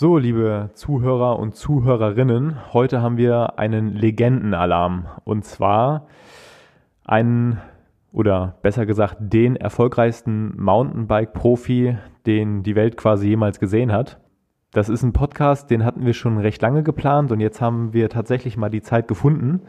So, 0.00 0.16
liebe 0.16 0.70
Zuhörer 0.72 1.38
und 1.38 1.54
Zuhörerinnen, 1.54 2.72
heute 2.72 3.02
haben 3.02 3.18
wir 3.18 3.58
einen 3.58 3.92
Legendenalarm. 3.94 5.04
Und 5.24 5.44
zwar 5.44 6.06
einen, 7.04 7.60
oder 8.10 8.56
besser 8.62 8.86
gesagt, 8.86 9.18
den 9.18 9.56
erfolgreichsten 9.56 10.54
Mountainbike-Profi, 10.56 11.98
den 12.24 12.62
die 12.62 12.76
Welt 12.76 12.96
quasi 12.96 13.28
jemals 13.28 13.60
gesehen 13.60 13.92
hat. 13.92 14.18
Das 14.72 14.88
ist 14.88 15.02
ein 15.02 15.12
Podcast, 15.12 15.70
den 15.70 15.84
hatten 15.84 16.06
wir 16.06 16.14
schon 16.14 16.38
recht 16.38 16.62
lange 16.62 16.82
geplant 16.82 17.30
und 17.30 17.40
jetzt 17.40 17.60
haben 17.60 17.92
wir 17.92 18.08
tatsächlich 18.08 18.56
mal 18.56 18.70
die 18.70 18.80
Zeit 18.80 19.06
gefunden, 19.06 19.60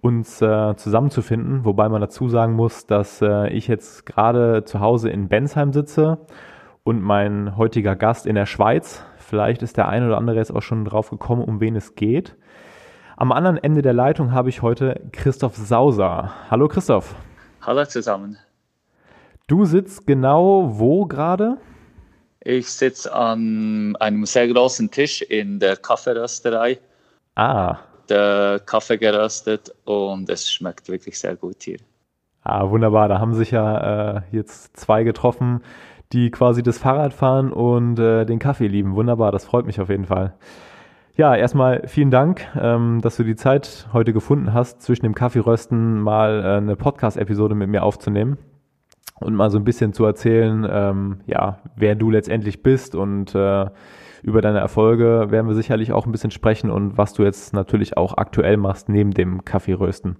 uns 0.00 0.40
äh, 0.40 0.76
zusammenzufinden. 0.76 1.66
Wobei 1.66 1.90
man 1.90 2.00
dazu 2.00 2.30
sagen 2.30 2.54
muss, 2.54 2.86
dass 2.86 3.20
äh, 3.20 3.50
ich 3.50 3.68
jetzt 3.68 4.06
gerade 4.06 4.64
zu 4.64 4.80
Hause 4.80 5.10
in 5.10 5.28
Bensheim 5.28 5.74
sitze 5.74 6.20
und 6.84 7.02
mein 7.02 7.58
heutiger 7.58 7.96
Gast 7.96 8.26
in 8.26 8.34
der 8.34 8.46
Schweiz. 8.46 9.04
Vielleicht 9.24 9.62
ist 9.62 9.78
der 9.78 9.88
eine 9.88 10.06
oder 10.06 10.18
andere 10.18 10.36
jetzt 10.36 10.54
auch 10.54 10.60
schon 10.60 10.84
drauf 10.84 11.08
gekommen, 11.08 11.42
um 11.42 11.60
wen 11.60 11.76
es 11.76 11.94
geht. 11.94 12.36
Am 13.16 13.32
anderen 13.32 13.56
Ende 13.56 13.80
der 13.80 13.94
Leitung 13.94 14.32
habe 14.32 14.50
ich 14.50 14.60
heute 14.60 15.00
Christoph 15.12 15.56
Sauser. 15.56 16.34
Hallo 16.50 16.68
Christoph. 16.68 17.14
Hallo 17.62 17.84
zusammen. 17.86 18.36
Du 19.46 19.64
sitzt 19.64 20.06
genau 20.06 20.78
wo 20.78 21.06
gerade? 21.06 21.56
Ich 22.40 22.70
sitze 22.70 23.14
an 23.14 23.96
einem 23.98 24.26
sehr 24.26 24.46
großen 24.48 24.90
Tisch 24.90 25.22
in 25.22 25.58
der 25.58 25.76
Kaffeerösterei. 25.76 26.78
Ah. 27.34 27.78
Der 28.10 28.60
Kaffee 28.66 28.98
geröstet 28.98 29.74
und 29.86 30.28
es 30.28 30.52
schmeckt 30.52 30.88
wirklich 30.88 31.18
sehr 31.18 31.36
gut 31.36 31.62
hier. 31.62 31.78
Ah, 32.42 32.68
wunderbar. 32.68 33.08
Da 33.08 33.20
haben 33.20 33.32
sich 33.32 33.52
ja 33.52 34.18
äh, 34.18 34.22
jetzt 34.32 34.76
zwei 34.76 35.02
getroffen, 35.02 35.62
die 36.14 36.30
quasi 36.30 36.62
das 36.62 36.78
Fahrrad 36.78 37.12
fahren 37.12 37.52
und 37.52 37.98
äh, 37.98 38.24
den 38.24 38.38
Kaffee 38.38 38.68
lieben. 38.68 38.94
Wunderbar, 38.94 39.32
das 39.32 39.44
freut 39.44 39.66
mich 39.66 39.80
auf 39.80 39.88
jeden 39.88 40.06
Fall. 40.06 40.34
Ja, 41.16 41.34
erstmal 41.34 41.82
vielen 41.86 42.10
Dank, 42.10 42.46
ähm, 42.60 43.00
dass 43.02 43.16
du 43.16 43.24
die 43.24 43.36
Zeit 43.36 43.88
heute 43.92 44.12
gefunden 44.12 44.52
hast, 44.52 44.82
zwischen 44.82 45.04
dem 45.04 45.14
Kaffeerösten 45.14 46.00
mal 46.00 46.42
äh, 46.42 46.56
eine 46.56 46.76
Podcast-Episode 46.76 47.54
mit 47.54 47.68
mir 47.68 47.82
aufzunehmen 47.82 48.38
und 49.20 49.34
mal 49.34 49.50
so 49.50 49.58
ein 49.58 49.64
bisschen 49.64 49.92
zu 49.92 50.04
erzählen, 50.04 50.66
ähm, 50.68 51.20
ja, 51.26 51.58
wer 51.76 51.94
du 51.94 52.10
letztendlich 52.10 52.62
bist 52.62 52.94
und 52.94 53.34
äh, 53.34 53.66
über 54.22 54.40
deine 54.40 54.58
Erfolge 54.58 55.26
werden 55.30 55.46
wir 55.46 55.54
sicherlich 55.54 55.92
auch 55.92 56.06
ein 56.06 56.12
bisschen 56.12 56.30
sprechen 56.30 56.70
und 56.70 56.96
was 56.96 57.12
du 57.12 57.22
jetzt 57.22 57.52
natürlich 57.52 57.96
auch 57.96 58.16
aktuell 58.16 58.56
machst 58.56 58.88
neben 58.88 59.12
dem 59.12 59.44
Kaffeerösten. 59.44 60.16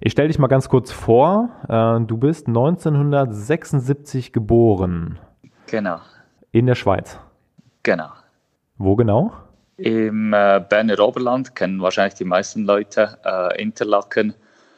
Ich 0.00 0.12
stelle 0.12 0.28
dich 0.28 0.38
mal 0.38 0.48
ganz 0.48 0.68
kurz 0.68 0.90
vor. 0.90 1.50
Äh, 1.68 2.04
du 2.04 2.16
bist 2.16 2.48
1976 2.48 4.32
geboren. 4.32 5.20
Genau. 5.72 6.00
In 6.50 6.66
der 6.66 6.74
Schweiz. 6.74 7.18
Genau. 7.82 8.10
Wo 8.76 8.94
genau? 8.94 9.32
Im 9.78 10.34
äh, 10.34 10.62
Berner 10.68 11.00
Oberland 11.00 11.54
kennen 11.54 11.80
wahrscheinlich 11.80 12.12
die 12.12 12.26
meisten 12.26 12.64
Leute 12.64 13.16
äh, 13.24 13.62
Interlaken. 13.62 14.34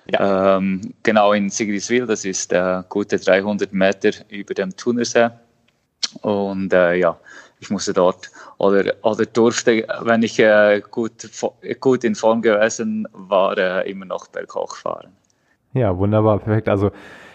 Ja. 0.06 0.56
Ähm, 0.56 0.94
genau 1.02 1.32
in 1.32 1.50
Sigriswil, 1.50 2.06
das 2.06 2.24
ist 2.24 2.52
äh, 2.52 2.84
gute 2.88 3.18
300 3.18 3.72
Meter 3.72 4.10
über 4.28 4.54
dem 4.54 4.76
Thunersee. 4.76 5.30
Und 6.22 6.72
äh, 6.72 6.94
ja, 6.94 7.18
ich 7.58 7.70
musste 7.70 7.92
dort 7.92 8.30
oder, 8.58 8.94
oder 9.02 9.26
durfte, 9.26 9.88
wenn 10.02 10.22
ich 10.22 10.38
äh, 10.38 10.80
gut, 10.88 11.28
gut 11.80 12.04
in 12.04 12.14
Form 12.14 12.40
gewesen 12.40 13.08
war, 13.10 13.58
äh, 13.58 13.90
immer 13.90 14.04
noch 14.04 14.28
berghoch 14.28 14.76
fahren. 14.76 15.10
Ja, 15.72 15.98
wunderbar, 15.98 16.38
perfekt. 16.38 16.68
Also 16.68 16.92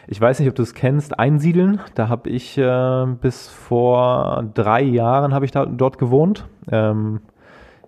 ich 0.09 0.19
weiß 0.19 0.39
nicht, 0.39 0.49
ob 0.49 0.55
du 0.55 0.63
es 0.63 0.73
kennst, 0.73 1.19
Einsiedeln. 1.19 1.79
Da 1.95 2.09
habe 2.09 2.29
ich 2.29 2.57
äh, 2.57 3.05
bis 3.21 3.47
vor 3.47 4.49
drei 4.53 4.81
Jahren 4.81 5.33
habe 5.33 5.45
ich 5.45 5.51
da, 5.51 5.65
dort 5.65 5.97
gewohnt. 5.97 6.47
Ähm, 6.71 7.21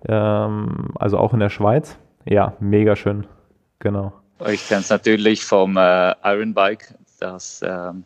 ähm, 0.08 0.90
also 1.00 1.18
auch 1.18 1.34
in 1.34 1.40
der 1.40 1.50
Schweiz. 1.50 1.98
Ja, 2.26 2.54
mega 2.60 2.96
schön. 2.96 3.26
Genau. 3.80 4.14
Ich 4.48 4.68
kenne 4.68 4.82
es 4.82 4.90
natürlich 4.90 5.44
vom 5.44 5.78
äh, 5.78 6.14
Ironbike, 6.24 6.96
das 7.20 7.62
ähm, 7.64 8.04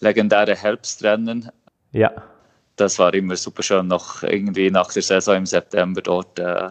legendäre 0.00 0.54
Herbstrennen. 0.54 1.50
Ja 1.92 2.12
das 2.80 2.98
war 2.98 3.12
immer 3.14 3.36
super 3.36 3.62
schön, 3.62 3.86
noch 3.86 4.22
irgendwie 4.22 4.70
nach 4.70 4.92
der 4.92 5.02
Saison 5.02 5.36
im 5.36 5.46
September 5.46 6.00
dort 6.00 6.38
äh, 6.38 6.68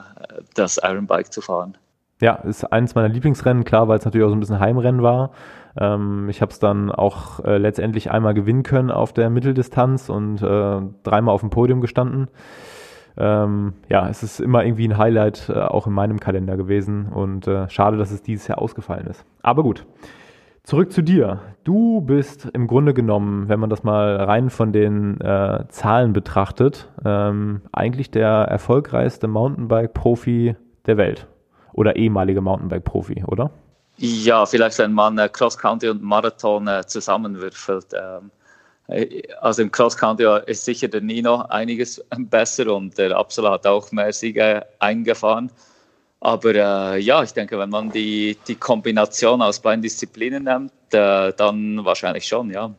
das 0.56 0.80
Ironbike 0.82 1.32
zu 1.32 1.42
fahren. 1.42 1.78
Ja, 2.20 2.36
ist 2.36 2.64
eines 2.72 2.96
meiner 2.96 3.10
Lieblingsrennen, 3.10 3.64
klar, 3.64 3.88
weil 3.88 4.00
es 4.00 4.06
natürlich 4.06 4.26
auch 4.26 4.30
so 4.30 4.36
ein 4.36 4.40
bisschen 4.40 4.60
Heimrennen 4.60 5.04
war. 5.04 5.32
Ähm, 5.80 6.28
ich 6.30 6.42
habe 6.42 6.52
es 6.52 6.60
dann 6.60 6.92
auch 6.92 7.44
äh, 7.44 7.58
letztendlich 7.58 8.12
einmal 8.12 8.34
gewinnen 8.34 8.64
können 8.64 8.92
auf 8.92 9.14
der 9.14 9.30
Mitteldistanz 9.30 10.10
und 10.10 10.42
äh, 10.42 10.82
dreimal 11.04 11.34
auf 11.34 11.42
dem 11.42 11.50
Podium 11.50 11.82
gestanden. 11.82 12.28
Ähm, 13.18 13.74
ja, 13.90 14.08
es 14.10 14.22
ist 14.22 14.40
immer 14.40 14.64
irgendwie 14.64 14.88
ein 14.88 14.98
Highlight 14.98 15.50
äh, 15.50 15.60
auch 15.60 15.88
in 15.88 15.94
meinem 15.94 16.20
Kalender 16.20 16.56
gewesen 16.56 17.08
und 17.08 17.48
äh, 17.48 17.68
schade, 17.70 17.98
dass 17.98 18.12
es 18.12 18.22
dieses 18.22 18.48
Jahr 18.48 18.62
ausgefallen 18.62 19.08
ist. 19.08 19.26
Aber 19.42 19.64
gut. 19.64 19.86
Zurück 20.64 20.92
zu 20.92 21.02
dir. 21.02 21.40
Du 21.64 22.02
bist 22.02 22.46
im 22.54 22.68
Grunde 22.68 22.94
genommen, 22.94 23.48
wenn 23.48 23.58
man 23.58 23.70
das 23.70 23.84
mal 23.84 24.18
rein 24.18 24.50
von 24.50 24.74
den 24.74 25.20
äh, 25.22 25.64
Zahlen 25.70 26.12
betrachtet, 26.12 26.92
ähm, 27.06 27.62
eigentlich 27.72 28.12
der 28.12 28.28
erfolgreichste 28.28 29.30
Mountainbike-Profi 29.30 30.58
der 30.86 30.98
Welt. 30.98 31.28
Oder 31.72 31.96
ehemalige 31.96 32.42
Mountainbike-Profi, 32.42 33.24
oder? 33.26 33.52
Ja, 33.98 34.46
vielleicht 34.46 34.78
wenn 34.78 34.94
man 34.94 35.18
äh, 35.18 35.28
Cross-Country 35.28 35.90
und 35.90 36.04
Marathon 36.04 36.68
äh, 36.68 36.86
zusammenwürfelt. 36.86 37.88
Ähm, 37.94 38.32
äh, 38.88 39.24
also 39.42 39.64
im 39.64 39.72
Cross-Country 39.72 40.42
ist 40.46 40.66
sicher 40.66 40.88
der 40.88 41.02
Nino 41.02 41.42
einiges 41.50 42.04
besser 42.18 42.74
und 42.74 42.98
der 42.98 43.18
Absala 43.18 43.52
hat 43.52 43.66
auch 43.66 43.92
mehr 43.92 44.14
Siege 44.14 44.66
eingefahren. 44.80 45.52
Aber 46.20 46.54
äh, 46.54 47.00
ja, 47.00 47.24
ich 47.24 47.34
denke, 47.34 47.58
wenn 47.58 47.70
man 47.70 47.92
die, 47.92 48.38
die 48.48 48.56
Kombination 48.56 49.42
aus 49.42 49.60
beiden 49.60 49.82
Disziplinen 49.82 50.44
nimmt, 50.44 50.72
äh, 50.92 51.34
dann 51.34 51.84
wahrscheinlich 51.86 52.26
schon, 52.28 52.50
ja. 52.52 52.74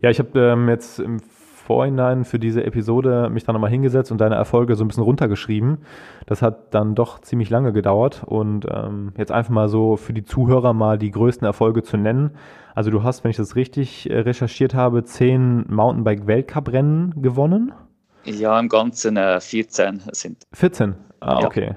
Ja, 0.00 0.10
ich 0.10 0.18
habe 0.18 0.38
ähm, 0.38 0.68
jetzt 0.68 0.98
im 0.98 1.20
Vorhinein 1.72 2.26
für 2.26 2.38
diese 2.38 2.64
Episode 2.64 3.30
mich 3.30 3.44
dann 3.44 3.54
nochmal 3.54 3.70
hingesetzt 3.70 4.12
und 4.12 4.20
deine 4.20 4.34
Erfolge 4.34 4.76
so 4.76 4.84
ein 4.84 4.88
bisschen 4.88 5.04
runtergeschrieben. 5.04 5.78
Das 6.26 6.42
hat 6.42 6.74
dann 6.74 6.94
doch 6.94 7.20
ziemlich 7.20 7.48
lange 7.48 7.72
gedauert 7.72 8.24
und 8.26 8.66
ähm, 8.70 9.14
jetzt 9.16 9.32
einfach 9.32 9.52
mal 9.52 9.70
so 9.70 9.96
für 9.96 10.12
die 10.12 10.22
Zuhörer 10.22 10.74
mal 10.74 10.98
die 10.98 11.10
größten 11.10 11.46
Erfolge 11.46 11.82
zu 11.82 11.96
nennen. 11.96 12.32
Also 12.74 12.90
du 12.90 13.02
hast, 13.02 13.24
wenn 13.24 13.30
ich 13.30 13.38
das 13.38 13.56
richtig 13.56 14.10
äh, 14.10 14.18
recherchiert 14.18 14.74
habe, 14.74 15.02
zehn 15.04 15.64
Mountainbike-Weltcup-Rennen 15.70 17.22
gewonnen. 17.22 17.72
Ja, 18.24 18.60
im 18.60 18.68
Ganzen 18.68 19.16
äh, 19.16 19.40
14 19.40 20.02
sind. 20.12 20.46
14? 20.52 20.94
Ah, 21.20 21.40
ja. 21.40 21.46
okay. 21.46 21.76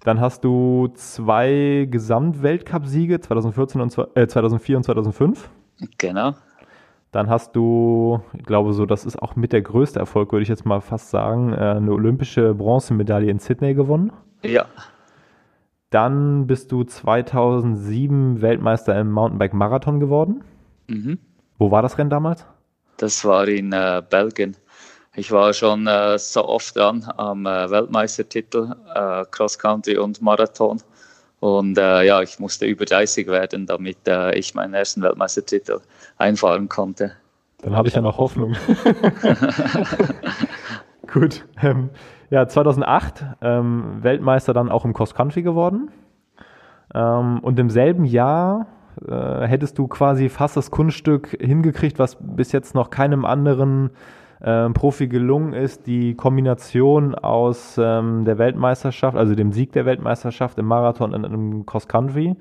Dann 0.00 0.20
hast 0.20 0.44
du 0.44 0.88
zwei 0.96 1.88
Gesamtweltcup-Siege 1.90 3.20
2014 3.20 3.80
und 3.80 3.96
äh, 4.14 4.26
2004 4.26 4.76
und 4.76 4.82
2005. 4.82 5.48
Genau. 5.96 6.34
Dann 7.12 7.28
hast 7.28 7.56
du, 7.56 8.20
ich 8.34 8.44
glaube 8.44 8.72
so, 8.72 8.86
das 8.86 9.04
ist 9.04 9.20
auch 9.20 9.34
mit 9.34 9.52
der 9.52 9.62
größte 9.62 9.98
Erfolg, 9.98 10.30
würde 10.30 10.44
ich 10.44 10.48
jetzt 10.48 10.64
mal 10.64 10.80
fast 10.80 11.10
sagen, 11.10 11.52
äh, 11.52 11.56
eine 11.56 11.92
olympische 11.92 12.54
Bronzemedaille 12.54 13.30
in 13.30 13.40
Sydney 13.40 13.74
gewonnen. 13.74 14.12
Ja. 14.42 14.66
Dann 15.90 16.46
bist 16.46 16.70
du 16.70 16.84
2007 16.84 18.40
Weltmeister 18.40 18.98
im 18.98 19.10
Mountainbike-Marathon 19.10 19.98
geworden. 19.98 20.44
Mhm. 20.86 21.18
Wo 21.58 21.72
war 21.72 21.82
das 21.82 21.98
Rennen 21.98 22.10
damals? 22.10 22.46
Das 22.96 23.24
war 23.24 23.48
in 23.48 23.72
äh, 23.72 24.02
Belgien. 24.08 24.56
Ich 25.16 25.32
war 25.32 25.52
schon 25.52 25.88
äh, 25.88 26.16
so 26.18 26.46
oft 26.46 26.76
dran 26.76 27.04
am 27.16 27.44
äh, 27.44 27.68
Weltmeistertitel, 27.68 28.72
äh, 28.94 29.24
Cross 29.32 29.58
Country 29.58 29.98
und 29.98 30.22
Marathon. 30.22 30.80
Und 31.40 31.78
äh, 31.78 32.04
ja, 32.04 32.20
ich 32.20 32.38
musste 32.38 32.66
über 32.66 32.84
30 32.84 33.26
werden, 33.26 33.66
damit 33.66 34.06
äh, 34.06 34.38
ich 34.38 34.54
meinen 34.54 34.74
ersten 34.74 35.02
Weltmeistertitel 35.02 35.80
einfahren 36.18 36.68
konnte. 36.68 37.12
Dann 37.62 37.74
habe 37.74 37.88
ich 37.88 37.94
ja 37.94 38.02
noch 38.02 38.18
Hoffnung. 38.18 38.54
Gut. 41.12 41.44
Ähm, 41.62 41.90
ja, 42.30 42.46
2008 42.46 43.24
ähm, 43.42 43.98
Weltmeister 44.02 44.52
dann 44.52 44.70
auch 44.70 44.84
im 44.84 44.92
Cross 44.92 45.14
Country 45.14 45.42
geworden. 45.42 45.90
Ähm, 46.94 47.40
und 47.40 47.58
im 47.58 47.70
selben 47.70 48.04
Jahr 48.04 48.66
äh, 49.06 49.46
hättest 49.46 49.78
du 49.78 49.88
quasi 49.88 50.28
fast 50.28 50.56
das 50.56 50.70
Kunststück 50.70 51.36
hingekriegt, 51.40 51.98
was 51.98 52.16
bis 52.20 52.52
jetzt 52.52 52.74
noch 52.74 52.90
keinem 52.90 53.24
anderen 53.24 53.90
ähm, 54.42 54.72
Profi 54.72 55.08
gelungen 55.08 55.52
ist, 55.52 55.86
die 55.86 56.14
Kombination 56.14 57.14
aus 57.14 57.76
ähm, 57.78 58.24
der 58.24 58.38
Weltmeisterschaft, 58.38 59.16
also 59.16 59.34
dem 59.34 59.52
Sieg 59.52 59.72
der 59.72 59.84
Weltmeisterschaft 59.84 60.58
im 60.58 60.66
Marathon 60.66 61.14
und 61.14 61.24
im 61.24 61.66
Cross 61.66 61.88
Country, 61.88 62.36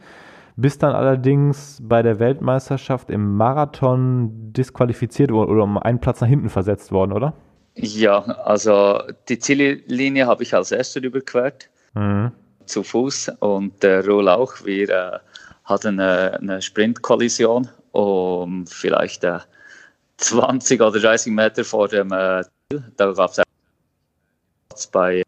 bis 0.55 0.77
dann 0.77 0.93
allerdings 0.93 1.79
bei 1.81 2.01
der 2.01 2.19
Weltmeisterschaft 2.19 3.09
im 3.09 3.35
Marathon 3.35 4.29
disqualifiziert 4.53 5.31
wurde 5.31 5.51
oder 5.51 5.63
um 5.63 5.77
einen 5.77 5.99
Platz 5.99 6.21
nach 6.21 6.27
hinten 6.27 6.49
versetzt 6.49 6.91
worden, 6.91 7.11
oder? 7.11 7.33
Ja, 7.75 8.19
also 8.19 9.01
die 9.27 9.39
Ziellinie 9.39 10.27
habe 10.27 10.43
ich 10.43 10.53
als 10.53 10.71
erster 10.71 11.01
überquert, 11.01 11.69
mhm. 11.93 12.31
zu 12.65 12.83
Fuß 12.83 13.33
und 13.39 13.83
der 13.83 14.05
Rohl 14.05 14.27
auch. 14.27 14.53
Wir 14.63 14.89
äh, 14.89 15.19
hatten 15.63 15.99
eine, 15.99 16.39
eine 16.39 16.61
Sprintkollision 16.61 17.69
um 17.91 18.67
vielleicht 18.67 19.23
äh, 19.23 19.39
20 20.19 20.81
oder 20.81 20.99
30 20.99 21.33
Meter 21.33 21.63
vor 21.63 21.87
dem 21.87 22.11
äh, 22.11 22.43
Da 22.97 23.11
gab 23.13 23.31
es 23.31 23.41
Platz 24.69 24.87
bei, 24.87 25.23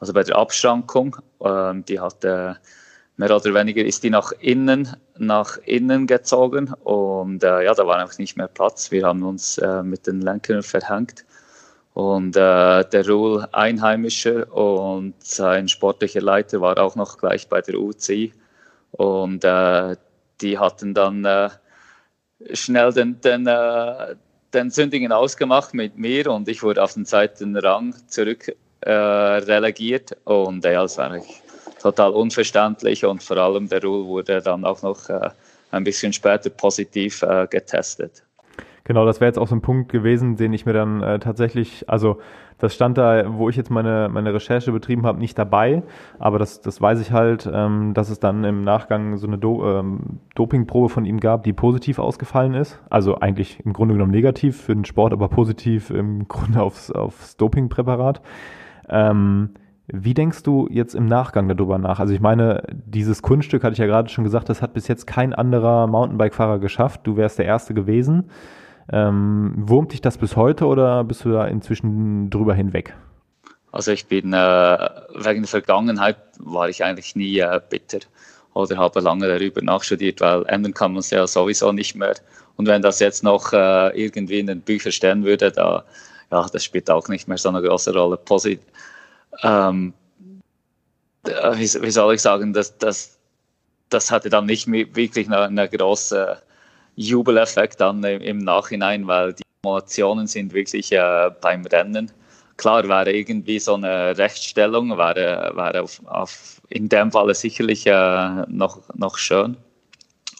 also 0.00 0.12
bei 0.12 0.22
der 0.22 0.36
Abschrankung. 0.36 1.16
Ähm, 1.44 1.84
die 1.84 2.00
hatte 2.00 2.58
mehr 3.16 3.36
oder 3.36 3.54
weniger 3.54 3.84
ist 3.84 4.02
die 4.02 4.10
nach 4.10 4.32
innen, 4.40 4.96
nach 5.18 5.58
innen 5.64 6.06
gezogen 6.06 6.72
und 6.84 7.44
äh, 7.44 7.64
ja, 7.64 7.74
da 7.74 7.86
war 7.86 7.98
einfach 7.98 8.18
nicht 8.18 8.36
mehr 8.36 8.48
Platz. 8.48 8.90
Wir 8.90 9.06
haben 9.06 9.22
uns 9.22 9.58
äh, 9.58 9.82
mit 9.82 10.06
den 10.06 10.22
Lenkern 10.22 10.62
verhängt 10.62 11.24
und 11.94 12.34
äh, 12.36 12.84
der 12.84 13.08
Ruhl 13.08 13.46
Einheimischer 13.52 14.52
und 14.52 15.14
sein 15.22 15.68
sportlicher 15.68 16.22
Leiter 16.22 16.60
war 16.60 16.78
auch 16.78 16.96
noch 16.96 17.18
gleich 17.18 17.48
bei 17.48 17.60
der 17.60 17.78
UCI 17.78 18.32
und 18.92 19.44
äh, 19.44 19.96
die 20.40 20.58
hatten 20.58 20.94
dann 20.94 21.24
äh, 21.24 21.50
schnell 22.52 22.92
den, 22.92 23.20
den, 23.20 23.46
äh, 23.46 24.14
den 24.52 24.70
Sündigen 24.70 25.12
ausgemacht 25.12 25.74
mit 25.74 25.96
mir 25.96 26.28
und 26.28 26.48
ich 26.48 26.62
wurde 26.62 26.82
auf 26.82 26.94
den 26.94 27.06
zweiten 27.06 27.56
Rang 27.56 27.94
zurück 28.08 28.54
äh, 28.80 28.90
relegiert 28.90 30.16
und 30.24 30.64
ja, 30.64 30.82
war 30.96 31.10
eigentlich 31.10 31.42
total 31.80 32.12
unverständlich 32.12 33.04
und 33.04 33.22
vor 33.22 33.36
allem 33.36 33.68
der 33.68 33.82
Rule 33.82 34.06
wurde 34.06 34.40
dann 34.40 34.64
auch 34.64 34.82
noch 34.82 35.08
äh, 35.08 35.30
ein 35.70 35.84
bisschen 35.84 36.12
später 36.12 36.50
positiv 36.50 37.22
äh, 37.22 37.46
getestet. 37.48 38.22
Genau, 38.84 39.06
das 39.06 39.20
wäre 39.20 39.28
jetzt 39.28 39.38
auch 39.38 39.46
so 39.46 39.54
ein 39.54 39.62
Punkt 39.62 39.92
gewesen, 39.92 40.34
den 40.36 40.52
ich 40.52 40.66
mir 40.66 40.72
dann 40.72 41.02
äh, 41.02 41.20
tatsächlich, 41.20 41.88
also 41.88 42.18
das 42.58 42.74
stand 42.74 42.98
da, 42.98 43.24
wo 43.38 43.48
ich 43.48 43.54
jetzt 43.54 43.70
meine, 43.70 44.08
meine 44.08 44.34
Recherche 44.34 44.72
betrieben 44.72 45.06
habe, 45.06 45.20
nicht 45.20 45.38
dabei, 45.38 45.84
aber 46.18 46.40
das, 46.40 46.60
das 46.60 46.80
weiß 46.80 47.00
ich 47.00 47.12
halt, 47.12 47.48
ähm, 47.52 47.94
dass 47.94 48.10
es 48.10 48.18
dann 48.18 48.42
im 48.42 48.62
Nachgang 48.64 49.16
so 49.18 49.28
eine 49.28 49.38
Do 49.38 49.64
ähm, 49.64 50.18
Dopingprobe 50.34 50.88
von 50.88 51.04
ihm 51.04 51.20
gab, 51.20 51.44
die 51.44 51.52
positiv 51.52 52.00
ausgefallen 52.00 52.54
ist. 52.54 52.80
Also 52.90 53.20
eigentlich 53.20 53.60
im 53.64 53.72
Grunde 53.72 53.94
genommen 53.94 54.10
negativ 54.10 54.62
für 54.62 54.74
den 54.74 54.84
Sport, 54.84 55.12
aber 55.12 55.28
positiv 55.28 55.90
im 55.90 56.26
Grunde 56.26 56.60
aufs, 56.60 56.90
aufs 56.90 57.36
Dopingpräparat. 57.36 58.20
Ähm, 58.88 59.50
wie 59.86 60.14
denkst 60.14 60.42
du 60.42 60.68
jetzt 60.70 60.94
im 60.94 61.06
Nachgang 61.06 61.48
darüber 61.48 61.78
nach? 61.78 62.00
Also 62.00 62.14
ich 62.14 62.20
meine, 62.20 62.62
dieses 62.72 63.22
Kunststück 63.22 63.62
hatte 63.62 63.74
ich 63.74 63.78
ja 63.78 63.86
gerade 63.86 64.08
schon 64.08 64.24
gesagt, 64.24 64.48
das 64.48 64.62
hat 64.62 64.74
bis 64.74 64.88
jetzt 64.88 65.06
kein 65.06 65.34
anderer 65.34 65.86
Mountainbike-Fahrer 65.86 66.58
geschafft. 66.58 67.02
Du 67.04 67.16
wärst 67.16 67.38
der 67.38 67.46
Erste 67.46 67.74
gewesen. 67.74 68.30
Ähm, 68.92 69.54
wurmt 69.56 69.92
dich 69.92 70.02
das 70.02 70.18
bis 70.18 70.36
heute 70.36 70.66
oder 70.66 71.02
bist 71.04 71.24
du 71.24 71.32
da 71.32 71.46
inzwischen 71.46 72.28
drüber 72.28 72.54
hinweg? 72.54 72.94
Also 73.72 73.90
ich 73.90 74.06
bin 74.06 74.34
äh, 74.34 74.88
wegen 75.14 75.42
der 75.42 75.48
Vergangenheit 75.48 76.18
war 76.38 76.68
ich 76.68 76.84
eigentlich 76.84 77.16
nie 77.16 77.38
äh, 77.38 77.60
bitter 77.70 78.00
oder 78.52 78.76
habe 78.76 79.00
lange 79.00 79.26
darüber 79.26 79.62
nachstudiert, 79.62 80.20
weil 80.20 80.44
ändern 80.46 80.74
kann 80.74 80.92
man 80.92 81.00
es 81.00 81.08
ja 81.08 81.26
sowieso 81.26 81.72
nicht 81.72 81.94
mehr. 81.94 82.14
Und 82.56 82.68
wenn 82.68 82.82
das 82.82 83.00
jetzt 83.00 83.24
noch 83.24 83.54
äh, 83.54 83.88
irgendwie 83.98 84.40
in 84.40 84.46
den 84.46 84.60
Büchern 84.60 84.92
stehen 84.92 85.24
würde, 85.24 85.50
da 85.50 85.84
ja, 86.30 86.46
das 86.52 86.64
spielt 86.64 86.90
auch 86.90 87.08
nicht 87.08 87.28
mehr 87.28 87.38
so 87.38 87.48
eine 87.48 87.62
große 87.62 87.94
Rolle. 87.94 88.18
Posit 88.18 88.60
ähm, 89.42 89.94
äh, 91.24 91.56
wie, 91.56 91.82
wie, 91.82 91.90
soll 91.90 92.14
ich 92.14 92.22
sagen, 92.22 92.52
das, 92.52 92.76
das, 92.78 93.18
das 93.88 94.10
hatte 94.10 94.30
dann 94.30 94.46
nicht 94.46 94.66
wirklich 94.66 95.26
eine, 95.26 95.42
eine 95.42 95.68
große 95.68 96.38
Jubeleffekt 96.96 97.80
dann 97.80 98.04
im 98.04 98.38
Nachhinein, 98.38 99.06
weil 99.06 99.32
die 99.34 99.42
Emotionen 99.64 100.26
sind 100.26 100.52
wirklich 100.52 100.92
äh, 100.92 101.30
beim 101.40 101.64
Rennen. 101.64 102.10
Klar 102.56 102.86
wäre 102.88 103.12
irgendwie 103.12 103.58
so 103.58 103.74
eine 103.74 104.16
Rechtsstellung, 104.18 104.96
wäre, 104.98 105.52
wäre 105.54 105.82
auf, 105.82 106.00
auf 106.06 106.60
in 106.68 106.88
dem 106.88 107.10
Fall 107.10 107.34
sicherlich 107.34 107.86
äh, 107.86 108.44
noch, 108.48 108.80
noch 108.94 109.18
schön. 109.18 109.56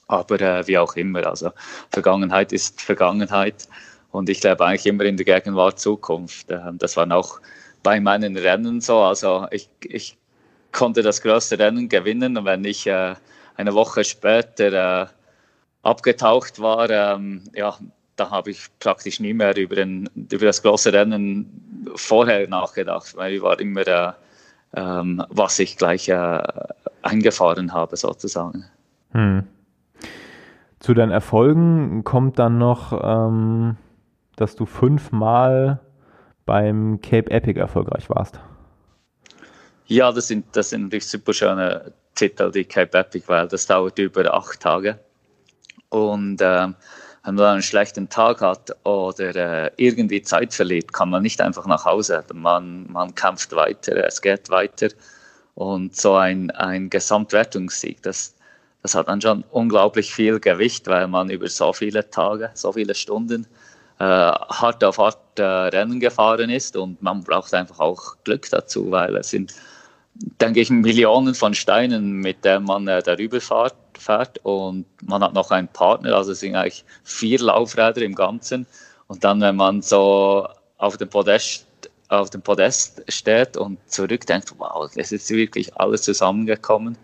Aber 0.09 0.41
äh, 0.41 0.67
wie 0.67 0.79
auch 0.79 0.95
immer, 0.97 1.27
also 1.27 1.53
Vergangenheit 1.91 2.53
ist 2.53 2.81
Vergangenheit 2.81 3.67
und 4.11 4.29
ich 4.29 4.43
lebe 4.43 4.65
eigentlich 4.65 4.87
immer 4.87 5.05
in 5.05 5.17
der 5.17 5.25
Gegenwart 5.25 5.81
Zukunft. 5.81 6.51
Ähm, 6.51 6.79
das 6.79 6.97
waren 6.97 7.13
auch 7.13 7.41
bei 7.83 7.99
meinen 8.01 8.37
Rennen 8.37 8.81
so. 8.81 8.99
Also 8.99 9.47
ich, 9.51 9.69
ich 9.83 10.19
konnte 10.71 11.03
das 11.03 11.23
größte 11.23 11.59
Rennen 11.59 11.89
gewinnen 11.89 12.37
und 12.37 12.45
wenn 12.45 12.65
ich 12.65 12.87
äh, 12.87 13.15
eine 13.57 13.75
Woche 13.75 14.05
später 14.05 15.03
äh, 15.03 15.07
abgetaucht 15.83 16.61
war, 16.61 16.91
ähm, 16.91 17.43
ja, 17.55 17.77
da 18.17 18.31
habe 18.31 18.51
ich 18.51 18.69
praktisch 18.79 19.21
nie 19.21 19.35
mehr 19.35 19.57
über, 19.57 19.77
den, 19.77 20.09
über 20.31 20.47
das 20.47 20.63
große 20.63 20.93
Rennen 20.93 21.93
vorher 21.97 22.49
nachgedacht, 22.49 23.17
weil 23.17 23.35
ich 23.35 23.43
war 23.43 23.59
immer, 23.59 23.87
äh, 23.87 24.13
ähm, 24.75 25.25
was 25.29 25.59
ich 25.59 25.77
gleich 25.77 26.09
äh, 26.09 26.43
eingefahren 27.03 27.73
habe 27.73 27.97
sozusagen. 27.97 28.65
Hm. 29.13 29.45
Zu 30.79 30.95
deinen 30.95 31.13
Erfolgen 31.13 32.05
kommt 32.05 32.39
dann 32.39 32.59
noch, 32.59 32.93
ähm, 33.03 33.77
dass 34.37 34.57
du 34.57 34.67
fünfmal 34.67 35.81
beim 36.45 37.01
Cape 37.01 37.31
Epic 37.31 37.59
erfolgreich 37.59 38.11
warst. 38.11 38.41
Ja, 39.87 40.11
das 40.11 40.29
sind, 40.29 40.47
das 40.57 40.71
sind 40.71 40.85
natürlich 40.85 41.07
super 41.07 41.33
schöne 41.33 41.93
Titel, 42.15 42.51
die 42.51 42.65
Cape 42.65 42.99
Epic, 42.99 43.29
weil 43.29 43.47
das 43.49 43.67
dauert 43.67 43.99
über 43.99 44.33
acht 44.33 44.61
Tage. 44.61 44.99
Und 45.93 46.41
äh, 46.41 46.69
wenn 47.25 47.35
man 47.35 47.45
einen 47.45 47.63
schlechten 47.63 48.09
Tag 48.09 48.41
hat 48.41 48.75
oder 48.87 49.37
äh, 49.67 49.71
irgendwie 49.77 50.23
Zeit 50.23 50.55
verliert, 50.55 50.93
kann 50.95 51.11
man 51.11 51.23
nicht 51.23 51.41
einfach 51.43 51.67
nach 51.67 51.85
Hause. 51.85 52.25
Man, 52.33 52.91
man 52.91 53.15
kämpft 53.15 53.55
weiter, 53.55 54.03
es 54.07 54.23
geht 54.23 54.49
weiter. 54.49 54.89
Und 55.55 55.95
so 55.95 56.15
ein, 56.15 56.51
ein 56.53 56.89
Gesamtwertungssieg, 56.89 58.03
das, 58.03 58.35
das 58.81 58.95
hat 58.95 59.09
dann 59.09 59.21
schon 59.21 59.45
unglaublich 59.51 60.15
viel 60.15 60.41
Gewicht, 60.41 60.87
weil 60.87 61.07
man 61.09 61.29
über 61.29 61.47
so 61.49 61.75
viele 61.75 62.09
Tage, 62.09 62.51
so 62.55 62.73
viele 62.73 62.95
Stunden 62.95 63.47
äh, 63.99 64.05
hart 64.05 64.83
auf 64.83 64.97
hart 64.97 65.39
äh, 65.39 65.43
Rennen 65.43 66.01
gefahren 66.01 66.49
ist 66.49 66.75
und 66.75 67.03
man 67.03 67.23
braucht 67.23 67.53
einfach 67.53 67.81
auch 67.81 68.17
Glück 68.25 68.49
dazu, 68.49 68.91
weil 68.91 69.15
es 69.17 69.29
sind, 69.29 69.53
denke 70.41 70.61
ich, 70.61 70.71
Millionen 70.71 71.35
von 71.35 71.53
Steinen, 71.53 72.13
mit 72.15 72.47
denen 72.47 72.65
man 72.65 72.89
äh, 72.89 73.03
darüber 73.03 73.43
fährt, 73.43 73.75
fährt 74.03 74.39
und 74.43 74.85
man 75.03 75.23
hat 75.23 75.35
noch 75.35 75.51
einen 75.51 75.69
Partner, 75.69 76.15
also 76.17 76.33
es 76.33 76.41
sind 76.41 76.57
eigentlich 76.57 76.85
vier 77.05 77.41
Laufräder 77.41 78.03
im 78.03 78.15
Ganzen 78.15 78.67
und 79.07 79.25
dann, 79.25 79.41
wenn 79.41 79.57
man 79.57 79.83
so 79.83 80.47
auf 80.79 80.97
dem 80.97 81.09
Podest 81.09 81.67
auf 82.13 82.29
dem 82.29 82.43
Podest 82.43 83.03
steht 83.09 83.57
und 83.57 83.79
zurückdenkt, 83.91 84.53
wow, 84.59 84.91
es 84.97 85.13
ist 85.13 85.31
wirklich 85.31 85.75
alles 85.77 86.03
zusammengekommen. 86.03 86.97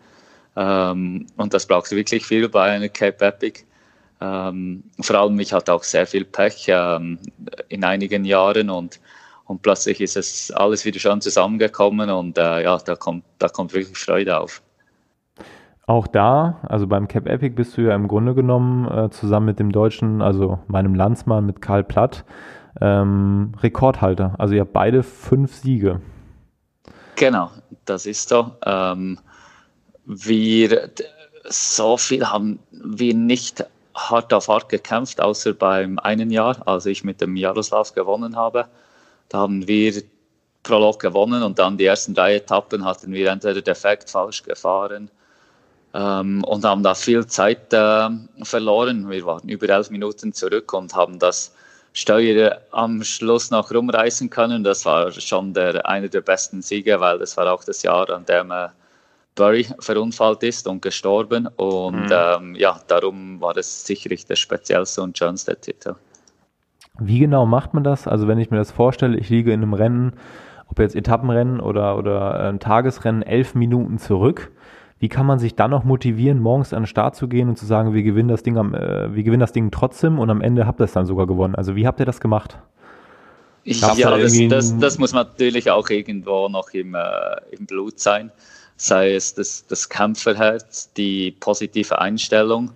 Ähm, 0.55 1.27
und 1.37 1.55
das 1.55 1.67
braucht 1.67 1.91
wirklich 1.93 2.27
viel 2.27 2.49
bei 2.49 2.73
einer 2.73 2.91
Cape 2.91 3.25
Epic. 3.25 3.65
Ähm, 4.21 4.83
vor 5.01 5.17
allem, 5.17 5.41
ich 5.41 5.53
hatte 5.53 5.73
auch 5.73 5.83
sehr 5.83 6.07
viel 6.07 6.25
Pech 6.25 6.67
ähm, 6.69 7.19
in 7.69 7.85
einigen 7.85 8.25
Jahren 8.25 8.69
und, 8.69 9.01
und 9.47 9.63
plötzlich 9.63 10.01
ist 10.01 10.17
es 10.17 10.51
alles 10.51 10.85
wieder 10.85 10.99
schon 10.99 11.23
zusammengekommen 11.23 12.11
und 12.11 12.37
äh, 12.37 12.65
ja, 12.65 12.77
da 12.77 12.95
kommt, 12.95 13.25
da 13.39 13.49
kommt 13.49 13.73
wirklich 13.73 13.97
Freude 13.97 14.39
auf. 14.39 14.61
Auch 15.89 16.07
da, 16.07 16.59
also 16.69 16.87
beim 16.87 17.09
Cap 17.09 17.27
Epic 17.27 17.55
bist 17.55 17.79
du 17.79 17.81
ja 17.81 17.95
im 17.95 18.09
Grunde 18.09 18.35
genommen 18.35 18.87
äh, 18.87 19.09
zusammen 19.09 19.47
mit 19.47 19.59
dem 19.59 19.73
Deutschen, 19.73 20.21
also 20.21 20.59
meinem 20.67 20.95
Landsmann 20.95 21.47
mit 21.47 21.63
Karl 21.63 21.83
Platt, 21.83 22.27
ähm, 22.79 23.55
Rekordhalter. 23.63 24.35
Also 24.37 24.55
ihr 24.55 24.61
habt 24.61 24.75
beide 24.75 25.03
fünf 25.03 25.55
Siege. 25.55 26.03
Genau, 27.17 27.51
das 27.87 28.05
ist 28.05 28.29
so. 28.29 28.51
Ähm, 28.67 29.19
wir 30.05 30.91
so 31.49 31.97
viel 31.97 32.27
haben 32.27 32.59
wir 32.71 33.15
nicht 33.15 33.65
hart 33.95 34.35
auf 34.35 34.49
hart 34.49 34.69
gekämpft, 34.69 35.23
außer 35.23 35.55
beim 35.55 35.99
einen 36.01 36.31
Jahr, 36.31 36.69
als 36.69 36.85
ich 36.85 37.03
mit 37.03 37.23
dem 37.23 37.35
Jaroslav 37.35 37.95
gewonnen 37.95 38.37
habe. 38.37 38.67
Da 39.31 39.39
haben 39.39 39.67
wir 39.67 40.03
Prolog 40.63 41.01
gewonnen 41.01 41.43
und 41.43 41.59
dann 41.59 41.79
die 41.79 41.87
ersten 41.87 42.13
drei 42.13 42.35
Etappen 42.35 42.85
hatten 42.85 43.11
wir 43.15 43.31
entweder 43.31 43.63
defekt, 43.63 44.11
falsch 44.11 44.43
gefahren 44.43 45.11
ähm, 45.99 46.45
und 46.45 46.65
haben 46.65 46.83
da 46.83 46.95
viel 46.95 47.27
Zeit 47.27 47.73
äh, 47.73 48.09
verloren. 48.43 49.11
Wir 49.11 49.25
waren 49.27 49.49
über 49.49 49.69
elf 49.69 49.91
Minuten 49.91 50.33
zurück 50.33 50.73
und 50.73 50.95
haben 50.95 51.19
das 51.19 51.55
Steuer 51.93 52.59
am 52.71 53.03
Schluss 53.03 53.51
noch 53.51 53.73
rumreißen 53.73 54.31
können. 54.31 54.63
Das 54.63 54.87
war 54.87 55.11
schon 55.11 55.55
der, 55.55 55.87
einer 55.87 56.09
der 56.09 56.21
besten 56.21 56.63
Siege, 56.63 57.01
weil 57.01 57.19
das 57.19 57.37
war 57.37 57.53
auch 57.53 57.65
das 57.65 57.83
Jahr, 57.83 58.09
an 58.11 58.25
dem 58.27 58.51
äh, 58.53 58.69
Burry 59.35 59.67
verunfallt 59.81 60.43
ist 60.45 60.69
und 60.69 60.83
gestorben. 60.83 61.49
Und 61.57 62.07
mhm. 62.07 62.13
ähm, 62.13 62.55
ja, 62.55 62.79
darum 62.87 63.41
war 63.41 63.55
das 63.55 63.85
sicherlich 63.85 64.27
der 64.27 64.37
speziellste 64.37 65.03
und 65.03 65.19
schönste 65.19 65.57
Titel. 65.57 65.95
Wie 67.01 67.19
genau 67.21 67.47
macht 67.47 67.75
man 67.75 67.85
das? 67.85 68.07
Also 68.07 68.29
wenn 68.29 68.39
ich 68.39 68.51
mir 68.51 68.59
das 68.59 68.71
vorstelle, 68.71 69.17
ich 69.17 69.31
liege 69.31 69.53
in 69.53 69.63
einem 69.63 69.75
Rennen, 69.75 70.13
ob 70.69 70.79
jetzt 70.79 70.95
Etappenrennen 70.95 71.61
oder, 71.61 71.97
oder 71.97 72.41
ein 72.41 72.61
Tagesrennen, 72.61 73.23
elf 73.23 73.55
Minuten 73.55 73.99
zurück. 73.99 74.51
Wie 75.01 75.09
kann 75.09 75.27
man 75.27 75.39
sich 75.39 75.55
dann 75.55 75.71
noch 75.71 75.85
motivieren, 75.85 76.41
morgens 76.41 76.73
an 76.73 76.83
den 76.83 76.87
Start 76.87 77.15
zu 77.15 77.29
gehen 77.29 77.49
und 77.49 77.57
zu 77.57 77.67
sagen, 77.67 77.95
wir 77.95 78.03
gewinnen 78.03 78.29
das 78.29 78.43
Ding, 78.43 78.59
am, 78.59 78.75
äh, 78.75 79.15
wir 79.15 79.23
gewinnen 79.23 79.41
das 79.41 79.53
Ding 79.53 79.71
trotzdem 79.71 80.19
und 80.19 80.31
am 80.31 80.41
Ende 80.41 80.67
habt 80.67 80.81
ihr 80.81 80.85
es 80.85 80.93
dann 80.93 81.07
sogar 81.07 81.27
gewonnen? 81.27 81.55
Also 81.55 81.77
wie 81.77 81.87
habt 81.87 82.01
ihr 82.01 82.07
das 82.07 82.21
gemacht? 82.21 82.59
ja, 83.65 83.95
da 83.95 84.17
das, 84.17 84.39
das, 84.49 84.79
das, 84.79 84.99
muss 84.99 85.13
natürlich 85.13 85.71
auch 85.71 85.91
irgendwo 85.91 86.49
noch 86.49 86.71
im, 86.71 86.95
äh, 86.95 87.01
im 87.51 87.67
Blut 87.67 88.01
sein 88.01 88.33
sei 88.79 89.15
es 89.15 89.35
das, 89.35 89.67
das 89.67 89.89
Kämpferherz, 89.89 90.93
die 90.95 91.33
positive 91.33 91.99
Einstellung, 91.99 92.71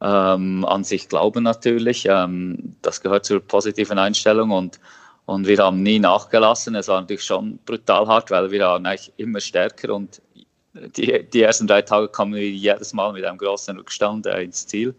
ähm, 0.00 0.64
an 0.64 0.84
sich 0.84 1.08
glauben 1.08 1.44
natürlich, 1.44 2.06
ähm, 2.08 2.76
das 2.80 3.00
gehört 3.00 3.24
zur 3.26 3.40
positiven 3.40 3.98
Einstellung 3.98 4.50
und, 4.50 4.80
Und 5.24 5.46
wir 5.46 5.58
haben 5.58 5.82
nie 5.82 6.00
nachgelassen. 6.00 6.74
Es 6.74 6.88
war 6.88 7.00
natürlich 7.00 7.22
schon 7.22 7.58
brutal 7.64 8.06
hart, 8.08 8.30
weil 8.32 8.50
wir 8.50 8.64
waren 8.64 8.86
eigentlich 8.86 9.12
immer 9.18 9.40
stärker 9.40 9.94
und 9.94 10.20
die, 10.74 11.28
die 11.28 11.42
ersten 11.42 11.66
drei 11.66 11.82
Tage 11.82 12.08
kamen 12.08 12.34
wir 12.34 12.48
jedes 12.48 12.92
Mal 12.92 13.12
mit 13.12 13.24
einem 13.24 13.38
großen 13.38 13.76
Rückstand 13.76 14.26
äh, 14.26 14.42
ins 14.42 14.66
Ziel. 14.66 14.94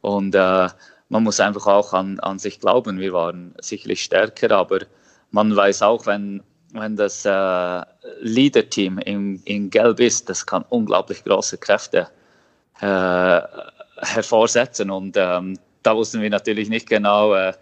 Und 0.00 0.34
äh, 0.34 0.68
man 1.08 1.22
muss 1.24 1.40
einfach 1.40 1.66
auch 1.66 1.92
an, 1.92 2.20
an 2.20 2.38
sich 2.38 2.60
glauben. 2.60 2.98
Wir 2.98 3.12
waren 3.12 3.54
sicherlich 3.60 4.02
stärker, 4.02 4.50
aber 4.52 4.80
man 5.30 5.54
weiß 5.54 5.82
auch, 5.82 6.06
wenn, 6.06 6.42
wenn 6.72 6.96
das 6.96 7.24
äh, 7.24 7.82
Leader-Team 8.20 8.98
in, 8.98 9.42
in 9.44 9.70
Gelb 9.70 10.00
ist, 10.00 10.28
das 10.28 10.46
kann 10.46 10.64
unglaublich 10.68 11.24
große 11.24 11.58
Kräfte 11.58 12.08
äh, 12.80 13.40
hervorsetzen. 13.98 14.90
Und 14.90 15.16
ähm, 15.16 15.58
da 15.82 15.96
wussten 15.96 16.22
wir 16.22 16.30
natürlich 16.30 16.68
nicht 16.68 16.88
genau, 16.88 17.34
äh, 17.34 17.52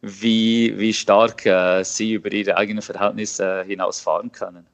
wie, 0.00 0.76
wie 0.78 0.92
stark 0.92 1.46
äh, 1.46 1.82
sie 1.82 2.14
über 2.14 2.32
ihre 2.32 2.56
eigenen 2.56 2.82
Verhältnisse 2.82 3.60
äh, 3.60 3.64
hinausfahren 3.64 4.32
können. 4.32 4.66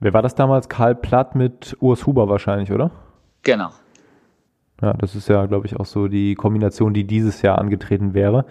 Wer 0.00 0.14
war 0.14 0.22
das 0.22 0.34
damals? 0.34 0.68
Karl 0.68 0.94
Platt 0.94 1.34
mit 1.34 1.76
Urs 1.80 2.06
Huber 2.06 2.28
wahrscheinlich, 2.28 2.72
oder? 2.72 2.90
Genau. 3.42 3.70
Ja, 4.80 4.94
das 4.94 5.14
ist 5.14 5.28
ja, 5.28 5.44
glaube 5.44 5.66
ich, 5.66 5.78
auch 5.78 5.84
so 5.84 6.08
die 6.08 6.34
Kombination, 6.34 6.94
die 6.94 7.04
dieses 7.04 7.42
Jahr 7.42 7.58
angetreten 7.58 8.14
wäre. 8.14 8.46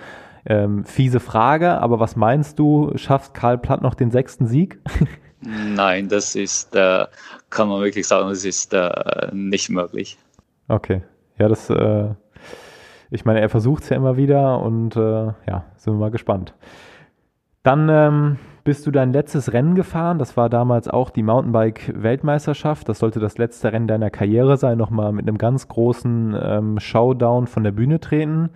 Ähm, 0.45 0.85
fiese 0.85 1.19
Frage, 1.19 1.81
aber 1.81 1.99
was 1.99 2.15
meinst 2.15 2.59
du, 2.59 2.91
schafft 2.95 3.33
Karl 3.33 3.57
Platt 3.57 3.81
noch 3.81 3.95
den 3.95 4.11
sechsten 4.11 4.45
Sieg? 4.45 4.79
Nein, 5.41 6.07
das 6.07 6.35
ist, 6.35 6.75
äh, 6.75 7.05
kann 7.49 7.67
man 7.67 7.81
wirklich 7.81 8.07
sagen, 8.07 8.29
das 8.29 8.45
ist 8.45 8.73
äh, 8.73 9.29
nicht 9.31 9.69
möglich. 9.69 10.17
Okay. 10.67 11.01
Ja, 11.39 11.47
das, 11.47 11.69
äh, 11.69 12.09
ich 13.09 13.25
meine, 13.25 13.41
er 13.41 13.49
versucht 13.49 13.83
es 13.83 13.89
ja 13.89 13.97
immer 13.97 14.17
wieder 14.17 14.61
und 14.61 14.95
äh, 14.95 14.99
ja, 14.99 15.65
sind 15.77 15.93
wir 15.93 15.99
mal 15.99 16.11
gespannt. 16.11 16.53
Dann 17.63 17.89
ähm, 17.89 18.37
bist 18.63 18.85
du 18.85 18.91
dein 18.91 19.13
letztes 19.13 19.53
Rennen 19.53 19.75
gefahren. 19.75 20.19
Das 20.19 20.37
war 20.37 20.49
damals 20.49 20.87
auch 20.87 21.09
die 21.09 21.23
Mountainbike-Weltmeisterschaft. 21.23 22.87
Das 22.89 22.99
sollte 22.99 23.19
das 23.19 23.37
letzte 23.37 23.71
Rennen 23.71 23.87
deiner 23.87 24.09
Karriere 24.09 24.57
sein. 24.57 24.77
Nochmal 24.77 25.11
mit 25.11 25.27
einem 25.27 25.37
ganz 25.37 25.67
großen 25.67 26.37
ähm, 26.41 26.79
Showdown 26.79 27.47
von 27.47 27.63
der 27.63 27.71
Bühne 27.71 27.99
treten. 27.99 28.49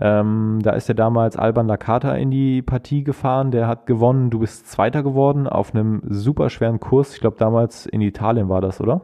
Ähm, 0.00 0.60
da 0.62 0.72
ist 0.72 0.88
ja 0.88 0.94
damals 0.94 1.36
Alban 1.36 1.66
Lakata 1.66 2.14
in 2.14 2.30
die 2.30 2.62
Partie 2.62 3.02
gefahren. 3.02 3.50
Der 3.50 3.66
hat 3.66 3.86
gewonnen. 3.86 4.30
Du 4.30 4.40
bist 4.40 4.68
Zweiter 4.68 5.02
geworden 5.02 5.46
auf 5.46 5.74
einem 5.74 6.02
super 6.08 6.50
schweren 6.50 6.78
Kurs. 6.78 7.14
Ich 7.14 7.20
glaube, 7.20 7.36
damals 7.38 7.86
in 7.86 8.00
Italien 8.00 8.48
war 8.48 8.60
das, 8.60 8.80
oder? 8.80 9.00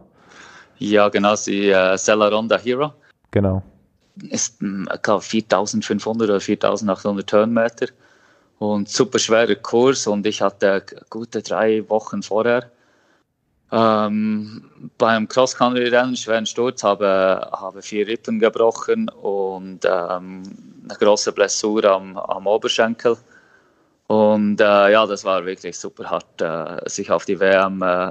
Ja, 0.78 1.08
genau. 1.08 1.34
Die 1.34 1.70
äh, 1.70 1.96
Sella 1.96 2.28
Ronda 2.28 2.58
Hero. 2.58 2.92
Genau. 3.30 3.62
Ist, 4.28 4.62
ich 4.62 5.02
glaube, 5.02 5.22
4500 5.22 6.28
oder 6.28 6.40
4800 6.40 7.28
Turnmeter 7.28 7.86
und 8.58 8.88
super 8.88 9.18
schwerer 9.18 9.54
Kurs 9.56 10.06
und 10.06 10.26
ich 10.26 10.42
hatte 10.42 10.84
gute 11.10 11.42
drei 11.42 11.88
Wochen 11.88 12.22
vorher 12.22 12.70
ähm, 13.74 14.70
beim 14.98 15.26
Cross-Country-Rennen 15.26 16.16
schweren 16.16 16.46
Sturz, 16.46 16.84
habe, 16.84 17.48
habe 17.52 17.82
vier 17.82 18.06
Rippen 18.06 18.38
gebrochen 18.38 19.08
und 19.08 19.80
ähm, 19.84 20.42
eine 20.84 20.98
große 20.98 21.32
Blessur 21.32 21.84
am, 21.84 22.16
am 22.16 22.46
Oberschenkel. 22.46 23.16
Und 24.06 24.60
äh, 24.60 24.92
ja, 24.92 25.06
das 25.06 25.24
war 25.24 25.44
wirklich 25.44 25.76
super 25.76 26.08
hart, 26.08 26.40
äh, 26.40 26.88
sich 26.88 27.10
auf 27.10 27.24
die 27.24 27.40
WM 27.40 27.82
äh, 27.82 28.10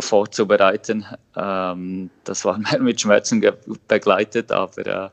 vorzubereiten. 0.00 1.06
Ähm, 1.36 2.10
das 2.24 2.44
war 2.44 2.58
mehr 2.70 2.80
mit 2.80 3.00
Schmerzen 3.00 3.44
begleitet, 3.88 4.52
aber 4.52 4.86
äh, 4.86 5.10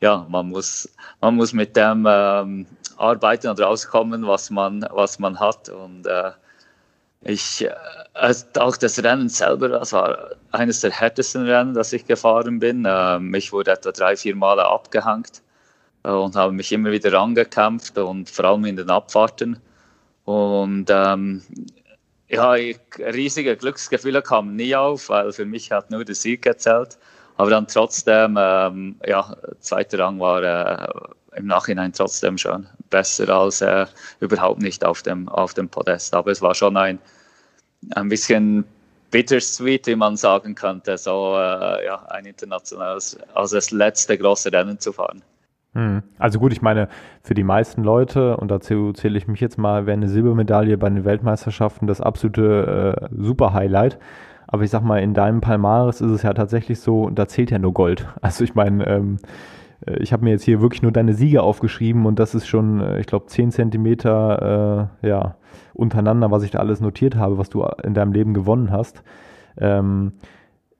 ja, 0.00 0.26
man 0.28 0.48
muss, 0.50 0.88
man 1.20 1.36
muss 1.36 1.52
mit 1.52 1.76
dem 1.76 2.06
ähm, 2.08 2.66
arbeiten 2.96 3.48
und 3.48 3.60
rauskommen, 3.60 4.26
was 4.26 4.50
man, 4.50 4.86
was 4.90 5.18
man 5.18 5.38
hat. 5.38 5.68
Und 5.68 6.06
äh, 6.06 6.32
ich, 7.22 7.64
äh, 7.64 8.34
auch 8.58 8.76
das 8.76 9.02
Rennen 9.02 9.28
selber, 9.28 9.68
das 9.68 9.92
war 9.92 10.30
eines 10.52 10.80
der 10.80 10.92
härtesten 10.92 11.46
Rennen, 11.46 11.74
das 11.74 11.92
ich 11.92 12.06
gefahren 12.06 12.58
bin. 12.58 12.86
Ähm, 12.86 13.34
ich 13.34 13.52
wurde 13.52 13.72
etwa 13.72 13.92
drei, 13.92 14.16
vier 14.16 14.36
Male 14.36 14.64
abgehängt 14.64 15.42
äh, 16.04 16.10
und 16.10 16.36
habe 16.36 16.52
mich 16.52 16.72
immer 16.72 16.90
wieder 16.90 17.18
angekämpft 17.18 17.96
und 17.98 18.30
vor 18.30 18.44
allem 18.44 18.64
in 18.66 18.76
den 18.76 18.90
Abfahrten. 18.90 19.60
Und 20.24 20.86
ähm, 20.90 21.42
ja, 22.28 22.52
riesige 22.98 23.56
Glücksgefühle 23.56 24.22
kamen 24.22 24.56
nie 24.56 24.74
auf, 24.74 25.08
weil 25.08 25.32
für 25.32 25.44
mich 25.44 25.70
hat 25.70 25.90
nur 25.90 26.04
der 26.04 26.14
Sieg 26.14 26.42
gezählt. 26.42 26.98
Aber 27.36 27.50
dann 27.50 27.68
trotzdem, 27.68 28.36
ähm, 28.40 28.96
ja, 29.04 29.36
zweiter 29.60 29.98
Rang 29.98 30.18
war 30.18 30.42
äh, 30.42 30.88
im 31.36 31.46
Nachhinein 31.46 31.92
trotzdem 31.92 32.38
schon 32.38 32.66
besser 32.90 33.28
als 33.28 33.60
äh, 33.60 33.86
überhaupt 34.20 34.60
nicht 34.60 34.84
auf 34.84 35.02
dem, 35.02 35.28
auf 35.28 35.54
dem 35.54 35.68
Podest. 35.68 36.14
Aber 36.14 36.30
es 36.30 36.40
war 36.40 36.54
schon 36.54 36.76
ein, 36.76 36.98
ein 37.94 38.08
bisschen 38.08 38.64
bittersweet, 39.10 39.86
wie 39.86 39.96
man 39.96 40.16
sagen 40.16 40.54
könnte, 40.54 40.96
so 40.98 41.34
äh, 41.36 41.84
ja, 41.84 42.04
ein 42.08 42.24
internationales, 42.24 43.18
also 43.34 43.56
das 43.56 43.70
letzte 43.70 44.16
große 44.18 44.50
Rennen 44.52 44.78
zu 44.80 44.92
fahren. 44.92 45.22
Hm. 45.76 46.02
Also 46.18 46.38
gut, 46.38 46.54
ich 46.54 46.62
meine, 46.62 46.88
für 47.20 47.34
die 47.34 47.44
meisten 47.44 47.84
Leute, 47.84 48.38
und 48.38 48.50
dazu 48.50 48.94
zähle 48.94 49.18
ich 49.18 49.28
mich 49.28 49.40
jetzt 49.40 49.58
mal, 49.58 49.84
wäre 49.84 49.94
eine 49.94 50.08
Silbermedaille 50.08 50.78
bei 50.78 50.88
den 50.88 51.04
Weltmeisterschaften 51.04 51.86
das 51.86 52.00
absolute 52.00 52.98
äh, 52.98 53.14
Super-Highlight. 53.14 53.98
Aber 54.46 54.62
ich 54.62 54.70
sag 54.70 54.82
mal, 54.82 55.02
in 55.02 55.12
deinem 55.12 55.42
Palmares 55.42 56.00
ist 56.00 56.10
es 56.10 56.22
ja 56.22 56.32
tatsächlich 56.32 56.80
so, 56.80 57.10
da 57.10 57.28
zählt 57.28 57.50
ja 57.50 57.58
nur 57.58 57.74
Gold. 57.74 58.08
Also 58.22 58.42
ich 58.42 58.54
meine, 58.54 58.86
ähm, 58.86 59.18
äh, 59.86 59.98
ich 59.98 60.14
habe 60.14 60.24
mir 60.24 60.30
jetzt 60.30 60.44
hier 60.44 60.62
wirklich 60.62 60.80
nur 60.80 60.92
deine 60.92 61.12
Siege 61.12 61.42
aufgeschrieben 61.42 62.06
und 62.06 62.18
das 62.18 62.34
ist 62.34 62.46
schon, 62.46 62.80
äh, 62.80 62.98
ich 62.98 63.06
glaube, 63.06 63.26
10 63.26 63.50
Zentimeter 63.50 64.88
äh, 65.02 65.08
ja, 65.08 65.36
untereinander, 65.74 66.30
was 66.30 66.42
ich 66.42 66.52
da 66.52 66.60
alles 66.60 66.80
notiert 66.80 67.16
habe, 67.16 67.36
was 67.36 67.50
du 67.50 67.66
in 67.84 67.92
deinem 67.92 68.12
Leben 68.12 68.32
gewonnen 68.32 68.70
hast. 68.70 69.02
Ähm, 69.58 70.12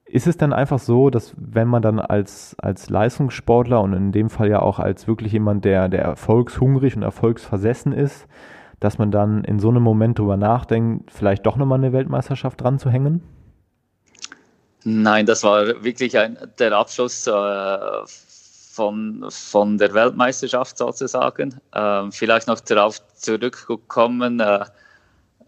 ist 0.07 0.27
es 0.27 0.37
dann 0.37 0.53
einfach 0.53 0.79
so, 0.79 1.11
dass 1.11 1.35
wenn 1.37 1.67
man 1.69 1.83
dann 1.83 1.99
als, 1.99 2.57
als 2.59 2.89
Leistungssportler 2.89 3.81
und 3.81 3.93
in 3.93 4.13
dem 4.13 4.31
Fall 4.31 4.49
ja 4.49 4.61
auch 4.61 4.79
als 4.79 5.09
wirklich 5.09 5.33
jemand, 5.33 5.65
der, 5.65 5.89
der 5.89 6.03
erfolgshungrig 6.03 6.97
und 6.97 7.03
erfolgsversessen 7.03 7.93
ist, 7.93 8.27
dass 8.79 8.99
man 8.99 9.11
dann 9.11 9.43
in 9.45 9.59
so 9.59 9.69
einem 9.69 9.83
Moment 9.83 10.19
drüber 10.19 10.37
nachdenkt, 10.37 11.11
vielleicht 11.11 11.45
doch 11.45 11.57
nochmal 11.57 11.79
eine 11.79 11.93
Weltmeisterschaft 11.93 12.61
dran 12.61 12.79
zu 12.79 12.91
hängen? 12.91 13.23
Nein, 14.85 15.27
das 15.27 15.43
war 15.43 15.83
wirklich 15.83 16.17
ein, 16.17 16.39
der 16.61 16.73
Abschluss 16.73 17.27
äh, 17.27 17.33
von, 18.07 19.27
von 19.29 19.79
der 19.79 19.93
Weltmeisterschaft 19.93 20.79
sozusagen. 20.79 21.61
Ähm, 21.75 22.13
vielleicht 22.13 22.47
noch 22.47 22.61
darauf 22.61 23.01
zurückgekommen, 23.15 24.39
äh, 24.39 24.65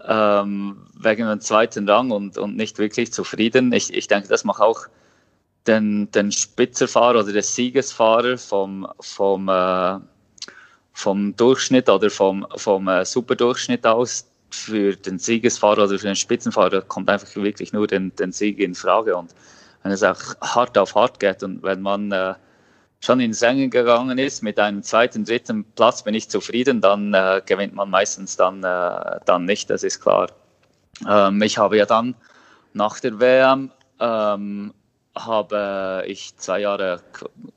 ähm, 0.07 0.87
wegen 0.99 1.29
dem 1.29 1.41
zweiten 1.41 1.89
Rang 1.89 2.11
und, 2.11 2.39
und 2.39 2.57
nicht 2.57 2.79
wirklich 2.79 3.13
zufrieden. 3.13 3.73
Ich, 3.73 3.93
ich 3.93 4.09
denke, 4.09 4.29
das 4.29 4.45
macht 4.45 4.61
auch 4.61 4.87
den, 5.67 6.11
den 6.13 6.33
Spitzerfahrer 6.33 7.21
oder 7.21 7.33
den 7.33 7.43
Siegesfahrer 7.43 8.39
vom, 8.39 8.89
vom, 9.01 9.49
äh, 9.49 9.99
vom 10.93 11.37
Durchschnitt 11.37 11.89
oder 11.89 12.11
vom, 12.11 12.47
vom 12.57 12.89
äh, 12.89 13.05
Superdurchschnitt 13.05 13.87
aus 13.87 14.27
für 14.51 14.97
den 14.97 15.19
Siegesfahrer 15.19 15.85
oder 15.85 15.99
für 15.99 16.07
den 16.07 16.17
Spitzenfahrer 16.17 16.83
kommt 16.83 17.11
einfach 17.11 17.35
wirklich 17.37 17.73
nur 17.73 17.87
den, 17.87 18.15
den 18.17 18.33
Sieg 18.33 18.59
in 18.59 18.75
Frage. 18.75 19.17
Und 19.17 19.35
wenn 19.83 19.93
es 19.93 20.03
auch 20.03 20.19
hart 20.41 20.79
auf 20.79 20.95
hart 20.95 21.21
geht 21.21 21.43
und 21.43 21.63
wenn 21.63 21.83
man 21.83 22.13
äh, 22.13 22.35
schon 23.01 23.21
ins 23.21 23.43
Rennen 23.43 23.71
gegangen 23.71 24.19
ist. 24.19 24.43
Mit 24.43 24.59
einem 24.59 24.83
zweiten, 24.83 25.25
dritten 25.25 25.65
Platz, 25.65 26.03
bin 26.03 26.15
ich 26.15 26.29
zufrieden, 26.29 26.81
dann 26.81 27.15
äh, 27.15 27.43
gewinnt 27.45 27.75
man 27.75 27.91
meistens 27.91 28.37
dann, 28.37 28.65
äh, 28.65 29.21
dann 29.25 29.45
nicht, 29.45 29.71
das 29.71 29.83
ist 29.83 30.01
klar. 30.01 30.29
Ähm, 31.09 31.41
ich 31.43 31.59
habe 31.59 31.77
ja 31.77 31.87
dann 31.87 32.15
nach 32.73 33.01
der 33.01 33.21
WM 33.21 33.71
ähm, 34.01 34.75
habe 35.17 36.05
ich 36.07 36.37
zwei 36.37 36.61
Jahre 36.61 37.01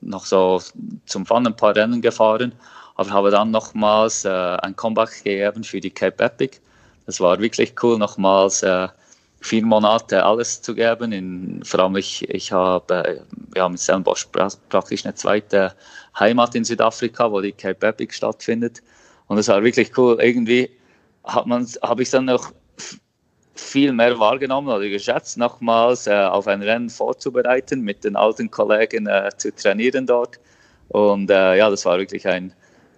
noch 0.01 0.25
so 0.25 0.62
zum 1.05 1.25
Fun 1.25 1.45
ein 1.45 1.55
paar 1.55 1.75
Rennen 1.75 2.01
gefahren, 2.01 2.53
aber 2.95 3.10
habe 3.12 3.31
dann 3.31 3.51
nochmals 3.51 4.25
äh, 4.25 4.29
ein 4.29 4.75
Comeback 4.75 5.24
gegeben 5.24 5.63
für 5.63 5.79
die 5.79 5.91
Cape 5.91 6.24
Epic. 6.24 6.60
Es 7.05 7.19
war 7.19 7.39
wirklich 7.39 7.75
cool, 7.83 7.98
nochmals 7.98 8.63
äh, 8.63 8.88
vier 9.41 9.65
Monate 9.65 10.24
alles 10.24 10.62
zu 10.62 10.74
geben. 10.75 11.12
In, 11.12 11.62
vor 11.63 11.81
allem 11.81 11.98
ich, 11.98 12.29
ich 12.29 12.51
habe 12.51 12.93
äh, 12.93 13.19
ja, 13.55 13.67
mit 13.67 13.79
Stellenbosch 13.79 14.27
praktisch 14.69 15.05
eine 15.05 15.15
zweite 15.15 15.74
Heimat 16.17 16.55
in 16.55 16.63
Südafrika, 16.63 17.31
wo 17.31 17.41
die 17.41 17.51
Cape 17.51 17.88
Epic 17.88 18.13
stattfindet. 18.13 18.81
Und 19.27 19.38
es 19.38 19.48
war 19.48 19.63
wirklich 19.63 19.98
cool. 19.98 20.21
Irgendwie 20.21 20.69
habe 21.24 22.01
ich 22.01 22.10
dann 22.10 22.25
noch 22.25 22.51
viel 23.55 23.91
mehr 23.93 24.17
wahrgenommen 24.19 24.69
oder 24.69 24.88
geschätzt, 24.88 25.38
nochmals 25.38 26.07
äh, 26.07 26.13
auf 26.13 26.48
ein 26.48 26.62
Rennen 26.62 26.89
vorzubereiten, 26.89 27.81
mit 27.81 28.03
den 28.03 28.15
alten 28.15 28.50
Kollegen 28.50 29.07
äh, 29.07 29.29
zu 29.38 29.53
trainieren 29.53 30.05
dort. 30.05 30.39
Und 30.89 31.29
äh, 31.29 31.57
ja, 31.57 31.69
das 31.69 31.86
war 31.86 31.98
wirklich 31.98 32.27
ein, 32.27 32.53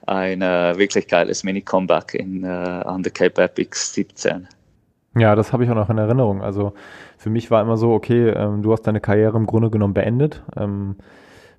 ein 0.07 0.41
äh, 0.41 0.77
wirklich 0.77 1.07
geiles 1.07 1.43
Mini-Comeback 1.43 2.15
äh, 2.15 2.45
an 2.45 3.03
der 3.03 3.11
Cape 3.11 3.43
Epic 3.43 3.77
17. 3.77 4.47
Ja, 5.15 5.35
das 5.35 5.53
habe 5.53 5.63
ich 5.63 5.69
auch 5.69 5.75
noch 5.75 5.89
in 5.89 5.97
Erinnerung. 5.97 6.41
Also 6.41 6.73
für 7.17 7.29
mich 7.29 7.51
war 7.51 7.61
immer 7.61 7.77
so, 7.77 7.91
okay, 7.91 8.29
ähm, 8.29 8.63
du 8.63 8.71
hast 8.71 8.81
deine 8.81 8.99
Karriere 8.99 9.37
im 9.37 9.45
Grunde 9.45 9.69
genommen 9.69 9.93
beendet. 9.93 10.43
Ähm, 10.57 10.95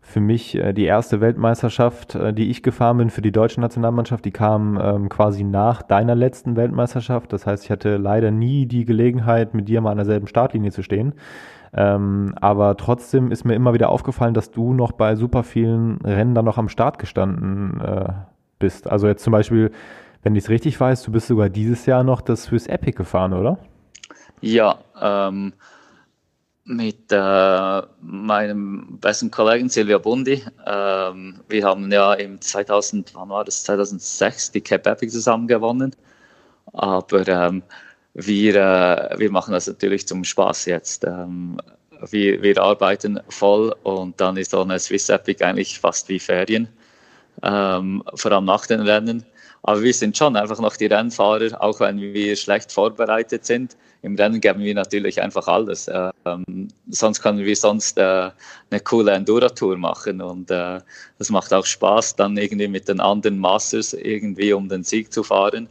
für 0.03 0.21
mich 0.21 0.55
äh, 0.57 0.73
die 0.73 0.85
erste 0.85 1.21
Weltmeisterschaft, 1.21 2.15
äh, 2.15 2.35
die 2.35 2.51
ich 2.51 2.63
gefahren 2.63 2.99
bin 2.99 3.11
für 3.11 3.23
die 3.23 3.33
deutsche 3.33 3.61
Nationalmannschaft, 3.61 4.25
die 4.25 4.33
kam 4.33 4.79
ähm, 4.81 5.09
quasi 5.09 5.45
nach 5.45 5.83
deiner 5.83 6.15
letzten 6.15 6.57
Weltmeisterschaft. 6.57 7.33
Das 7.33 7.47
heißt, 7.47 7.65
ich 7.65 7.71
hatte 7.71 7.97
leider 7.97 8.31
nie 8.31 8.67
die 8.67 8.85
Gelegenheit, 8.85 9.55
mit 9.55 9.69
dir 9.69 9.81
mal 9.81 9.93
an 9.93 9.97
derselben 9.97 10.27
Startlinie 10.27 10.73
zu 10.73 10.83
stehen. 10.83 11.15
Ähm, 11.73 12.35
aber 12.41 12.77
trotzdem 12.77 13.31
ist 13.31 13.45
mir 13.45 13.55
immer 13.55 13.73
wieder 13.73 13.89
aufgefallen, 13.89 14.35
dass 14.35 14.51
du 14.51 14.75
noch 14.75 14.93
bei 14.93 15.17
super 15.17 15.43
vielen 15.43 15.99
Rennen 16.05 16.35
dann 16.35 16.45
noch 16.45 16.59
am 16.59 16.69
Start 16.69 16.99
gestanden 16.99 17.81
äh, 17.81 18.13
bist. 18.59 18.89
Also 18.89 19.09
jetzt 19.09 19.25
zum 19.25 19.33
Beispiel, 19.33 19.71
wenn 20.25 20.35
ich 20.35 20.45
es 20.45 20.51
richtig 20.51 20.81
weiß, 20.81 21.03
du 21.03 21.13
bist 21.13 21.29
sogar 21.29 21.51
dieses 21.51 21.87
Jahr 21.87 22.03
noch 22.03 22.23
das 22.23 22.49
fürs 22.49 22.67
Epic 22.67 22.97
gefahren, 22.97 23.35
oder? 23.35 23.59
Ja, 24.41 24.79
ähm, 25.01 25.53
mit 26.65 27.13
äh, 27.13 27.83
meinem 28.01 28.99
besten 28.99 29.31
Kollegen 29.31 29.69
Silvia 29.69 29.99
Bundi. 29.99 30.43
Ähm, 30.67 31.41
wir 31.49 31.65
haben 31.65 31.93
ja 31.93 32.15
im 32.15 32.41
2000, 32.41 33.15
wann 33.15 33.29
war 33.29 33.45
das, 33.45 33.65
2006 33.65 34.53
die 34.53 34.63
Cape 34.63 34.91
Epic 34.91 35.13
zusammen 35.13 35.47
gewonnen. 35.47 35.95
Aber 36.73 37.29
ähm, 37.29 37.63
wir, 38.15 38.57
äh, 38.57 39.19
wir 39.19 39.31
machen 39.31 39.53
das 39.53 39.67
natürlich 39.67 40.09
zum 40.09 40.25
Spaß 40.25 40.65
jetzt. 40.67 41.05
Ähm, 41.05 41.59
wir, 42.11 42.43
wir 42.43 42.63
arbeiten 42.63 43.21
voll 43.29 43.75
und 43.83 44.19
dann 44.21 44.39
ist 44.39 44.53
so 44.53 44.63
eine 44.63 44.79
Swiss 44.79 45.11
Epic 45.11 45.45
eigentlich 45.45 45.79
fast 45.79 46.09
wie 46.09 46.19
Ferien, 46.19 46.69
ähm, 47.43 48.03
vor 48.15 48.33
allem 48.33 48.47
nach 48.47 48.67
den 48.67 48.81
Rennen. 48.81 49.25
Aber 49.65 49.83
wir 49.83 49.93
sind 49.93 50.17
schon 50.17 50.37
einfach 50.37 50.61
noch 50.61 50.77
die 50.77 50.87
Rennfahrer, 50.87 51.61
auch 51.61 51.81
wenn 51.81 52.01
wir 52.01 52.37
schlecht 52.37 52.71
vorbereitet 52.71 53.45
sind 53.45 53.77
im 54.05 54.17
Rennen 54.17 54.39
geben 54.39 54.61
wir 54.61 54.75
natürlich 54.75 55.23
einfach 55.23 55.49
alles. 55.49 55.91
Ähm, 56.27 56.69
sonst 56.91 57.23
können 57.23 57.39
wir 57.39 57.57
sonst 57.57 57.97
äh, 57.97 58.31
eine 58.71 58.81
coole 58.81 59.13
Enduro-Tour 59.13 59.79
machen 59.79 60.21
und 60.21 60.51
äh, 60.51 60.81
das 61.19 61.31
macht 61.31 61.55
auch 61.55 61.65
Spaß, 61.65 62.15
dann 62.17 62.37
irgendwie 62.37 62.69
mit 62.69 62.87
den 62.87 63.01
anderen 63.01 63.39
Masters 63.39 63.95
irgendwie 63.95 64.53
um 64.53 64.69
den 64.69 64.85
Sieg 64.85 65.11
zu 65.11 65.23
fahren. 65.23 65.69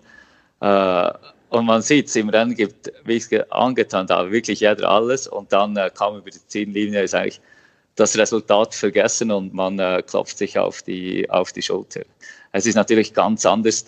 Äh, 0.62 1.12
und 1.50 1.66
man 1.68 1.84
sieht 1.84 2.08
es 2.08 2.16
im 2.16 2.30
Rennen 2.30 2.56
gibt, 2.56 2.92
wie 3.06 3.18
ich 3.18 3.32
es 3.32 3.52
angetan 3.52 4.10
habe, 4.10 4.32
wirklich 4.32 4.62
jeder 4.62 4.90
alles 4.90 5.28
und 5.28 5.54
dann 5.54 5.78
äh, 5.78 5.92
kam 5.94 6.18
über 6.18 6.32
die 6.32 6.48
Ziellinie, 6.48 7.04
ist 7.04 7.14
eigentlich 7.14 7.40
das 7.96 8.18
Resultat 8.18 8.74
vergessen 8.74 9.32
und 9.32 9.54
man 9.54 9.78
äh, 9.80 10.02
klopft 10.06 10.38
sich 10.38 10.58
auf 10.58 10.82
die, 10.82 11.30
auf 11.30 11.52
die 11.52 11.62
Schulter. 11.62 12.02
Es 12.52 12.66
ist 12.66 12.76
natürlich 12.76 13.14
ganz 13.14 13.46
anders, 13.46 13.86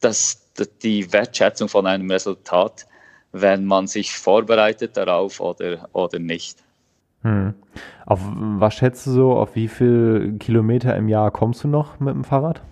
dass 0.00 0.40
die 0.82 1.12
Wertschätzung 1.12 1.68
von 1.68 1.86
einem 1.86 2.10
Resultat 2.10 2.86
wenn 3.34 3.64
man 3.64 3.88
sich 3.88 4.12
vorbereitet 4.12 4.96
darauf 4.96 5.40
oder, 5.40 5.88
oder 5.92 6.20
nicht. 6.20 6.58
Hm. 7.22 7.54
Auf 8.06 8.20
was 8.22 8.74
schätzt 8.74 9.06
du 9.06 9.10
so, 9.10 9.32
auf 9.32 9.56
wie 9.56 9.66
viele 9.66 10.34
Kilometer 10.34 10.96
im 10.96 11.08
Jahr 11.08 11.32
kommst 11.32 11.64
du 11.64 11.68
noch 11.68 11.98
mit 11.98 12.14
dem 12.14 12.22
Fahrrad? 12.22 12.62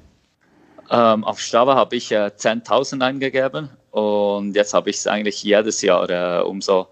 Ähm, 0.88 1.24
auf 1.24 1.40
Strava 1.40 1.74
habe 1.74 1.96
ich 1.96 2.12
äh, 2.12 2.30
10.000 2.36 3.02
eingegeben 3.02 3.70
und 3.90 4.54
jetzt 4.54 4.72
habe 4.72 4.90
ich 4.90 4.96
es 4.96 5.06
eigentlich 5.08 5.42
jedes 5.42 5.82
Jahr 5.82 6.08
äh, 6.08 6.42
um 6.42 6.60
so 6.60 6.82
ein 6.82 6.86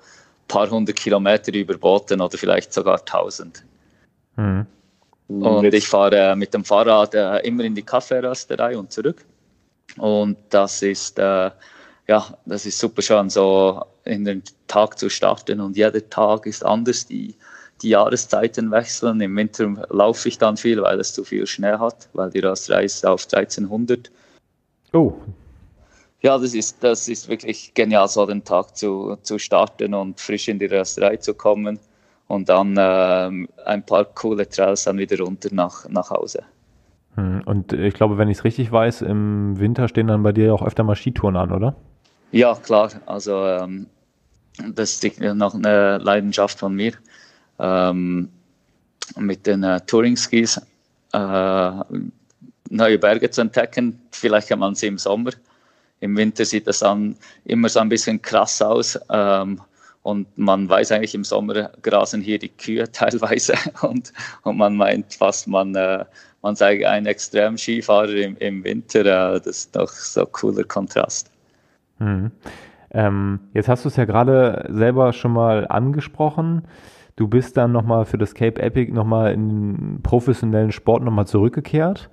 paar 0.50 0.68
hundert 0.68 0.96
Kilometer 0.96 1.54
überboten 1.54 2.20
oder 2.20 2.36
vielleicht 2.36 2.72
sogar 2.72 2.98
1000. 2.98 3.64
Hm. 4.36 4.66
Und 5.28 5.72
ich 5.72 5.86
fahre 5.86 6.32
äh, 6.32 6.36
mit 6.36 6.52
dem 6.52 6.64
Fahrrad 6.64 7.14
äh, 7.14 7.38
immer 7.46 7.64
in 7.64 7.74
die 7.74 7.82
Kaffeerösterei 7.82 8.76
und 8.76 8.92
zurück. 8.92 9.24
Und 9.96 10.36
das 10.50 10.82
ist 10.82 11.18
äh, 11.18 11.50
ja, 12.10 12.26
das 12.44 12.66
ist 12.66 12.80
super 12.80 13.02
schön, 13.02 13.30
so 13.30 13.84
in 14.04 14.24
den 14.24 14.42
Tag 14.66 14.98
zu 14.98 15.08
starten 15.08 15.60
und 15.60 15.76
jeder 15.76 16.10
Tag 16.10 16.44
ist 16.44 16.64
anders. 16.64 17.06
Die, 17.06 17.36
die 17.82 17.90
Jahreszeiten 17.90 18.72
wechseln. 18.72 19.20
Im 19.20 19.36
Winter 19.36 19.86
laufe 19.90 20.28
ich 20.28 20.36
dann 20.36 20.56
viel, 20.56 20.82
weil 20.82 20.98
es 20.98 21.14
zu 21.14 21.22
viel 21.22 21.46
Schnee 21.46 21.78
hat, 21.78 22.08
weil 22.12 22.30
die 22.30 22.40
Rösterei 22.40 22.84
ist 22.84 23.06
auf 23.06 23.24
1300. 23.32 24.10
Oh. 24.92 25.14
Ja, 26.22 26.36
das 26.36 26.54
ist, 26.54 26.82
das 26.84 27.08
ist 27.08 27.28
wirklich 27.28 27.72
genial, 27.74 28.08
so 28.08 28.26
den 28.26 28.44
Tag 28.44 28.76
zu, 28.76 29.16
zu 29.22 29.38
starten 29.38 29.94
und 29.94 30.20
frisch 30.20 30.48
in 30.48 30.58
die 30.58 30.66
Rösterei 30.66 31.16
zu 31.16 31.32
kommen 31.34 31.78
und 32.28 32.48
dann 32.48 32.76
äh, 32.76 33.30
ein 33.64 33.86
paar 33.86 34.04
coole 34.04 34.48
Trails 34.48 34.84
dann 34.84 34.98
wieder 34.98 35.18
runter 35.18 35.48
nach, 35.52 35.88
nach 35.88 36.10
Hause. 36.10 36.42
Hm, 37.16 37.42
und 37.46 37.72
ich 37.72 37.94
glaube, 37.94 38.18
wenn 38.18 38.28
ich 38.28 38.38
es 38.38 38.44
richtig 38.44 38.70
weiß, 38.70 39.02
im 39.02 39.58
Winter 39.58 39.88
stehen 39.88 40.08
dann 40.08 40.22
bei 40.22 40.32
dir 40.32 40.54
auch 40.54 40.62
öfter 40.62 40.84
mal 40.84 40.94
Skitouren 40.94 41.36
an, 41.36 41.52
oder? 41.52 41.74
Ja, 42.32 42.54
klar. 42.54 42.90
Also 43.06 43.44
ähm, 43.46 43.86
das 44.74 45.02
ist 45.02 45.20
noch 45.20 45.54
eine 45.54 45.98
Leidenschaft 45.98 46.58
von 46.58 46.74
mir. 46.74 46.92
Ähm, 47.58 48.28
mit 49.16 49.46
den 49.46 49.62
äh, 49.62 49.80
Touring-Skis 49.80 50.60
äh, 51.12 51.70
neue 52.70 52.98
Berge 52.98 53.30
zu 53.30 53.40
entdecken. 53.40 54.00
Vielleicht 54.12 54.48
kann 54.48 54.60
man 54.60 54.74
sie 54.74 54.86
im 54.86 54.98
Sommer. 54.98 55.32
Im 56.00 56.16
Winter 56.16 56.44
sieht 56.44 56.66
das 56.66 56.80
dann 56.80 57.16
immer 57.44 57.68
so 57.68 57.80
ein 57.80 57.88
bisschen 57.88 58.20
krass 58.20 58.60
aus. 58.62 58.98
Ähm, 59.10 59.60
und 60.02 60.26
man 60.38 60.68
weiß 60.68 60.92
eigentlich, 60.92 61.14
im 61.14 61.24
Sommer 61.24 61.70
grasen 61.82 62.22
hier 62.22 62.38
die 62.38 62.48
Kühe 62.48 62.90
teilweise. 62.92 63.54
Und, 63.82 64.12
und 64.42 64.56
man 64.56 64.76
meint 64.76 65.14
fast, 65.14 65.46
man, 65.46 65.74
äh, 65.74 66.04
man 66.42 66.56
sei 66.56 66.88
ein 66.88 67.06
Extrem-Skifahrer 67.06 68.14
im, 68.14 68.36
im 68.38 68.64
Winter. 68.64 69.00
Äh, 69.00 69.40
das 69.40 69.46
ist 69.46 69.76
doch 69.76 69.90
so 69.90 70.22
ein 70.22 70.32
cooler 70.32 70.64
Kontrast. 70.64 71.30
Mhm. 71.98 72.30
Ähm, 72.92 73.40
jetzt 73.52 73.68
hast 73.68 73.84
du 73.84 73.88
es 73.88 73.96
ja 73.96 74.04
gerade 74.04 74.66
selber 74.70 75.12
schon 75.12 75.32
mal 75.32 75.66
angesprochen. 75.68 76.66
Du 77.16 77.28
bist 77.28 77.56
dann 77.56 77.72
nochmal 77.72 78.06
für 78.06 78.18
das 78.18 78.34
Cape 78.34 78.60
Epic 78.60 78.90
nochmal 78.92 79.34
in 79.34 79.48
den 79.48 80.02
professionellen 80.02 80.72
Sport 80.72 81.04
nochmal 81.04 81.26
zurückgekehrt. 81.26 82.08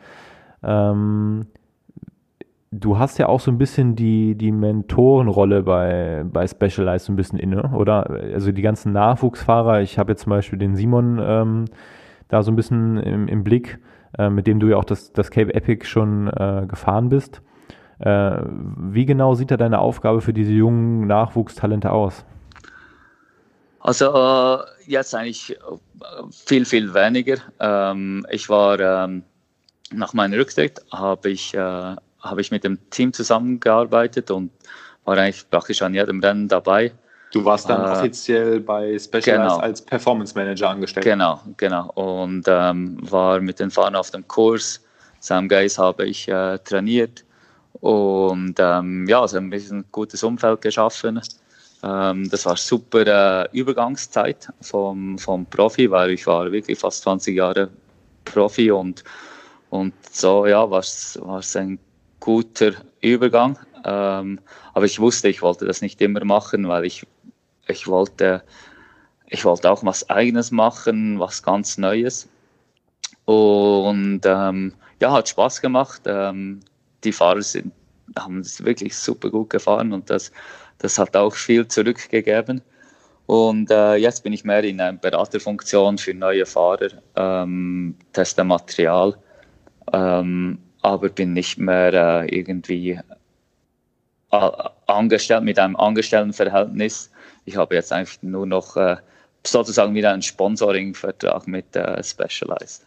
Ähm, 0.63 1.47
du 2.79 2.97
hast 2.97 3.17
ja 3.17 3.27
auch 3.27 3.39
so 3.39 3.51
ein 3.51 3.57
bisschen 3.57 3.95
die, 3.95 4.35
die 4.35 4.51
Mentorenrolle 4.51 5.63
bei, 5.63 6.23
bei 6.25 6.47
Specialized 6.47 7.05
so 7.05 7.13
ein 7.13 7.15
bisschen 7.15 7.39
inne, 7.39 7.71
oder? 7.73 8.09
Also 8.09 8.51
die 8.51 8.61
ganzen 8.61 8.93
Nachwuchsfahrer, 8.93 9.81
ich 9.81 9.97
habe 9.97 10.11
jetzt 10.11 10.23
zum 10.23 10.31
Beispiel 10.31 10.59
den 10.59 10.75
Simon 10.75 11.19
ähm, 11.21 11.65
da 12.27 12.43
so 12.43 12.51
ein 12.51 12.55
bisschen 12.55 12.97
im, 12.97 13.27
im 13.27 13.43
Blick, 13.43 13.79
äh, 14.17 14.29
mit 14.29 14.47
dem 14.47 14.59
du 14.59 14.67
ja 14.67 14.77
auch 14.77 14.85
das, 14.85 15.13
das 15.13 15.31
Cape 15.31 15.53
Epic 15.53 15.85
schon 15.85 16.27
äh, 16.27 16.65
gefahren 16.67 17.09
bist. 17.09 17.41
Äh, 17.99 18.41
wie 18.45 19.05
genau 19.05 19.33
sieht 19.33 19.51
da 19.51 19.57
deine 19.57 19.79
Aufgabe 19.79 20.21
für 20.21 20.33
diese 20.33 20.51
jungen 20.51 21.07
Nachwuchstalente 21.07 21.91
aus? 21.91 22.25
Also 23.79 24.13
äh, 24.13 24.59
jetzt 24.85 25.15
eigentlich 25.15 25.51
äh, 25.51 25.57
viel, 26.29 26.65
viel 26.65 26.93
weniger. 26.93 27.37
Ähm, 27.59 28.25
ich 28.29 28.49
war 28.49 28.79
ähm, 28.79 29.23
nach 29.93 30.13
meinem 30.13 30.37
Rücktritt, 30.37 30.81
habe 30.91 31.29
ich, 31.29 31.53
äh, 32.27 32.29
hab 32.29 32.39
ich 32.39 32.51
mit 32.51 32.63
dem 32.63 32.77
Team 32.89 33.13
zusammengearbeitet 33.13 34.31
und 34.31 34.51
war 35.05 35.17
eigentlich 35.17 35.49
praktisch 35.49 35.81
an 35.81 35.93
jedem 35.93 36.21
Rennen 36.21 36.47
dabei. 36.47 36.91
Du 37.31 37.43
warst 37.43 37.69
dann 37.69 37.81
äh, 37.81 37.97
offiziell 37.97 38.59
bei 38.59 38.97
Specialized 38.97 39.25
genau. 39.25 39.57
als 39.57 39.81
Performance 39.81 40.33
Manager 40.35 40.69
angestellt. 40.69 41.05
Genau, 41.05 41.41
genau. 41.57 41.91
Und 41.93 42.45
ähm, 42.47 42.97
war 43.01 43.39
mit 43.41 43.59
den 43.59 43.69
Fahrern 43.69 43.95
auf 43.95 44.11
dem 44.11 44.27
Kurs. 44.27 44.81
Sam 45.19 45.47
Geis 45.47 45.77
habe 45.77 46.05
ich 46.05 46.27
äh, 46.27 46.57
trainiert. 46.59 47.23
Und 47.81 48.55
ähm, 48.59 49.05
ja, 49.07 49.21
also 49.21 49.37
ein 49.37 49.49
bisschen 49.49 49.79
ein 49.79 49.85
gutes 49.91 50.23
Umfeld 50.23 50.61
geschaffen. 50.61 51.21
Ähm, 51.83 52.29
das 52.29 52.45
war 52.45 52.55
super 52.55 53.05
äh, 53.05 53.49
Übergangszeit 53.51 54.49
vom, 54.61 55.17
vom 55.17 55.45
Profi, 55.45 55.91
weil 55.91 56.11
ich 56.11 56.25
war 56.25 56.51
wirklich 56.51 56.79
fast 56.79 57.03
20 57.03 57.35
Jahre 57.35 57.69
Profi 58.25 58.71
und, 58.71 59.03
und 59.69 59.93
so 60.11 60.45
ja, 60.45 60.69
war 60.69 60.79
es 60.79 61.55
ein 61.55 61.77
guter 62.27 62.73
Übergang. 62.99 63.57
Ähm, 63.85 64.41
aber 64.73 64.83
ich 64.83 64.99
wusste, 64.99 65.29
ich 65.29 65.41
wollte 65.41 65.65
das 65.65 65.81
nicht 65.81 66.01
immer 66.01 66.25
machen, 66.25 66.67
weil 66.67 66.83
ich, 66.83 67.07
ich 67.67 67.87
wollte 67.87 68.43
ich 69.29 69.45
wollte 69.45 69.71
auch 69.71 69.83
was 69.85 70.09
Eigenes 70.09 70.51
machen, 70.51 71.19
was 71.19 71.41
ganz 71.41 71.77
Neues. 71.77 72.27
Und 73.23 74.21
ähm, 74.25 74.73
ja, 75.01 75.13
hat 75.13 75.29
Spaß 75.29 75.61
gemacht. 75.61 76.01
Ähm, 76.05 76.59
die 77.05 77.13
Fahrer 77.13 77.41
sind, 77.41 77.71
haben 78.17 78.39
es 78.39 78.63
wirklich 78.63 78.95
super 78.97 79.29
gut 79.29 79.49
gefahren 79.49 79.93
und 79.93 80.09
das, 80.09 80.33
das 80.79 80.99
hat 80.99 81.15
auch 81.15 81.33
viel 81.33 81.65
zurückgegeben. 81.65 82.61
Und 83.25 83.71
äh, 83.71 83.95
jetzt 83.95 84.23
bin 84.23 84.33
ich 84.33 84.43
mehr 84.43 84.65
in 84.65 84.81
einer 84.81 84.97
Beraterfunktion 84.97 85.97
für 85.97 86.13
neue 86.13 86.45
Fahrer, 86.45 86.89
ähm, 87.15 87.95
teste 88.11 88.43
Material, 88.43 89.17
ähm, 89.93 90.59
aber 90.87 91.09
bin 91.09 91.33
nicht 91.33 91.57
mehr 91.57 91.93
äh, 91.93 92.35
irgendwie 92.35 92.99
angestellt 94.29 95.43
mit 95.43 95.59
einem 95.59 95.75
Angestelltenverhältnis. 95.75 97.11
Ich 97.45 97.57
habe 97.57 97.75
jetzt 97.75 97.93
einfach 97.93 98.21
nur 98.21 98.45
noch 98.45 98.75
äh, 98.75 98.97
sozusagen 99.45 99.93
wieder 99.93 100.11
einen 100.11 100.21
Sponsoring-Vertrag 100.21 101.47
mit 101.47 101.75
äh, 101.75 102.03
Specialized. 102.03 102.85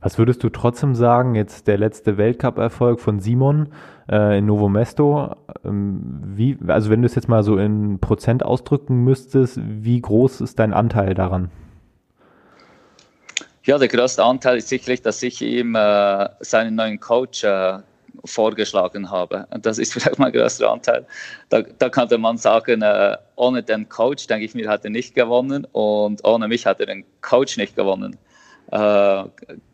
Was 0.00 0.18
würdest 0.18 0.44
du 0.44 0.50
trotzdem 0.50 0.94
sagen, 0.94 1.34
jetzt 1.34 1.66
der 1.66 1.78
letzte 1.78 2.16
Weltcup-Erfolg 2.16 3.00
von 3.00 3.18
Simon 3.20 3.70
äh, 4.08 4.38
in 4.38 4.46
Novo 4.46 4.68
Mesto, 4.68 5.34
ähm, 5.64 6.22
wie, 6.24 6.56
also 6.68 6.90
wenn 6.90 7.02
du 7.02 7.06
es 7.06 7.14
jetzt 7.14 7.28
mal 7.28 7.42
so 7.42 7.58
in 7.58 7.98
Prozent 7.98 8.44
ausdrücken 8.44 9.02
müsstest, 9.02 9.60
wie 9.62 10.00
groß 10.00 10.40
ist 10.40 10.58
dein 10.58 10.72
Anteil 10.72 11.14
daran? 11.14 11.50
Ja, 13.66 13.78
der 13.78 13.88
größte 13.88 14.22
Anteil 14.22 14.58
ist 14.58 14.68
sicherlich, 14.68 15.02
dass 15.02 15.20
ich 15.24 15.42
ihm 15.42 15.74
äh, 15.74 16.28
seinen 16.38 16.76
neuen 16.76 17.00
Coach 17.00 17.42
äh, 17.42 17.78
vorgeschlagen 18.24 19.10
habe. 19.10 19.48
Das 19.60 19.78
ist 19.78 19.92
vielleicht 19.92 20.20
mein 20.20 20.30
größter 20.32 20.70
Anteil. 20.70 21.04
Da, 21.48 21.62
da 21.62 21.88
könnte 21.88 22.16
man 22.16 22.38
sagen, 22.38 22.82
äh, 22.82 23.16
ohne 23.34 23.64
den 23.64 23.88
Coach, 23.88 24.28
denke 24.28 24.44
ich 24.44 24.54
mir, 24.54 24.68
hat 24.68 24.84
er 24.84 24.90
nicht 24.90 25.16
gewonnen 25.16 25.66
und 25.72 26.24
ohne 26.24 26.46
mich 26.46 26.64
hat 26.64 26.78
er 26.78 26.86
den 26.86 27.04
Coach 27.22 27.56
nicht 27.56 27.74
gewonnen. 27.74 28.16
Äh, 28.70 29.24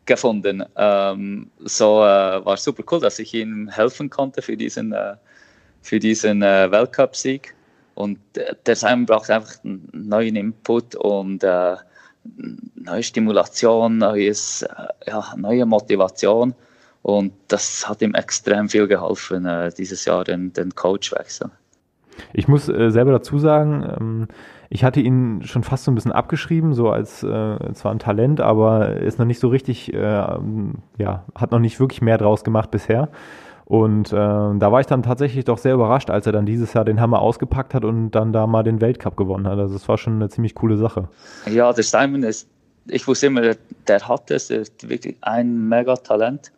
gefunden. 0.05 0.63
Ähm, 0.75 1.51
so 1.59 2.01
äh, 2.01 2.43
war 2.43 2.57
super 2.57 2.83
cool, 2.91 2.99
dass 2.99 3.19
ich 3.19 3.31
ihm 3.35 3.69
helfen 3.69 4.09
konnte 4.09 4.41
für 4.41 4.57
diesen, 4.57 4.91
äh, 4.93 5.15
für 5.83 5.99
diesen 5.99 6.41
äh, 6.41 6.71
Weltcup-Sieg. 6.71 7.53
Und 7.93 8.17
der 8.65 8.75
Simon 8.75 9.05
braucht 9.05 9.29
einfach 9.29 9.63
einen 9.63 9.87
neuen 9.93 10.35
Input 10.35 10.95
und 10.95 11.43
äh, 11.43 11.75
neue 12.75 13.03
Stimulation, 13.03 13.97
neues, 13.97 14.63
äh, 14.63 14.87
ja, 15.07 15.23
neue 15.37 15.65
Motivation. 15.65 16.53
Und 17.01 17.33
das 17.49 17.87
hat 17.87 18.01
ihm 18.01 18.15
extrem 18.15 18.69
viel 18.69 18.87
geholfen, 18.87 19.45
äh, 19.45 19.71
dieses 19.77 20.05
Jahr 20.05 20.23
den, 20.23 20.53
den 20.53 20.73
Coach 20.73 21.11
wechseln. 21.11 21.51
Ich 22.31 22.47
muss 22.47 22.69
äh, 22.69 22.91
selber 22.91 23.11
dazu 23.11 23.39
sagen, 23.39 23.83
ähm, 23.99 24.27
ich 24.69 24.83
hatte 24.83 25.01
ihn 25.01 25.41
schon 25.43 25.63
fast 25.63 25.83
so 25.83 25.91
ein 25.91 25.95
bisschen 25.95 26.11
abgeschrieben, 26.11 26.73
so 26.73 26.89
als 26.89 27.19
zwar 27.19 27.91
ein 27.91 27.99
Talent, 27.99 28.41
aber 28.41 28.97
ist 28.97 29.19
noch 29.19 29.25
nicht 29.25 29.39
so 29.39 29.49
richtig, 29.49 29.89
ja, 29.93 30.39
hat 31.35 31.51
noch 31.51 31.59
nicht 31.59 31.79
wirklich 31.79 32.01
mehr 32.01 32.17
draus 32.17 32.43
gemacht 32.43 32.71
bisher. 32.71 33.09
Und 33.65 34.11
äh, 34.11 34.15
da 34.15 34.71
war 34.71 34.81
ich 34.81 34.87
dann 34.87 35.03
tatsächlich 35.03 35.45
doch 35.45 35.57
sehr 35.57 35.73
überrascht, 35.73 36.09
als 36.09 36.25
er 36.25 36.33
dann 36.33 36.45
dieses 36.45 36.73
Jahr 36.73 36.85
den 36.85 36.99
Hammer 36.99 37.21
ausgepackt 37.21 37.73
hat 37.73 37.85
und 37.85 38.11
dann 38.11 38.33
da 38.33 38.45
mal 38.45 38.63
den 38.63 38.81
Weltcup 38.81 39.15
gewonnen 39.15 39.47
hat. 39.47 39.57
Also 39.57 39.75
es 39.75 39.87
war 39.87 39.97
schon 39.97 40.15
eine 40.15 40.29
ziemlich 40.29 40.55
coole 40.55 40.77
Sache. 40.77 41.07
Ja, 41.49 41.71
der 41.71 41.83
Simon 41.83 42.23
ist, 42.23 42.47
ich 42.87 43.07
wusste 43.07 43.27
immer, 43.27 43.55
der 43.87 44.07
hat 44.07 44.31
es, 44.31 44.47
der 44.47 44.61
ist 44.61 44.89
wirklich 44.89 45.15
ein 45.21 45.69
Mega-Talent. 45.69 46.51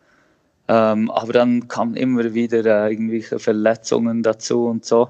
Ähm, 0.68 1.10
aber 1.12 1.32
dann 1.32 1.68
kamen 1.68 1.94
immer 1.94 2.34
wieder 2.34 2.64
äh, 2.64 2.90
irgendwelche 2.90 3.38
Verletzungen 3.38 4.24
dazu 4.24 4.66
und 4.66 4.84
so. 4.84 5.08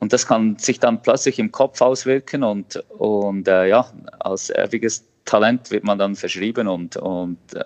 Und 0.00 0.12
das 0.12 0.26
kann 0.26 0.56
sich 0.58 0.80
dann 0.80 1.00
plötzlich 1.00 1.38
im 1.38 1.52
Kopf 1.52 1.80
auswirken 1.80 2.42
und, 2.42 2.76
und 2.98 3.48
äh, 3.48 3.68
ja, 3.68 3.86
als 4.18 4.50
ewiges 4.50 5.04
Talent 5.24 5.70
wird 5.70 5.84
man 5.84 5.98
dann 5.98 6.16
verschrieben 6.16 6.68
und, 6.68 6.96
und 6.96 7.38
äh, 7.54 7.64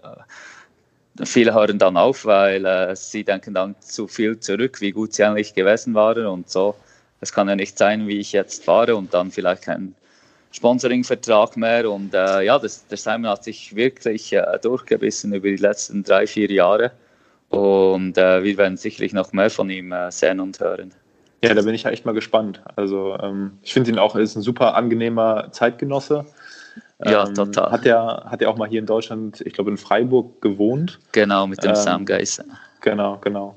viele 1.25 1.55
hören 1.55 1.79
dann 1.79 1.97
auf, 1.97 2.25
weil 2.25 2.65
äh, 2.65 2.97
sie 2.97 3.25
denken 3.25 3.55
dann 3.55 3.75
zu 3.81 4.09
viel 4.09 4.39
zurück, 4.39 4.81
wie 4.81 4.93
gut 4.93 5.15
sie 5.15 5.25
eigentlich 5.25 5.55
gewesen 5.55 5.95
waren 5.95 6.27
und 6.27 6.51
so. 6.51 6.75
Es 7.21 7.33
kann 7.33 7.49
ja 7.49 7.57
nicht 7.57 7.77
sein, 7.77 8.07
wie 8.09 8.19
ich 8.19 8.33
jetzt 8.33 8.65
fahre 8.65 8.97
und 8.97 9.13
dann 9.13 9.31
vielleicht 9.31 9.63
kein 9.63 9.95
Sponsoring-Vertrag 10.53 11.57
mehr. 11.57 11.91
Und 11.91 12.15
äh, 12.15 12.43
ja, 12.43 12.59
das, 12.59 12.87
der 12.87 12.99
Simon 12.99 13.29
hat 13.29 13.45
sich 13.45 13.77
wirklich 13.77 14.33
äh, 14.33 14.59
durchgebissen 14.63 15.33
über 15.33 15.49
die 15.49 15.57
letzten 15.57 16.03
drei, 16.03 16.27
vier 16.27 16.51
Jahre. 16.51 16.93
Und 17.51 18.17
äh, 18.17 18.43
wir 18.43 18.57
werden 18.57 18.77
sicherlich 18.77 19.13
noch 19.13 19.33
mehr 19.33 19.51
von 19.51 19.69
ihm 19.71 19.93
äh, 19.93 20.11
sehen 20.11 20.41
und 20.41 20.61
hören. 20.61 20.93
Ja, 21.43 21.55
da 21.55 21.63
bin 21.63 21.75
ich 21.75 21.85
ja 21.85 21.91
echt 21.91 22.05
mal 22.05 22.13
gespannt. 22.13 22.61
Also 22.77 23.17
ähm, 23.21 23.59
ich 23.63 23.73
finde 23.73 23.91
ihn 23.91 23.99
auch, 23.99 24.15
ist 24.15 24.37
ein 24.37 24.43
super 24.43 24.75
angenehmer 24.75 25.51
Zeitgenosse. 25.53 26.27
Ja, 27.05 27.27
ähm, 27.27 27.35
total. 27.35 27.71
Hat 27.71 27.87
er, 27.87 28.25
hat 28.27 28.43
er 28.43 28.51
auch 28.51 28.57
mal 28.57 28.69
hier 28.69 28.81
in 28.81 28.87
Deutschland, 28.87 29.41
ich 29.41 29.53
glaube 29.53 29.71
in 29.71 29.77
Freiburg 29.77 30.41
gewohnt. 30.43 30.99
Genau, 31.13 31.47
mit 31.47 31.63
dem 31.63 31.71
ähm, 31.71 31.77
Sam 31.77 32.05
Geiser. 32.05 32.45
Genau, 32.81 33.19
genau. 33.21 33.57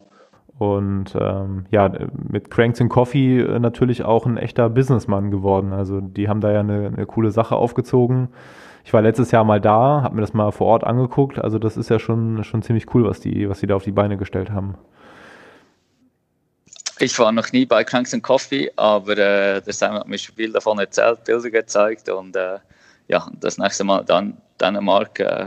Und 0.60 1.16
ähm, 1.20 1.66
ja, 1.72 1.92
mit 2.30 2.52
Cranks 2.52 2.80
and 2.80 2.90
Coffee 2.90 3.42
äh, 3.42 3.60
natürlich 3.60 4.04
auch 4.04 4.26
ein 4.26 4.38
echter 4.38 4.70
Businessman 4.70 5.32
geworden. 5.32 5.74
Also 5.74 6.00
die 6.00 6.30
haben 6.30 6.42
da 6.42 6.52
ja 6.52 6.62
eine, 6.62 6.88
eine 6.96 7.06
coole 7.06 7.32
Sache 7.32 7.56
aufgezogen. 7.56 8.30
Ich 8.86 8.94
war 8.94 9.02
letztes 9.02 9.32
Jahr 9.32 9.44
mal 9.44 9.62
da, 9.62 10.02
habe 10.04 10.16
mir 10.16 10.22
das 10.22 10.34
mal 10.34 10.52
vor 10.52 10.68
Ort 10.68 10.84
angeguckt. 10.84 11.40
Also 11.40 11.58
das 11.58 11.78
ist 11.78 11.90
ja 11.90 12.00
schon, 12.00 12.44
schon 12.44 12.62
ziemlich 12.62 12.94
cool, 12.94 13.06
was 13.06 13.20
die, 13.20 13.50
was 13.50 13.60
die 13.60 13.68
da 13.68 13.76
auf 13.76 13.84
die 13.84 13.92
Beine 13.92 14.18
gestellt 14.18 14.52
haben. 14.52 14.76
Ich 17.00 17.18
war 17.18 17.32
noch 17.32 17.52
nie 17.52 17.66
bei 17.66 17.84
Cranks 17.84 18.14
and 18.14 18.24
Coffee, 18.24 18.72
aber 18.76 19.14
äh, 19.14 19.62
der 19.62 19.74
Simon 19.74 20.00
hat 20.00 20.08
mir 20.08 20.18
viel 20.18 20.52
davon 20.52 20.80
erzählt, 20.80 21.24
Bilder 21.24 21.50
gezeigt 21.50 22.08
und 22.10 22.36
äh, 22.36 22.60
ja, 23.14 23.28
das 23.40 23.58
nächste 23.60 23.84
Mal 23.84 24.04
dann 24.04 24.38
Dänemark 24.60 25.20
äh, 25.20 25.46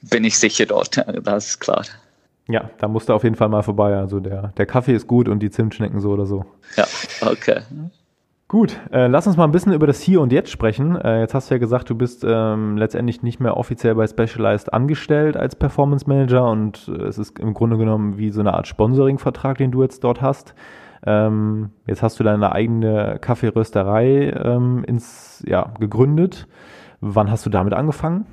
bin 0.00 0.24
ich 0.24 0.38
sicher 0.38 0.64
dort, 0.66 1.04
das 1.22 1.50
ist 1.50 1.60
klar. 1.60 1.84
Ja, 2.48 2.70
da 2.78 2.88
musst 2.88 3.10
du 3.10 3.12
auf 3.12 3.24
jeden 3.24 3.36
Fall 3.36 3.50
mal 3.50 3.62
vorbei. 3.62 3.94
Also 3.94 4.20
der, 4.20 4.54
der 4.56 4.64
Kaffee 4.64 4.94
ist 4.94 5.06
gut 5.06 5.28
und 5.28 5.40
die 5.40 5.50
Zimtschnecken 5.50 6.00
so 6.00 6.10
oder 6.12 6.24
so. 6.24 6.46
Ja, 6.76 6.86
okay. 7.20 7.60
Gut, 8.48 8.80
äh, 8.90 9.08
lass 9.08 9.26
uns 9.26 9.36
mal 9.36 9.44
ein 9.44 9.50
bisschen 9.50 9.74
über 9.74 9.86
das 9.86 10.00
Hier 10.00 10.22
und 10.22 10.32
Jetzt 10.32 10.50
sprechen. 10.50 10.96
Äh, 10.96 11.20
jetzt 11.20 11.34
hast 11.34 11.50
du 11.50 11.54
ja 11.54 11.58
gesagt, 11.58 11.90
du 11.90 11.94
bist 11.94 12.24
ähm, 12.26 12.78
letztendlich 12.78 13.22
nicht 13.22 13.38
mehr 13.38 13.58
offiziell 13.58 13.94
bei 13.94 14.06
Specialized 14.06 14.72
angestellt 14.72 15.36
als 15.36 15.56
Performance 15.56 16.08
Manager 16.08 16.50
und 16.50 16.88
äh, 16.88 17.02
es 17.02 17.18
ist 17.18 17.38
im 17.38 17.52
Grunde 17.52 17.76
genommen 17.76 18.16
wie 18.16 18.30
so 18.30 18.40
eine 18.40 18.54
Art 18.54 18.66
Sponsoring-Vertrag, 18.66 19.58
den 19.58 19.70
du 19.70 19.82
jetzt 19.82 20.02
dort 20.02 20.22
hast. 20.22 20.54
Ähm, 21.04 21.70
jetzt 21.86 22.02
hast 22.02 22.18
du 22.18 22.24
deine 22.24 22.52
eigene 22.52 23.18
Kaffeerösterei 23.20 24.32
ähm, 24.42 24.82
ins, 24.84 25.44
ja, 25.46 25.74
gegründet. 25.78 26.48
Wann 27.00 27.30
hast 27.30 27.46
du 27.46 27.50
damit 27.50 27.74
angefangen? 27.74 28.26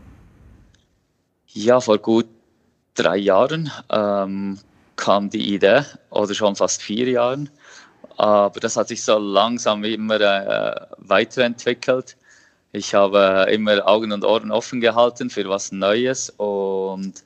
Ja, 1.47 1.79
vor 1.79 1.99
gut 1.99 2.27
drei 2.95 3.17
Jahren 3.17 3.71
ähm, 3.89 4.57
kam 4.95 5.29
die 5.29 5.53
Idee, 5.53 5.83
oder 6.09 6.33
schon 6.33 6.55
fast 6.55 6.81
vier 6.81 7.09
Jahren. 7.09 7.49
Aber 8.17 8.59
das 8.59 8.77
hat 8.77 8.87
sich 8.87 9.03
so 9.03 9.17
langsam 9.17 9.83
immer 9.83 10.19
äh, 10.21 10.87
weiterentwickelt. 10.97 12.17
Ich 12.71 12.93
habe 12.93 13.47
immer 13.51 13.87
Augen 13.87 14.11
und 14.11 14.25
Ohren 14.25 14.51
offen 14.51 14.81
gehalten 14.81 15.29
für 15.29 15.47
was 15.47 15.71
Neues 15.71 16.29
und 16.31 17.23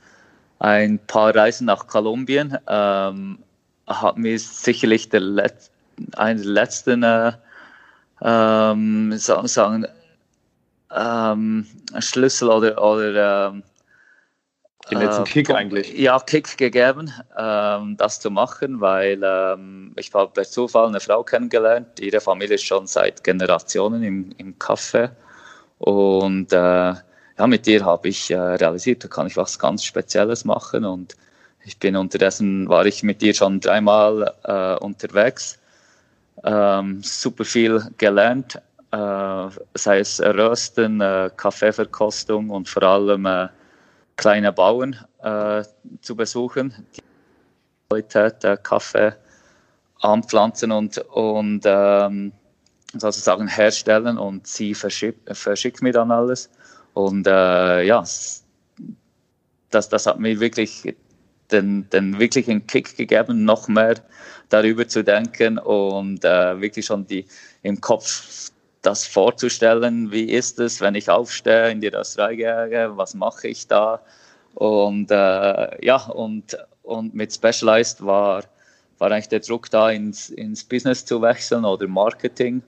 ein 0.59 0.99
paar 0.99 1.35
Reisen 1.35 1.65
nach 1.65 1.87
Kolumbien 1.87 2.57
ähm, 2.67 3.39
hat 3.87 4.17
mir 4.17 4.37
sicherlich 4.37 5.09
der 5.09 5.21
Let 5.21 5.71
der 5.97 6.35
letzten 6.35 7.03
äh, 7.03 7.31
ähm, 8.21 9.17
sagen, 9.17 9.87
ähm, 10.95 11.65
Schlüssel 11.99 12.49
oder, 12.49 12.81
oder 12.81 13.47
ähm, 13.49 13.63
den 14.89 14.99
letzten 14.99 15.23
äh, 15.23 15.25
Kick 15.27 15.49
eigentlich. 15.51 15.97
Ja, 15.97 16.19
Kick 16.19 16.57
gegeben, 16.57 17.11
ähm, 17.37 17.95
das 17.97 18.19
zu 18.19 18.31
machen, 18.31 18.81
weil 18.81 19.21
ähm, 19.23 19.93
ich 19.97 20.13
habe 20.13 20.31
per 20.31 20.43
Zufall 20.43 20.87
eine 20.87 20.99
Frau 20.99 21.23
kennengelernt. 21.23 21.99
Ihre 21.99 22.19
Familie 22.19 22.55
ist 22.55 22.63
schon 22.63 22.87
seit 22.87 23.23
Generationen 23.23 24.03
im, 24.03 24.31
im 24.37 24.57
Café. 24.57 25.11
Und 25.77 26.51
äh, 26.51 26.55
ja, 26.55 27.47
mit 27.47 27.67
ihr 27.67 27.85
habe 27.85 28.09
ich 28.09 28.31
äh, 28.31 28.37
realisiert, 28.37 29.03
da 29.03 29.07
kann 29.07 29.27
ich 29.27 29.37
was 29.37 29.59
ganz 29.59 29.83
Spezielles 29.83 30.43
machen. 30.43 30.85
Und 30.85 31.15
ich 31.63 31.77
bin 31.77 31.95
unterdessen, 31.95 32.67
war 32.67 32.85
ich 32.85 33.03
mit 33.03 33.21
ihr 33.21 33.33
schon 33.33 33.59
dreimal 33.59 34.33
äh, 34.43 34.75
unterwegs. 34.83 35.59
Ähm, 36.43 37.01
super 37.03 37.45
viel 37.45 37.83
gelernt, 37.97 38.55
äh, 38.55 38.59
sei 38.91 39.99
es 39.99 40.19
Rösten, 40.19 41.01
äh, 41.01 41.29
Kaffeeverkostung 41.35 42.49
und 42.49 42.67
vor 42.67 42.83
allem 42.83 43.25
äh, 43.25 43.47
kleine 44.15 44.51
Bauern 44.51 44.95
äh, 45.21 45.63
zu 46.01 46.15
besuchen, 46.15 46.73
die 46.95 47.01
Qualität 47.89 48.43
der 48.43 48.57
Kaffee 48.57 49.13
anpflanzen 50.01 50.71
und, 50.71 50.97
und 51.09 51.61
ähm, 51.65 52.31
sozusagen 52.93 53.47
herstellen 53.47 54.17
und 54.17 54.47
sie 54.47 54.73
verschicken 54.73 55.35
verschickt 55.35 55.81
mir 55.81 55.93
dann 55.93 56.11
alles. 56.11 56.49
Und 56.93 57.27
äh, 57.27 57.83
ja, 57.83 58.03
das, 59.69 59.89
das 59.89 60.05
hat 60.07 60.19
mir 60.19 60.39
wirklich 60.39 60.95
den, 61.51 61.89
den 61.89 62.19
wirklichen 62.19 62.65
Kick 62.67 62.95
gegeben, 62.97 63.45
noch 63.45 63.67
mehr 63.67 63.95
darüber 64.49 64.87
zu 64.87 65.03
denken 65.03 65.59
und 65.59 66.25
äh, 66.25 66.59
wirklich 66.59 66.85
schon 66.85 67.05
die 67.05 67.25
im 67.61 67.79
Kopf 67.79 68.51
das 68.81 69.05
vorzustellen, 69.05 70.11
wie 70.11 70.29
ist 70.29 70.59
es, 70.59 70.81
wenn 70.81 70.95
ich 70.95 71.09
aufstehe, 71.09 71.69
in 71.69 71.81
die 71.81 71.91
gehe, 71.91 72.91
was 72.95 73.13
mache 73.13 73.47
ich 73.47 73.67
da? 73.67 73.99
Und 74.55 75.11
äh, 75.11 75.85
ja, 75.85 75.97
und, 76.07 76.57
und 76.83 77.13
mit 77.13 77.33
Specialized 77.33 78.05
war, 78.05 78.43
war 78.97 79.11
eigentlich 79.11 79.29
der 79.29 79.39
Druck 79.41 79.69
da, 79.69 79.89
ins, 79.89 80.29
ins 80.29 80.63
Business 80.63 81.05
zu 81.05 81.21
wechseln 81.21 81.65
oder 81.65 81.87
Marketing. 81.87 82.61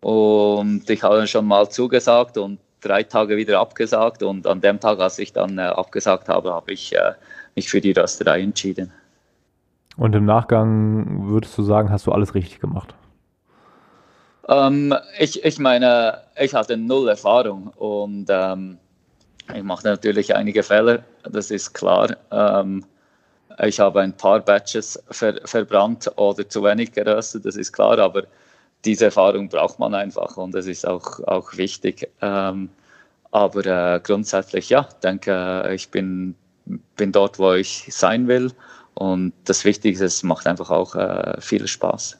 Und 0.00 0.88
ich 0.90 1.02
habe 1.02 1.26
schon 1.26 1.46
mal 1.46 1.68
zugesagt 1.70 2.36
und 2.36 2.58
drei 2.80 3.02
Tage 3.02 3.36
wieder 3.36 3.60
abgesagt. 3.60 4.22
Und 4.22 4.46
an 4.46 4.60
dem 4.60 4.80
Tag, 4.80 4.98
als 5.00 5.18
ich 5.18 5.32
dann 5.32 5.58
äh, 5.58 5.62
abgesagt 5.62 6.28
habe, 6.28 6.52
habe 6.52 6.72
ich 6.72 6.94
äh, 6.94 7.12
mich 7.56 7.70
für 7.70 7.80
die 7.80 7.92
Rösterei 7.92 8.42
entschieden. 8.42 8.92
Und 9.96 10.14
im 10.14 10.24
Nachgang 10.24 11.28
würdest 11.28 11.56
du 11.56 11.62
sagen, 11.62 11.90
hast 11.90 12.06
du 12.06 12.12
alles 12.12 12.34
richtig 12.34 12.60
gemacht? 12.60 12.94
Ähm, 14.48 14.94
ich, 15.18 15.44
ich 15.44 15.58
meine, 15.58 16.22
ich 16.38 16.54
hatte 16.54 16.76
null 16.76 17.08
Erfahrung 17.08 17.68
und 17.76 18.26
ähm, 18.28 18.78
ich 19.54 19.62
mache 19.62 19.86
natürlich 19.86 20.34
einige 20.34 20.62
Fehler, 20.62 21.04
das 21.22 21.50
ist 21.50 21.74
klar. 21.74 22.16
Ähm, 22.30 22.84
ich 23.62 23.80
habe 23.80 24.00
ein 24.00 24.16
paar 24.16 24.40
Batches 24.40 25.02
ver 25.10 25.40
verbrannt 25.44 26.10
oder 26.16 26.48
zu 26.48 26.62
wenig 26.64 26.92
geröstet, 26.92 27.44
das 27.46 27.56
ist 27.56 27.72
klar, 27.72 27.98
aber 27.98 28.24
diese 28.84 29.06
Erfahrung 29.06 29.48
braucht 29.48 29.78
man 29.78 29.94
einfach 29.94 30.36
und 30.36 30.54
das 30.54 30.66
ist 30.66 30.86
auch, 30.86 31.20
auch 31.26 31.56
wichtig. 31.56 32.10
Ähm, 32.20 32.70
Aber 33.30 33.66
äh, 33.66 34.00
grundsätzlich 34.00 34.68
ja, 34.70 34.88
denke 35.02 35.70
ich 35.74 35.90
bin, 35.90 36.36
bin 36.96 37.12
dort, 37.12 37.38
wo 37.38 37.52
ich 37.54 37.86
sein 37.90 38.28
will. 38.28 38.52
Und 38.94 39.32
das 39.44 39.64
Wichtigste, 39.64 40.04
es 40.04 40.22
macht 40.22 40.46
einfach 40.46 40.70
auch 40.70 40.94
äh, 40.94 41.40
viel 41.40 41.66
Spaß. 41.66 42.16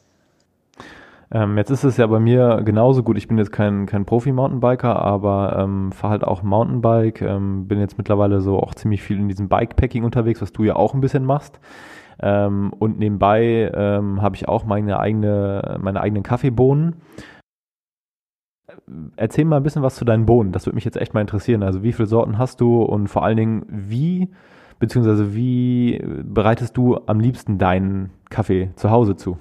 Ähm, 1.35 1.59
jetzt 1.59 1.71
ist 1.71 1.83
es 1.83 1.97
ja 1.97 2.07
bei 2.07 2.21
mir 2.21 2.63
genauso 2.65 3.03
gut. 3.03 3.19
Ich 3.19 3.27
bin 3.27 3.39
jetzt 3.39 3.51
kein, 3.51 3.87
kein 3.87 4.05
Profi-Mountainbiker, 4.05 4.95
aber 4.95 5.57
ähm, 5.59 5.91
fahre 5.91 6.13
halt 6.13 6.25
auch 6.25 6.45
Mountainbike. 6.45 7.23
Ähm, 7.23 7.67
bin 7.67 7.81
jetzt 7.81 7.99
mittlerweile 7.99 8.41
so 8.41 8.61
auch 8.61 8.73
ziemlich 8.77 9.03
viel 9.03 9.19
in 9.19 9.29
diesem 9.29 9.49
Bikepacking 9.49 10.05
unterwegs, 10.05 10.41
was 10.41 10.53
du 10.53 10.63
ja 10.63 10.77
auch 10.77 10.95
ein 10.95 11.01
bisschen 11.01 11.25
machst. 11.25 11.59
Ähm, 12.23 12.73
und 12.79 13.01
nebenbei 13.01 13.69
ähm, 13.75 14.23
habe 14.23 14.37
ich 14.37 14.47
auch 14.47 14.65
meine, 14.65 15.01
eigene, 15.01 15.77
meine 15.83 16.01
eigenen 16.01 16.23
Kaffeebohnen. 16.23 17.03
Erzähl 19.17 19.45
mal 19.45 19.57
ein 19.57 19.65
bisschen 19.65 19.83
was 19.83 19.97
zu 19.97 20.05
deinen 20.05 20.27
Bohnen. 20.27 20.53
Das 20.53 20.67
würde 20.67 20.77
mich 20.77 20.85
jetzt 20.85 20.97
echt 20.97 21.15
mal 21.15 21.21
interessieren. 21.21 21.65
Also 21.65 21.83
wie 21.83 21.93
viele 21.93 22.07
Sorten 22.07 22.39
hast 22.39 22.61
du 22.61 22.81
und 22.81 23.09
vor 23.09 23.25
allen 23.25 23.37
Dingen 23.37 23.67
wie, 23.69 24.29
beziehungsweise 24.79 25.35
wie 25.35 26.01
bereitest 26.23 26.77
du 26.77 26.97
am 27.07 27.19
liebsten 27.19 27.59
deinen 27.59 28.11
Kaffee 28.31 28.71
zu 28.77 28.93
Hause 28.93 29.17
zu? 29.17 29.37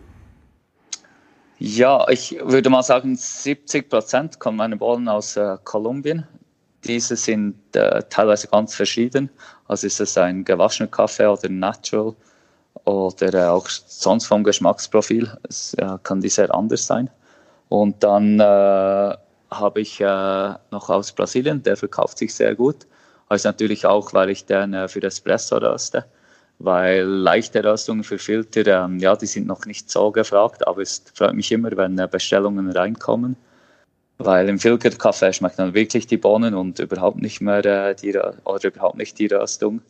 Ja, 1.65 2.05
ich 2.09 2.37
würde 2.41 2.69
mal 2.69 2.83
sagen, 2.83 3.15
70 3.15 3.89
Prozent 3.89 4.37
kommen 4.37 4.57
meine 4.57 4.75
Bohnen 4.75 5.07
aus 5.07 5.37
äh, 5.37 5.55
Kolumbien. 5.63 6.27
Diese 6.83 7.15
sind 7.15 7.55
äh, 7.73 8.03
teilweise 8.09 8.49
ganz 8.49 8.75
verschieden. 8.75 9.29
Also 9.69 9.87
ist 9.87 10.01
es 10.01 10.17
ein 10.17 10.43
gewaschener 10.43 10.89
Kaffee 10.89 11.25
oder 11.25 11.47
Natural 11.47 12.13
oder 12.83 13.33
äh, 13.33 13.47
auch 13.47 13.69
sonst 13.69 14.25
vom 14.25 14.43
Geschmacksprofil. 14.43 15.31
Es 15.47 15.73
äh, 15.75 15.97
kann 16.03 16.19
die 16.19 16.27
sehr 16.27 16.53
anders 16.53 16.85
sein. 16.85 17.09
Und 17.69 18.03
dann 18.03 18.41
äh, 18.41 18.43
habe 18.43 19.79
ich 19.79 20.01
äh, 20.01 20.05
noch 20.69 20.89
aus 20.89 21.13
Brasilien, 21.13 21.63
der 21.63 21.77
verkauft 21.77 22.17
sich 22.17 22.35
sehr 22.35 22.55
gut. 22.55 22.85
Also 23.29 23.47
natürlich 23.47 23.85
auch, 23.85 24.13
weil 24.13 24.31
ich 24.31 24.45
den 24.45 24.89
für 24.89 25.01
Espresso 25.01 25.55
röste 25.59 26.03
weil 26.63 27.03
leichte 27.03 27.61
Röstungen 27.61 28.05
für 28.05 28.17
Filter, 28.17 28.85
ähm, 28.85 28.97
ja, 28.97 29.17
die 29.17 29.25
sind 29.25 29.47
noch 29.47 29.65
nicht 29.65 29.91
so 29.91 30.11
gefragt, 30.11 30.65
aber 30.65 30.81
es 30.81 31.03
freut 31.13 31.33
mich 31.33 31.51
immer, 31.51 31.75
wenn 31.75 31.99
äh, 31.99 32.07
Bestellungen 32.09 32.71
reinkommen, 32.71 33.35
weil 34.17 34.47
im 34.47 34.59
Filterkaffee 34.59 35.33
schmeckt 35.33 35.59
dann 35.59 35.73
wirklich 35.73 36.07
die 36.07 36.15
Bohnen 36.15 36.55
und 36.55 36.79
überhaupt 36.79 37.21
nicht 37.21 37.41
mehr 37.41 37.65
äh, 37.65 37.95
die, 37.95 38.17
oder 38.17 38.63
überhaupt 38.63 38.95
nicht 38.95 39.19
die 39.19 39.27
Röstung, 39.27 39.81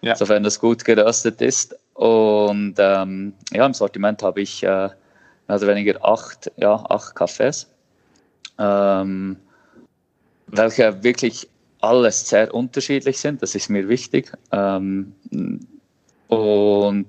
ja. 0.00 0.16
sofern 0.16 0.42
das 0.42 0.58
gut 0.58 0.84
geröstet 0.84 1.40
ist. 1.40 1.76
Und 1.94 2.74
ähm, 2.78 3.34
ja, 3.52 3.64
im 3.64 3.74
Sortiment 3.74 4.24
habe 4.24 4.40
ich 4.40 4.64
äh, 4.64 4.66
mehr 4.66 4.96
oder 5.46 5.66
weniger 5.68 6.04
acht, 6.04 6.50
ja, 6.56 6.74
acht 6.88 7.14
Kaffees, 7.14 7.70
ähm, 8.58 9.36
welche 10.48 11.04
wirklich 11.04 11.48
alles 11.80 12.28
sehr 12.28 12.52
unterschiedlich 12.52 13.20
sind, 13.20 13.42
das 13.42 13.54
ist 13.54 13.70
mir 13.70 13.88
wichtig. 13.88 14.32
Ähm, 14.50 15.14
und 16.28 17.06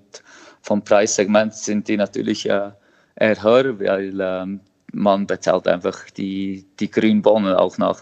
vom 0.62 0.84
Preissegment 0.84 1.54
sind 1.54 1.88
die 1.88 1.98
natürlich 1.98 2.50
äh, 2.50 2.72
eher 3.16 3.44
höher, 3.44 3.80
weil 3.80 4.18
ähm, 4.20 4.60
man 4.94 5.28
bezahlt 5.28 5.68
einfach 5.68 6.10
die, 6.12 6.66
die 6.80 6.92
Grünbohnen 6.92 7.54
auch 7.54 7.78
nach, 7.78 8.02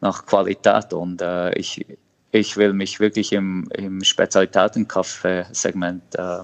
nach 0.00 0.26
Qualität. 0.26 0.92
Und 0.92 1.22
äh, 1.22 1.56
ich, 1.58 1.86
ich 2.32 2.56
will 2.56 2.72
mich 2.72 3.00
wirklich 3.00 3.32
im, 3.32 3.68
im 3.74 4.02
Spezialitätenkaffeesegment 4.02 6.02
äh, 6.16 6.38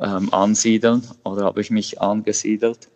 ähm, 0.00 0.32
ansiedeln 0.32 1.02
oder 1.24 1.44
habe 1.44 1.60
ich 1.60 1.70
mich 1.70 2.00
angesiedelt. 2.00 2.88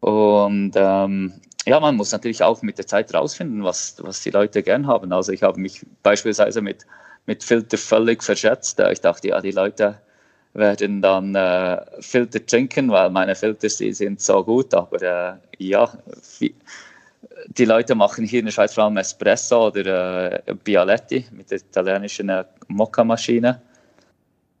Und 0.00 0.72
ähm, 0.76 1.32
ja, 1.66 1.80
man 1.80 1.96
muss 1.96 2.12
natürlich 2.12 2.42
auch 2.42 2.62
mit 2.62 2.78
der 2.78 2.86
Zeit 2.86 3.12
rausfinden, 3.12 3.64
was, 3.64 3.96
was 3.98 4.22
die 4.22 4.30
Leute 4.30 4.62
gern 4.62 4.86
haben. 4.86 5.12
Also 5.12 5.32
ich 5.32 5.42
habe 5.42 5.60
mich 5.60 5.84
beispielsweise 6.02 6.62
mit 6.62 6.86
mit 7.28 7.44
Filter 7.44 7.76
völlig 7.76 8.24
verschätzt. 8.24 8.80
Ich 8.90 9.02
dachte, 9.02 9.28
ja, 9.28 9.40
die 9.40 9.50
Leute 9.50 9.98
werden 10.54 11.02
dann 11.02 11.34
äh, 11.34 11.78
Filter 12.00 12.44
trinken, 12.44 12.90
weil 12.90 13.10
meine 13.10 13.34
Filter 13.34 13.68
die 13.68 13.92
sind 13.92 14.20
so 14.20 14.42
gut. 14.42 14.72
Aber 14.72 15.02
äh, 15.02 15.34
ja, 15.58 15.92
die 17.48 17.64
Leute 17.66 17.94
machen 17.94 18.24
hier 18.24 18.40
in 18.40 18.46
der 18.46 18.52
Schweiz 18.52 18.72
vor 18.72 18.84
allem 18.84 18.96
Espresso 18.96 19.66
oder 19.66 20.48
äh, 20.48 20.54
Bialetti 20.54 21.26
mit 21.32 21.50
der 21.50 21.58
italienischen 21.58 22.30
äh, 22.30 22.44
Mokka-Maschine. 22.68 23.60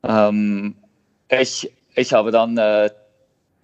Ähm, 0.02 0.76
ich, 1.30 1.72
ich 1.94 2.12
habe 2.12 2.30
dann 2.30 2.58
äh, 2.58 2.90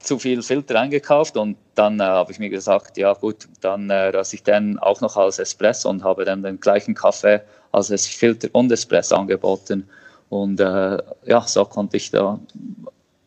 zu 0.04 0.18
viel 0.18 0.42
Filter 0.42 0.78
eingekauft 0.80 1.36
und 1.36 1.56
dann 1.74 2.00
äh, 2.00 2.04
habe 2.04 2.32
ich 2.32 2.38
mir 2.38 2.50
gesagt, 2.50 2.96
ja 2.96 3.12
gut, 3.14 3.48
dann 3.60 3.90
äh, 3.90 4.08
röste 4.08 4.36
ich 4.36 4.42
den 4.42 4.78
auch 4.78 5.00
noch 5.00 5.16
als 5.16 5.38
Espresso 5.38 5.88
und 5.88 6.04
habe 6.04 6.24
dann 6.24 6.42
den 6.42 6.60
gleichen 6.60 6.94
Kaffee 6.94 7.40
als 7.72 8.06
Filter 8.06 8.48
und 8.52 8.70
Espresso 8.70 9.16
angeboten. 9.16 9.88
Und 10.28 10.60
äh, 10.60 10.98
ja, 11.24 11.40
so 11.42 11.64
konnte 11.64 11.96
ich 11.96 12.10
da 12.10 12.38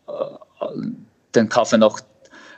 äh, 0.08 0.12
den 1.34 1.48
Kaffee 1.48 1.78
noch 1.78 2.00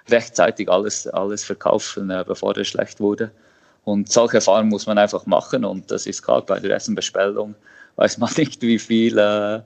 rechtzeitig 0.09 0.69
alles, 0.69 1.07
alles 1.07 1.45
verkaufen, 1.45 2.11
äh, 2.11 2.25
bevor 2.27 2.57
er 2.57 2.65
schlecht 2.65 3.01
wurde. 3.01 3.31
Und 3.85 4.11
solche 4.11 4.37
Erfahrungen 4.37 4.69
muss 4.69 4.87
man 4.87 4.99
einfach 4.99 5.27
machen 5.27 5.65
und 5.65 5.91
das 5.91 6.07
ist 6.07 6.23
gerade 6.23 6.47
bei 6.47 6.61
der 6.61 6.77
Essenbestellung, 6.77 7.55
weiß 7.97 8.19
man 8.19 8.31
nicht, 8.37 8.63
wie 8.63 8.79
viel, 8.79 9.19
äh, 9.19 9.61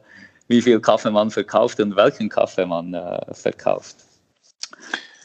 wie 0.48 0.62
viel 0.62 0.80
Kaffee 0.80 1.10
man 1.10 1.30
verkauft 1.30 1.80
und 1.80 1.96
welchen 1.96 2.28
Kaffee 2.28 2.66
man 2.66 2.94
verkauft. 3.32 3.96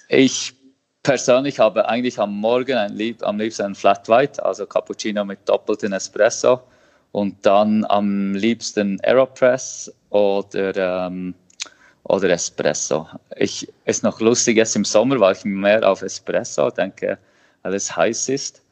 Ich 0.09 0.55
persönlich 1.03 1.59
habe 1.59 1.87
eigentlich 1.87 2.19
am 2.19 2.35
Morgen 2.35 2.75
ein 2.75 2.93
Lieb, 2.93 3.23
am 3.23 3.37
liebsten 3.37 3.63
ein 3.63 3.75
Flat 3.75 4.09
White, 4.09 4.43
also 4.43 4.65
Cappuccino 4.65 5.23
mit 5.23 5.47
doppelten 5.47 5.93
Espresso 5.93 6.61
und 7.11 7.45
dann 7.45 7.85
am 7.85 8.33
liebsten 8.33 8.99
Aeropress 9.01 9.93
oder, 10.09 11.05
ähm, 11.05 11.35
oder 12.03 12.29
Espresso. 12.31 13.07
Ich, 13.35 13.71
ist 13.85 14.03
noch 14.03 14.19
lustig, 14.19 14.57
jetzt 14.57 14.75
im 14.75 14.83
Sommer 14.83 15.19
war 15.19 15.31
ich 15.31 15.45
mehr 15.45 15.87
auf 15.87 16.01
Espresso, 16.01 16.71
denke, 16.71 17.19
weil 17.61 17.75
es 17.75 17.95
heiß 17.95 18.29
ist. 18.29 18.63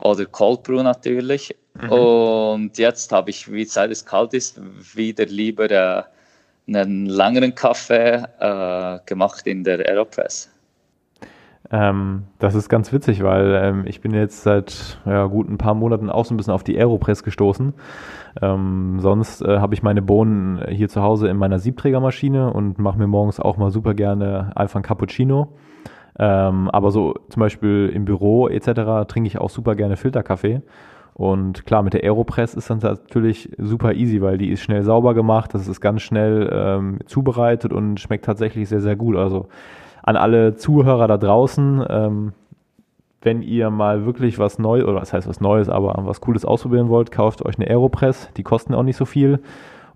Oder 0.00 0.24
Cold 0.26 0.64
Brew 0.64 0.82
natürlich. 0.82 1.54
Mhm. 1.74 1.90
Und 1.90 2.78
jetzt 2.78 3.12
habe 3.12 3.30
ich, 3.30 3.50
wie 3.52 3.64
seit 3.64 3.90
es 3.90 4.04
kalt 4.04 4.34
ist, 4.34 4.60
wieder 4.96 5.26
lieber 5.26 5.70
äh, 5.70 6.02
einen 6.66 7.06
längeren 7.06 7.54
Kaffee 7.54 8.24
äh, 8.38 8.98
gemacht 9.06 9.46
in 9.46 9.64
der 9.64 9.80
Aeropress. 9.80 10.50
Ähm, 11.72 12.24
das 12.40 12.54
ist 12.56 12.68
ganz 12.68 12.92
witzig, 12.92 13.22
weil 13.22 13.54
ähm, 13.54 13.84
ich 13.86 14.00
bin 14.00 14.12
jetzt 14.12 14.42
seit 14.42 14.98
ja, 15.06 15.26
gut 15.26 15.48
ein 15.48 15.58
paar 15.58 15.74
Monaten 15.74 16.10
auch 16.10 16.24
so 16.24 16.34
ein 16.34 16.36
bisschen 16.36 16.52
auf 16.52 16.64
die 16.64 16.76
Aeropress 16.76 17.22
gestoßen. 17.22 17.74
Ähm, 18.42 18.96
sonst 18.98 19.42
äh, 19.42 19.58
habe 19.58 19.74
ich 19.74 19.82
meine 19.82 20.02
Bohnen 20.02 20.60
hier 20.68 20.88
zu 20.88 21.02
Hause 21.02 21.28
in 21.28 21.36
meiner 21.36 21.60
Siebträgermaschine 21.60 22.52
und 22.52 22.78
mache 22.78 22.98
mir 22.98 23.06
morgens 23.06 23.38
auch 23.38 23.56
mal 23.56 23.70
super 23.70 23.94
gerne 23.94 24.50
einfach 24.56 24.80
ein 24.80 24.82
Cappuccino. 24.82 25.52
Ähm, 26.18 26.68
aber 26.70 26.90
so 26.90 27.14
zum 27.28 27.40
Beispiel 27.40 27.90
im 27.94 28.04
Büro 28.04 28.48
etc. 28.48 29.06
trinke 29.06 29.28
ich 29.28 29.38
auch 29.38 29.50
super 29.50 29.76
gerne 29.76 29.96
Filterkaffee. 29.96 30.62
Und 31.20 31.66
klar, 31.66 31.82
mit 31.82 31.92
der 31.92 32.02
Aeropress 32.02 32.54
ist 32.54 32.70
dann 32.70 32.78
natürlich 32.78 33.50
super 33.58 33.92
easy, 33.92 34.22
weil 34.22 34.38
die 34.38 34.48
ist 34.48 34.62
schnell 34.62 34.82
sauber 34.84 35.12
gemacht, 35.12 35.52
das 35.52 35.68
ist 35.68 35.82
ganz 35.82 36.00
schnell 36.00 36.48
ähm, 36.50 37.00
zubereitet 37.04 37.74
und 37.74 38.00
schmeckt 38.00 38.24
tatsächlich 38.24 38.70
sehr, 38.70 38.80
sehr 38.80 38.96
gut. 38.96 39.16
Also 39.16 39.48
an 40.02 40.16
alle 40.16 40.56
Zuhörer 40.56 41.08
da 41.08 41.18
draußen, 41.18 41.84
ähm, 41.90 42.32
wenn 43.20 43.42
ihr 43.42 43.68
mal 43.68 44.06
wirklich 44.06 44.38
was 44.38 44.58
Neues, 44.58 44.84
oder 44.84 44.94
was 44.94 45.12
heißt 45.12 45.28
was 45.28 45.42
Neues, 45.42 45.68
aber 45.68 45.94
was 46.06 46.22
Cooles 46.22 46.46
ausprobieren 46.46 46.88
wollt, 46.88 47.12
kauft 47.12 47.44
euch 47.44 47.58
eine 47.58 47.68
Aeropress. 47.68 48.30
Die 48.38 48.42
kosten 48.42 48.72
auch 48.72 48.82
nicht 48.82 48.96
so 48.96 49.04
viel 49.04 49.40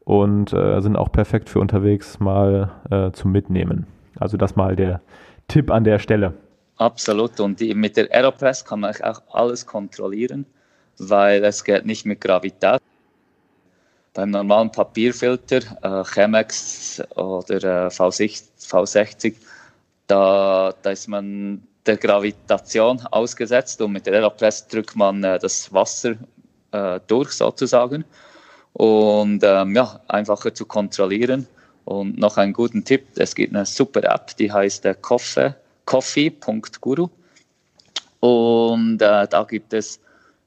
und 0.00 0.52
äh, 0.52 0.82
sind 0.82 0.94
auch 0.94 1.10
perfekt 1.10 1.48
für 1.48 1.58
unterwegs 1.58 2.20
mal 2.20 2.70
äh, 2.90 3.12
zum 3.12 3.32
Mitnehmen. 3.32 3.86
Also 4.20 4.36
das 4.36 4.56
mal 4.56 4.76
der 4.76 5.00
Tipp 5.48 5.70
an 5.70 5.84
der 5.84 6.00
Stelle. 6.00 6.34
Absolut. 6.76 7.40
Und 7.40 7.60
die, 7.60 7.74
mit 7.74 7.96
der 7.96 8.12
Aeropress 8.12 8.62
kann 8.62 8.80
man 8.80 8.94
auch 9.02 9.22
alles 9.32 9.64
kontrollieren, 9.64 10.44
weil 10.98 11.44
es 11.44 11.64
geht 11.64 11.86
nicht 11.86 12.06
mit 12.06 12.20
Gravität. 12.20 12.80
Beim 14.12 14.30
normalen 14.30 14.70
Papierfilter, 14.70 15.60
äh, 15.82 16.04
Chemex 16.04 17.02
oder 17.16 17.86
äh, 17.86 17.88
V60, 17.88 18.44
V60 18.60 19.34
da, 20.06 20.74
da 20.82 20.90
ist 20.90 21.08
man 21.08 21.62
der 21.86 21.96
Gravitation 21.96 23.00
ausgesetzt 23.10 23.80
und 23.82 23.92
mit 23.92 24.06
der 24.06 24.14
Aeropress 24.14 24.68
drückt 24.68 24.96
man 24.96 25.22
äh, 25.24 25.38
das 25.38 25.72
Wasser 25.72 26.14
äh, 26.72 27.00
durch 27.06 27.32
sozusagen 27.32 28.04
und 28.72 29.42
ähm, 29.42 29.74
ja, 29.74 30.00
einfacher 30.08 30.54
zu 30.54 30.66
kontrollieren. 30.66 31.46
Und 31.84 32.18
noch 32.18 32.38
einen 32.38 32.54
guten 32.54 32.82
Tipp, 32.82 33.06
es 33.16 33.34
gibt 33.34 33.54
eine 33.54 33.66
super 33.66 34.02
App, 34.04 34.34
die 34.36 34.50
heißt 34.50 34.86
äh, 34.86 34.94
Coffee, 35.00 35.54
coffee.guru 35.84 37.08
und 38.20 39.02
äh, 39.02 39.28
da 39.28 39.46
gibt 39.46 39.74
es 39.74 40.00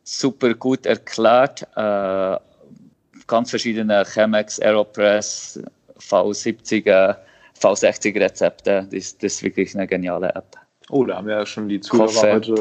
super 0.08 0.54
gut 0.54 0.86
erklärt 0.86 1.68
äh, 1.76 2.38
ganz 3.28 3.50
verschiedene 3.50 4.06
Chemex, 4.06 4.60
Aeropress, 4.60 5.62
V70er 6.00 7.18
V60-Rezepte. 7.60 8.88
Das, 8.90 9.18
das, 9.18 9.34
ist 9.34 9.44
wirklich 9.44 9.76
eine 9.76 9.86
geniale 9.86 10.30
App. 10.30 10.56
Oh, 10.90 11.04
da 11.04 11.18
haben 11.18 11.28
wir 11.28 11.36
ja 11.36 11.46
schon 11.46 11.68
die 11.68 11.82
Zuhörer 11.82 12.36
heute. 12.36 12.56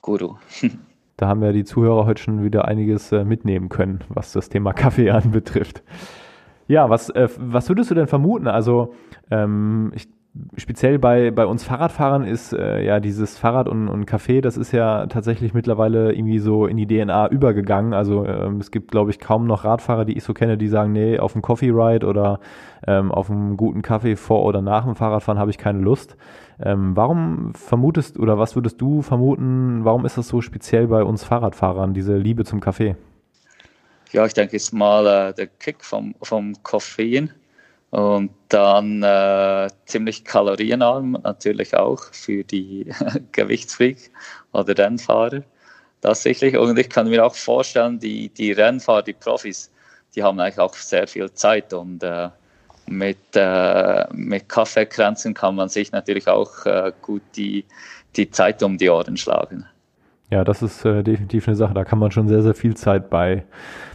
Guru. 0.00 0.36
da 1.16 1.26
haben 1.26 1.42
ja 1.42 1.52
die 1.52 1.64
Zuhörer 1.64 2.06
heute 2.06 2.22
schon 2.22 2.44
wieder 2.44 2.66
einiges 2.66 3.10
äh, 3.10 3.24
mitnehmen 3.24 3.68
können, 3.68 4.04
was 4.08 4.32
das 4.32 4.48
Thema 4.48 4.72
Kaffee 4.72 5.10
anbetrifft. 5.10 5.82
Ja, 6.68 6.88
was, 6.88 7.10
äh, 7.10 7.28
was 7.36 7.68
würdest 7.68 7.90
du 7.90 7.96
denn 7.96 8.06
vermuten? 8.06 8.46
Also, 8.46 8.94
ähm, 9.30 9.92
ich 9.96 10.08
speziell 10.56 10.98
bei, 10.98 11.30
bei 11.30 11.44
uns 11.44 11.62
Fahrradfahrern 11.62 12.24
ist 12.24 12.54
äh, 12.54 12.82
ja 12.82 13.00
dieses 13.00 13.38
Fahrrad 13.38 13.68
und, 13.68 13.88
und 13.88 14.06
Kaffee, 14.06 14.40
das 14.40 14.56
ist 14.56 14.72
ja 14.72 15.06
tatsächlich 15.06 15.52
mittlerweile 15.52 16.12
irgendwie 16.12 16.38
so 16.38 16.66
in 16.66 16.78
die 16.78 16.86
DNA 16.86 17.28
übergegangen. 17.28 17.92
Also 17.92 18.24
ähm, 18.24 18.58
es 18.58 18.70
gibt, 18.70 18.90
glaube 18.90 19.10
ich, 19.10 19.18
kaum 19.18 19.46
noch 19.46 19.64
Radfahrer, 19.64 20.06
die 20.06 20.16
ich 20.16 20.24
so 20.24 20.32
kenne, 20.32 20.56
die 20.56 20.68
sagen, 20.68 20.92
nee, 20.92 21.18
auf 21.18 21.34
einen 21.34 21.42
Coffee 21.42 21.70
Ride 21.70 22.06
oder 22.06 22.40
ähm, 22.86 23.12
auf 23.12 23.30
einen 23.30 23.58
guten 23.58 23.82
Kaffee 23.82 24.16
vor 24.16 24.44
oder 24.44 24.62
nach 24.62 24.84
dem 24.84 24.94
Fahrradfahren 24.94 25.38
habe 25.38 25.50
ich 25.50 25.58
keine 25.58 25.80
Lust. 25.80 26.16
Ähm, 26.60 26.96
warum 26.96 27.52
vermutest 27.54 28.18
oder 28.18 28.38
was 28.38 28.56
würdest 28.56 28.80
du 28.80 29.02
vermuten, 29.02 29.84
warum 29.84 30.06
ist 30.06 30.16
das 30.16 30.28
so 30.28 30.40
speziell 30.40 30.86
bei 30.86 31.02
uns 31.02 31.24
Fahrradfahrern, 31.24 31.92
diese 31.92 32.16
Liebe 32.16 32.44
zum 32.44 32.60
Kaffee? 32.60 32.96
Ja, 34.12 34.24
ich 34.24 34.34
denke, 34.34 34.56
es 34.56 34.64
ist 34.64 34.72
mal 34.72 35.06
äh, 35.06 35.34
der 35.34 35.46
Kick 35.46 35.84
vom, 35.84 36.14
vom 36.22 36.54
Koffein 36.62 37.32
und 37.92 38.30
dann 38.48 39.02
äh, 39.02 39.68
ziemlich 39.84 40.24
kalorienarm 40.24 41.18
natürlich 41.22 41.76
auch 41.76 42.02
für 42.12 42.42
die 42.42 42.90
Gewichtsfreak 43.32 44.10
oder 44.52 44.76
Rennfahrer 44.76 45.42
tatsächlich. 46.00 46.56
Und 46.56 46.78
ich 46.78 46.88
kann 46.88 47.10
mir 47.10 47.24
auch 47.24 47.34
vorstellen, 47.34 47.98
die, 47.98 48.30
die 48.30 48.52
Rennfahrer, 48.52 49.02
die 49.02 49.12
Profis, 49.12 49.70
die 50.14 50.22
haben 50.22 50.40
eigentlich 50.40 50.58
auch 50.58 50.74
sehr 50.74 51.06
viel 51.06 51.30
Zeit 51.34 51.74
und 51.74 52.02
äh, 52.02 52.30
mit, 52.86 53.18
äh, 53.34 54.06
mit 54.14 54.48
Kaffeekränzen 54.48 55.34
kann 55.34 55.54
man 55.54 55.68
sich 55.68 55.92
natürlich 55.92 56.28
auch 56.28 56.64
äh, 56.64 56.92
gut 57.02 57.22
die, 57.36 57.66
die 58.16 58.30
Zeit 58.30 58.62
um 58.62 58.78
die 58.78 58.88
Ohren 58.88 59.18
schlagen. 59.18 59.66
Ja, 60.30 60.44
das 60.44 60.62
ist 60.62 60.82
äh, 60.86 61.02
definitiv 61.02 61.46
eine 61.46 61.56
Sache. 61.56 61.74
Da 61.74 61.84
kann 61.84 61.98
man 61.98 62.10
schon 62.10 62.26
sehr, 62.26 62.42
sehr 62.42 62.54
viel 62.54 62.74
Zeit 62.74 63.10
bei, 63.10 63.44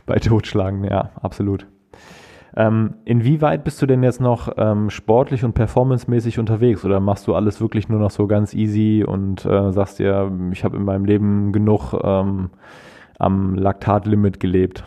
bei 0.05 0.19
totschlagen. 0.19 0.83
Ja, 0.83 1.09
absolut. 1.19 1.65
Ähm, 2.59 2.95
inwieweit 3.05 3.63
bist 3.63 3.79
du 3.83 3.85
denn 3.85 4.01
jetzt 4.01 4.19
noch 4.19 4.51
ähm, 4.57 4.89
sportlich 4.89 5.43
und 5.43 5.53
performancemäßig 5.53 6.39
unterwegs 6.39 6.83
oder 6.83 6.99
machst 6.99 7.27
du 7.27 7.35
alles 7.35 7.61
wirklich 7.61 7.87
nur 7.87 7.99
noch 7.99 8.09
so 8.09 8.25
ganz 8.25 8.55
easy 8.55 9.03
und 9.07 9.45
äh, 9.45 9.71
sagst 9.71 9.99
dir, 9.99 10.31
ich 10.51 10.63
habe 10.63 10.75
in 10.75 10.83
meinem 10.83 11.05
Leben 11.05 11.51
genug 11.53 11.93
ähm, 12.03 12.49
am 13.19 13.53
Laktatlimit 13.53 14.39
gelebt? 14.39 14.83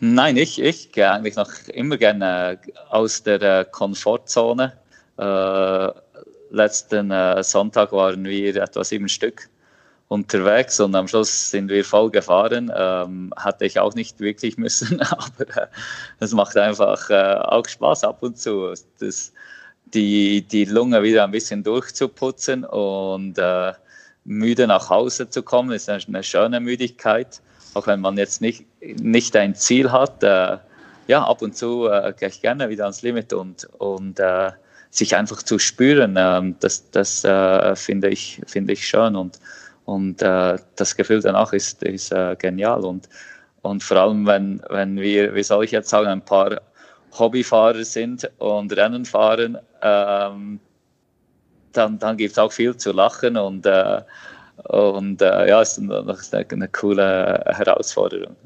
Nein, 0.00 0.36
ich, 0.36 0.60
ich 0.60 0.90
gehe 0.90 1.12
eigentlich 1.12 1.36
noch 1.36 1.48
immer 1.72 1.96
gerne 1.96 2.58
aus 2.90 3.22
der 3.22 3.40
äh, 3.40 3.64
Komfortzone. 3.70 4.72
Äh, 5.18 5.88
letzten 6.50 7.12
äh, 7.12 7.40
Sonntag 7.44 7.92
waren 7.92 8.24
wir 8.24 8.56
etwa 8.56 8.82
sieben 8.82 9.08
Stück 9.08 9.48
unterwegs 10.12 10.78
und 10.78 10.94
am 10.94 11.08
Schluss 11.08 11.50
sind 11.50 11.70
wir 11.70 11.84
voll 11.84 12.10
gefahren. 12.10 12.70
Ähm, 12.76 13.32
hatte 13.36 13.64
ich 13.64 13.80
auch 13.80 13.94
nicht 13.94 14.20
wirklich 14.20 14.58
müssen, 14.58 15.00
aber 15.10 15.48
äh, 15.56 15.66
es 16.20 16.32
macht 16.32 16.56
einfach 16.56 17.08
äh, 17.08 17.36
auch 17.40 17.66
Spaß 17.66 18.04
ab 18.04 18.18
und 18.22 18.38
zu, 18.38 18.74
das, 19.00 19.32
die, 19.94 20.42
die 20.42 20.66
Lunge 20.66 21.02
wieder 21.02 21.24
ein 21.24 21.30
bisschen 21.30 21.62
durchzuputzen 21.62 22.64
und 22.64 23.38
äh, 23.38 23.72
müde 24.24 24.66
nach 24.66 24.90
Hause 24.90 25.28
zu 25.30 25.42
kommen, 25.42 25.72
ist 25.72 25.88
eine, 25.88 26.22
schöne 26.22 26.60
Müdigkeit, 26.60 27.40
auch 27.74 27.86
wenn 27.86 28.00
man 28.00 28.18
jetzt 28.18 28.42
nicht, 28.42 28.66
nicht 28.80 29.34
ein 29.34 29.54
Ziel 29.54 29.90
hat. 29.90 30.22
Äh, 30.22 30.58
ja, 31.08 31.24
ab 31.24 31.40
und 31.40 31.56
zu 31.56 31.88
äh, 31.88 32.12
gehe 32.18 32.28
ich 32.28 32.42
gerne 32.42 32.68
wieder 32.68 32.84
ans 32.84 33.02
Limit 33.02 33.32
und, 33.32 33.66
und 33.78 34.20
äh, 34.20 34.52
sich 34.90 35.16
einfach 35.16 35.42
zu 35.42 35.58
spüren, 35.58 36.16
ähm, 36.18 36.56
das, 36.60 36.90
das 36.90 37.22
finde 37.80 38.10
ich, 38.10 38.42
finde 38.46 38.74
ich 38.74 38.86
schön 38.86 39.16
und 39.16 39.38
und 39.84 40.22
äh, 40.22 40.56
das 40.76 40.96
Gefühl 40.96 41.20
danach 41.20 41.52
ist, 41.52 41.82
ist 41.82 42.12
äh, 42.12 42.36
genial. 42.38 42.84
Und, 42.84 43.08
und 43.62 43.82
vor 43.82 43.96
allem, 43.96 44.26
wenn, 44.26 44.62
wenn 44.70 44.96
wir, 44.96 45.34
wie 45.34 45.42
soll 45.42 45.64
ich 45.64 45.70
jetzt 45.70 45.90
sagen, 45.90 46.08
ein 46.08 46.24
paar 46.24 46.60
Hobbyfahrer 47.18 47.84
sind 47.84 48.30
und 48.38 48.74
Rennen 48.76 49.04
fahren, 49.04 49.58
ähm, 49.82 50.60
dann, 51.72 51.98
dann 51.98 52.16
gibt 52.16 52.32
es 52.32 52.38
auch 52.38 52.52
viel 52.52 52.76
zu 52.76 52.92
lachen 52.92 53.36
und, 53.36 53.66
äh, 53.66 54.00
und 54.68 55.20
äh, 55.22 55.48
ja, 55.48 55.62
ist 55.62 55.78
eine, 55.78 56.04
eine 56.50 56.68
coole 56.68 57.44
Herausforderung. 57.46 58.36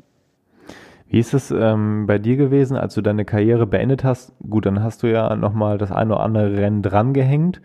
Wie 1.08 1.20
ist 1.20 1.34
es 1.34 1.50
ähm, 1.52 2.06
bei 2.06 2.18
dir 2.18 2.36
gewesen, 2.36 2.76
als 2.76 2.94
du 2.94 3.00
deine 3.00 3.24
Karriere 3.24 3.66
beendet 3.66 4.02
hast? 4.02 4.32
Gut, 4.48 4.66
dann 4.66 4.82
hast 4.82 5.02
du 5.02 5.06
ja 5.06 5.36
nochmal 5.36 5.78
das 5.78 5.92
eine 5.92 6.14
oder 6.14 6.22
andere 6.22 6.56
Rennen 6.56 6.82
drangehängt. 6.82 7.60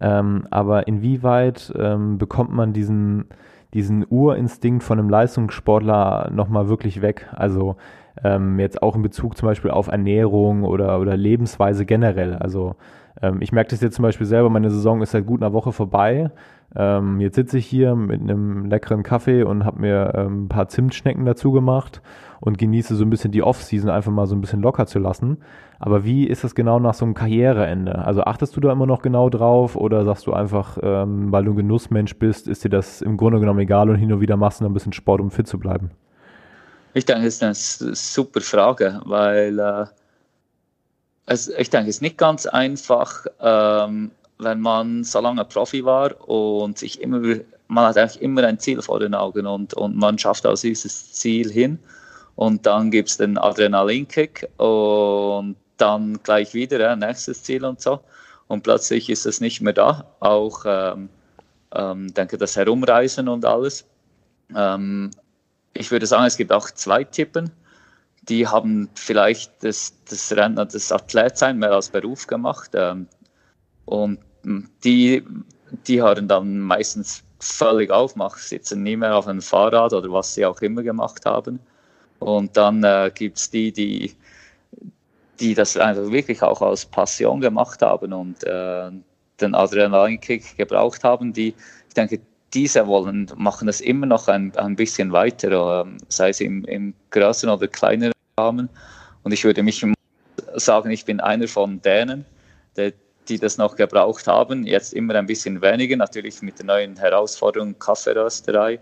Ähm, 0.00 0.46
aber 0.50 0.86
inwieweit 0.88 1.72
ähm, 1.78 2.18
bekommt 2.18 2.52
man 2.52 2.72
diesen, 2.72 3.26
diesen 3.74 4.06
Urinstinkt 4.08 4.82
von 4.82 4.98
einem 4.98 5.08
Leistungssportler 5.08 6.30
nochmal 6.32 6.68
wirklich 6.68 7.02
weg? 7.02 7.28
Also 7.34 7.76
ähm, 8.22 8.58
jetzt 8.58 8.82
auch 8.82 8.96
in 8.96 9.02
Bezug 9.02 9.36
zum 9.36 9.48
Beispiel 9.48 9.70
auf 9.70 9.88
Ernährung 9.88 10.64
oder, 10.64 11.00
oder 11.00 11.16
Lebensweise 11.16 11.86
generell. 11.86 12.34
Also 12.34 12.76
ähm, 13.22 13.38
ich 13.40 13.52
merke 13.52 13.70
das 13.70 13.80
jetzt 13.80 13.96
zum 13.96 14.02
Beispiel 14.02 14.26
selber, 14.26 14.50
meine 14.50 14.70
Saison 14.70 15.02
ist 15.02 15.12
seit 15.12 15.26
gut 15.26 15.42
einer 15.42 15.52
Woche 15.52 15.72
vorbei. 15.72 16.30
Ähm, 16.76 17.20
jetzt 17.20 17.36
sitze 17.36 17.58
ich 17.58 17.66
hier 17.66 17.94
mit 17.94 18.20
einem 18.20 18.66
leckeren 18.66 19.02
Kaffee 19.02 19.42
und 19.42 19.64
habe 19.64 19.80
mir 19.80 20.12
ähm, 20.14 20.44
ein 20.44 20.48
paar 20.48 20.68
Zimtschnecken 20.68 21.24
dazu 21.24 21.52
gemacht 21.52 22.02
und 22.40 22.58
genieße 22.58 22.94
so 22.94 23.04
ein 23.04 23.10
bisschen 23.10 23.32
die 23.32 23.42
Off-Season 23.42 23.88
einfach 23.88 24.12
mal 24.12 24.26
so 24.26 24.34
ein 24.34 24.40
bisschen 24.40 24.60
locker 24.60 24.86
zu 24.86 24.98
lassen. 24.98 25.38
Aber 25.78 26.04
wie 26.04 26.26
ist 26.26 26.44
das 26.44 26.54
genau 26.54 26.78
nach 26.78 26.94
so 26.94 27.04
einem 27.04 27.14
Karriereende? 27.14 28.04
Also 28.04 28.22
achtest 28.24 28.56
du 28.56 28.60
da 28.60 28.72
immer 28.72 28.86
noch 28.86 29.00
genau 29.00 29.30
drauf 29.30 29.76
oder 29.76 30.04
sagst 30.04 30.26
du 30.26 30.32
einfach, 30.32 30.78
ähm, 30.82 31.32
weil 31.32 31.44
du 31.44 31.52
ein 31.52 31.56
Genussmensch 31.56 32.18
bist, 32.18 32.46
ist 32.46 32.64
dir 32.64 32.68
das 32.68 33.00
im 33.00 33.16
Grunde 33.16 33.40
genommen 33.40 33.60
egal 33.60 33.88
und 33.88 33.96
hin 33.96 34.12
und 34.12 34.20
wieder 34.20 34.36
machst 34.36 34.60
du 34.60 34.64
noch 34.64 34.70
ein 34.70 34.74
bisschen 34.74 34.92
Sport, 34.92 35.20
um 35.20 35.30
fit 35.30 35.46
zu 35.46 35.58
bleiben? 35.58 35.90
Ich 36.92 37.04
denke, 37.04 37.24
das 37.24 37.34
ist 37.40 37.42
eine 37.82 37.94
super 37.94 38.40
Frage, 38.40 39.00
weil 39.04 39.58
äh, 39.58 39.84
es, 41.26 41.48
ich 41.48 41.68
denke, 41.68 41.90
es 41.90 41.96
ist 41.96 42.02
nicht 42.02 42.16
ganz 42.16 42.46
einfach, 42.46 43.26
ähm, 43.40 44.10
wenn 44.38 44.60
man 44.60 45.04
so 45.04 45.20
lange 45.20 45.44
Profi 45.44 45.84
war 45.84 46.28
und 46.28 46.78
sich 46.78 47.00
immer, 47.00 47.20
man 47.68 47.86
hat 47.86 47.98
eigentlich 47.98 48.22
immer 48.22 48.44
ein 48.44 48.58
Ziel 48.58 48.82
vor 48.82 49.00
den 49.00 49.14
Augen 49.14 49.46
und, 49.46 49.74
und 49.74 49.96
man 49.96 50.18
schafft 50.18 50.46
aus 50.46 50.60
dieses 50.60 51.12
Ziel 51.12 51.50
hin 51.50 51.78
und 52.36 52.66
dann 52.66 52.90
gibt 52.90 53.08
es 53.08 53.16
den 53.16 53.38
Adrenalinkick 53.38 54.48
und 54.58 55.56
dann 55.78 56.22
gleich 56.22 56.54
wieder, 56.54 56.78
ja, 56.78 56.96
nächstes 56.96 57.42
Ziel 57.42 57.64
und 57.64 57.80
so. 57.80 58.00
Und 58.48 58.62
plötzlich 58.62 59.10
ist 59.10 59.26
es 59.26 59.40
nicht 59.40 59.60
mehr 59.60 59.72
da. 59.72 60.06
Auch, 60.20 60.64
ähm, 60.66 61.08
ähm, 61.74 62.14
denke, 62.14 62.38
das 62.38 62.56
Herumreisen 62.56 63.28
und 63.28 63.44
alles. 63.44 63.84
Ähm, 64.54 65.10
ich 65.72 65.90
würde 65.90 66.06
sagen, 66.06 66.26
es 66.26 66.36
gibt 66.36 66.52
auch 66.52 66.70
zwei 66.70 67.04
Typen. 67.04 67.50
Die 68.22 68.46
haben 68.46 68.88
vielleicht 68.94 69.64
das, 69.64 69.94
das 70.08 70.32
Rennen, 70.32 70.56
das 70.56 70.92
Athletsein 70.92 71.58
mehr 71.58 71.72
als 71.72 71.88
Beruf 71.88 72.26
gemacht. 72.26 72.70
Ähm, 72.74 73.08
und 73.86 74.18
die, 74.84 75.24
die 75.86 76.02
hören 76.02 76.28
dann 76.28 76.60
meistens 76.60 77.22
völlig 77.40 77.90
auf, 77.90 78.14
sitzen 78.36 78.82
nie 78.82 78.96
mehr 78.96 79.16
auf 79.16 79.26
einem 79.26 79.42
Fahrrad 79.42 79.92
oder 79.92 80.12
was 80.12 80.34
sie 80.34 80.46
auch 80.46 80.60
immer 80.60 80.82
gemacht 80.82 81.24
haben. 81.26 81.58
Und 82.18 82.56
dann 82.56 82.82
äh, 82.82 83.10
gibt 83.14 83.38
es 83.38 83.50
die, 83.50 83.72
die 83.72 84.16
die 85.40 85.54
das 85.54 85.76
einfach 85.76 86.10
wirklich 86.10 86.42
auch 86.42 86.60
aus 86.60 86.84
Passion 86.84 87.40
gemacht 87.40 87.82
haben 87.82 88.12
und 88.12 88.44
äh, 88.44 88.90
den 89.40 89.54
Adrenalinkick 89.54 90.56
gebraucht 90.56 91.04
haben, 91.04 91.32
die, 91.32 91.54
ich 91.88 91.94
denke, 91.94 92.20
diese 92.54 92.86
wollen, 92.86 93.30
machen 93.36 93.66
das 93.66 93.80
immer 93.80 94.06
noch 94.06 94.28
ein, 94.28 94.56
ein 94.56 94.76
bisschen 94.76 95.12
weiter, 95.12 95.84
äh, 95.84 95.98
sei 96.08 96.30
es 96.30 96.40
im, 96.40 96.64
im 96.64 96.94
größeren 97.10 97.54
oder 97.54 97.68
kleineren 97.68 98.12
Rahmen. 98.38 98.68
Und 99.22 99.32
ich 99.32 99.44
würde 99.44 99.62
mich 99.62 99.84
sagen, 100.54 100.90
ich 100.90 101.04
bin 101.04 101.20
einer 101.20 101.48
von 101.48 101.82
denen, 101.82 102.24
die, 102.76 102.92
die 103.28 103.38
das 103.38 103.58
noch 103.58 103.76
gebraucht 103.76 104.26
haben, 104.26 104.66
jetzt 104.66 104.94
immer 104.94 105.14
ein 105.14 105.26
bisschen 105.26 105.60
weniger, 105.62 105.96
natürlich 105.96 106.42
mit 106.42 106.58
der 106.58 106.66
neuen 106.66 106.96
Herausforderung 106.96 107.78
Kaffeerösterei 107.78 108.80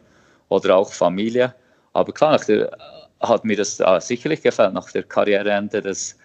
oder 0.49 0.77
auch 0.77 0.93
Familie. 0.93 1.55
Aber 1.93 2.13
klar, 2.13 2.39
der, 2.39 2.71
hat 3.29 3.45
mir 3.45 3.57
das 3.57 3.81
äh, 3.81 4.01
sicherlich 4.01 4.43
gefallen, 4.43 4.75
nach 4.75 4.91
der 4.91 5.03
Karriereende, 5.03 5.81
das 5.81 6.17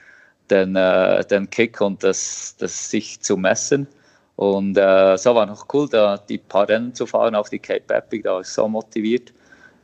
den, 0.50 0.76
äh, 0.76 1.24
den 1.26 1.50
Kick 1.50 1.80
und 1.82 2.04
das, 2.04 2.56
das 2.58 2.90
sich 2.90 3.22
zu 3.22 3.38
messen. 3.38 3.88
Und 4.36 4.78
äh, 4.78 5.18
so 5.18 5.36
war 5.36 5.46
noch 5.46 5.68
cool, 5.74 5.88
da 5.90 6.18
die 6.18 6.38
paar 6.38 6.68
Rennen 6.68 6.94
zu 6.94 7.06
fahren, 7.06 7.36
auch 7.36 7.50
die 7.50 7.60
Cape 7.60 7.94
Epic, 7.94 8.24
da 8.24 8.34
war 8.34 8.42
ich 8.42 8.48
so 8.48 8.68
motiviert. 8.68 9.34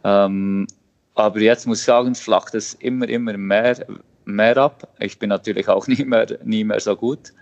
Ähm, 0.04 0.68
aber 1.16 1.40
jetzt 1.40 1.68
muss 1.68 1.80
ich 1.80 1.86
sagen, 1.86 2.16
flacht 2.16 2.56
es 2.56 2.74
immer, 2.76 3.08
immer 3.10 3.38
mehr, 3.38 3.86
mehr 4.26 4.58
ab. 4.58 4.88
Ich 5.00 5.20
bin 5.20 5.30
natürlich 5.30 5.68
auch 5.68 5.88
nie 5.88 6.06
mehr, 6.06 6.28
nie 6.44 6.64
mehr 6.64 6.80
so 6.80 6.96
gut. 6.96 7.34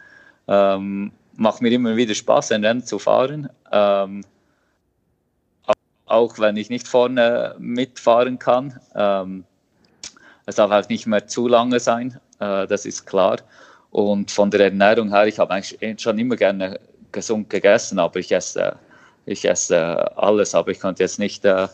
Ähm, 0.47 1.11
macht 1.35 1.61
mir 1.61 1.71
immer 1.71 1.95
wieder 1.95 2.13
Spaß, 2.13 2.51
ein 2.51 2.65
Rennen 2.65 2.83
zu 2.83 2.99
fahren. 2.99 3.49
Ähm, 3.71 4.23
auch 6.05 6.37
wenn 6.37 6.57
ich 6.57 6.69
nicht 6.69 6.87
vorne 6.87 7.55
mitfahren 7.57 8.37
kann. 8.37 8.79
Ähm, 8.93 9.45
es 10.45 10.55
darf 10.55 10.71
auch 10.71 10.89
nicht 10.89 11.07
mehr 11.07 11.25
zu 11.25 11.47
lange 11.47 11.79
sein 11.79 12.19
äh, 12.43 12.67
das 12.67 12.85
ist 12.85 13.05
klar. 13.05 13.37
Und 13.91 14.31
von 14.31 14.51
der 14.51 14.61
Ernährung 14.61 15.09
her, 15.09 15.27
ich 15.27 15.39
habe 15.39 15.53
eigentlich 15.53 16.01
schon 16.01 16.17
immer 16.17 16.35
gerne 16.35 16.79
gesund 17.11 17.49
gegessen, 17.49 17.99
aber 17.99 18.19
ich 18.19 18.31
esse, 18.31 18.75
ich 19.25 19.47
esse 19.47 20.17
alles, 20.17 20.55
aber 20.55 20.71
ich 20.71 20.79
konnte 20.79 21.03
jetzt 21.03 21.19
nicht 21.19 21.45
äh, 21.45 21.67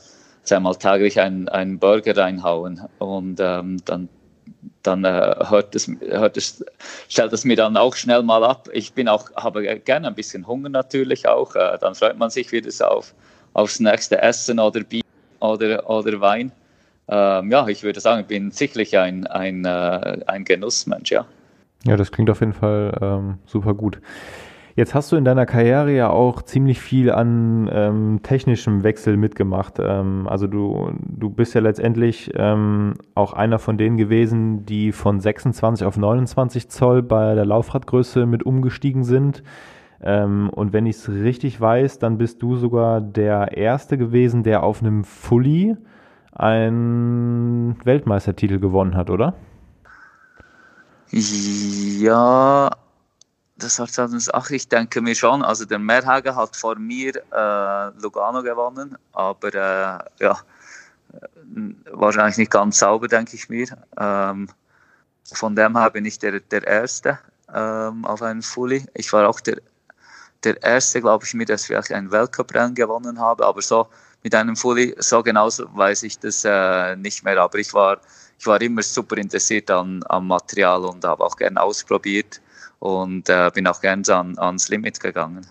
zweimal 0.43 0.75
täglich 0.75 1.19
einen, 1.19 1.47
einen 1.49 1.79
Burger 1.79 2.17
reinhauen 2.17 2.81
und 2.99 3.39
ähm, 3.39 3.77
dann 3.85 4.09
dann 4.83 5.03
äh, 5.03 5.35
hört 5.49 5.75
es, 5.75 5.91
hört 6.01 6.37
es, 6.37 6.63
stellt 7.07 7.33
es 7.33 7.43
mir 7.45 7.55
dann 7.55 7.77
auch 7.77 7.95
schnell 7.95 8.23
mal 8.23 8.43
ab. 8.43 8.69
Ich 8.73 8.93
bin 8.93 9.07
auch, 9.07 9.29
habe 9.35 9.79
gerne 9.79 10.07
ein 10.07 10.15
bisschen 10.15 10.47
Hunger 10.47 10.69
natürlich 10.69 11.27
auch. 11.27 11.55
Äh, 11.55 11.77
dann 11.79 11.95
freut 11.95 12.17
man 12.17 12.29
sich 12.29 12.51
wieder 12.51 12.69
auf, 12.91 13.13
aufs 13.53 13.79
nächste 13.79 14.21
Essen 14.21 14.59
oder 14.59 14.81
Bier 14.81 15.03
oder, 15.39 15.89
oder 15.89 16.21
Wein. 16.21 16.51
Ähm, 17.07 17.51
ja, 17.51 17.67
ich 17.67 17.83
würde 17.83 17.99
sagen, 17.99 18.21
ich 18.21 18.27
bin 18.27 18.51
sicherlich 18.51 18.97
ein, 18.97 19.25
ein, 19.27 19.65
äh, 19.65 20.19
ein 20.27 20.45
Genussmensch, 20.45 21.11
ja. 21.11 21.25
Ja, 21.85 21.95
das 21.95 22.11
klingt 22.11 22.29
auf 22.29 22.41
jeden 22.41 22.53
Fall 22.53 22.97
ähm, 23.01 23.39
super 23.45 23.73
gut. 23.73 23.99
Jetzt 24.75 24.95
hast 24.95 25.11
du 25.11 25.15
in 25.15 25.25
deiner 25.25 25.45
Karriere 25.45 25.91
ja 25.91 26.09
auch 26.09 26.41
ziemlich 26.41 26.79
viel 26.79 27.11
an 27.11 27.69
ähm, 27.71 28.19
technischem 28.23 28.83
Wechsel 28.83 29.17
mitgemacht. 29.17 29.79
Ähm, 29.79 30.27
also 30.27 30.47
du, 30.47 30.91
du 30.99 31.29
bist 31.29 31.53
ja 31.53 31.61
letztendlich 31.61 32.31
ähm, 32.35 32.93
auch 33.15 33.33
einer 33.33 33.59
von 33.59 33.77
denen 33.77 33.97
gewesen, 33.97 34.65
die 34.65 34.91
von 34.91 35.19
26 35.19 35.85
auf 35.85 35.97
29 35.97 36.69
Zoll 36.69 37.03
bei 37.03 37.35
der 37.35 37.45
Laufradgröße 37.45 38.25
mit 38.25 38.43
umgestiegen 38.43 39.03
sind. 39.03 39.43
Ähm, 40.01 40.49
und 40.49 40.71
wenn 40.71 40.85
ich 40.85 40.97
es 40.97 41.09
richtig 41.09 41.59
weiß, 41.59 41.99
dann 41.99 42.17
bist 42.17 42.41
du 42.41 42.55
sogar 42.55 43.01
der 43.01 43.57
Erste 43.57 43.97
gewesen, 43.97 44.43
der 44.43 44.63
auf 44.63 44.81
einem 44.81 45.03
Fully 45.03 45.75
einen 46.31 47.75
Weltmeistertitel 47.83 48.59
gewonnen 48.59 48.95
hat, 48.95 49.09
oder? 49.09 49.33
Ja, 51.11 52.69
das 53.59 53.79
war 53.79 53.87
2008, 53.87 54.51
ich 54.51 54.67
denke 54.67 55.01
mir 55.01 55.15
schon. 55.15 55.43
Also 55.43 55.65
der 55.65 55.79
Merhagen 55.79 56.35
hat 56.35 56.55
vor 56.55 56.75
mir 56.75 57.15
äh, 57.15 58.01
Lugano 58.01 58.41
gewonnen, 58.41 58.97
aber 59.13 59.53
äh, 59.53 60.23
ja, 60.23 60.37
wahrscheinlich 61.91 62.37
nicht 62.37 62.51
ganz 62.51 62.79
sauber, 62.79 63.07
denke 63.07 63.35
ich 63.35 63.49
mir. 63.49 63.67
Ähm, 63.97 64.49
von 65.33 65.55
dem 65.55 65.77
her 65.77 65.89
bin 65.91 66.05
ich 66.05 66.19
der, 66.19 66.39
der 66.39 66.65
Erste 66.65 67.19
ähm, 67.53 68.05
auf 68.05 68.21
einem 68.21 68.41
Fully. 68.41 68.85
Ich 68.93 69.11
war 69.13 69.27
auch 69.27 69.39
der, 69.39 69.57
der 70.43 70.61
Erste, 70.63 71.01
glaube 71.01 71.25
ich 71.25 71.33
mir, 71.33 71.45
dass 71.45 71.69
ich 71.69 71.93
ein 71.93 72.11
Weltcuprennen 72.11 72.75
gewonnen 72.75 73.19
habe, 73.19 73.45
aber 73.45 73.61
so 73.61 73.87
mit 74.23 74.33
einem 74.35 74.55
Fully, 74.55 74.95
so 74.99 75.21
genauso 75.23 75.65
weiß 75.75 76.03
ich 76.03 76.19
das 76.19 76.45
äh, 76.45 76.95
nicht 76.95 77.23
mehr. 77.23 77.37
Aber 77.39 77.57
ich 77.57 77.73
war, 77.73 77.99
ich 78.37 78.47
war 78.47 78.61
immer 78.61 78.83
super 78.83 79.17
interessiert 79.17 79.69
an, 79.71 80.03
am 80.09 80.27
Material 80.27 80.85
und 80.85 81.03
habe 81.05 81.23
auch 81.23 81.35
gerne 81.35 81.61
ausprobiert 81.61 82.41
und 82.79 83.29
äh, 83.29 83.51
bin 83.53 83.67
auch 83.67 83.81
gern 83.81 84.03
an, 84.09 84.37
ans 84.37 84.69
Limit 84.69 84.99
gegangen. 84.99 85.45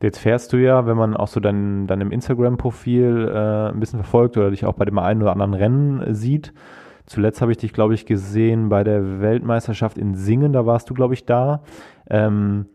Jetzt 0.00 0.18
fährst 0.18 0.52
du 0.52 0.58
ja, 0.58 0.86
wenn 0.86 0.96
man 0.96 1.16
auch 1.16 1.26
so 1.26 1.40
dein, 1.40 1.88
deinem 1.88 2.12
Instagram-Profil 2.12 3.28
äh, 3.28 3.72
ein 3.72 3.80
bisschen 3.80 3.98
verfolgt 3.98 4.36
oder 4.36 4.50
dich 4.50 4.64
auch 4.64 4.74
bei 4.74 4.84
dem 4.84 4.98
einen 4.98 5.22
oder 5.22 5.32
anderen 5.32 5.54
Rennen 5.54 6.14
sieht. 6.14 6.52
Zuletzt 7.04 7.40
habe 7.40 7.50
ich 7.50 7.58
dich, 7.58 7.72
glaube 7.72 7.94
ich, 7.94 8.06
gesehen 8.06 8.68
bei 8.68 8.84
der 8.84 9.20
Weltmeisterschaft 9.20 9.98
in 9.98 10.14
Singen, 10.14 10.52
da 10.52 10.66
warst 10.66 10.88
du, 10.88 10.94
glaube 10.94 11.14
ich, 11.14 11.24
da. 11.26 11.62
Ähm, 12.08 12.66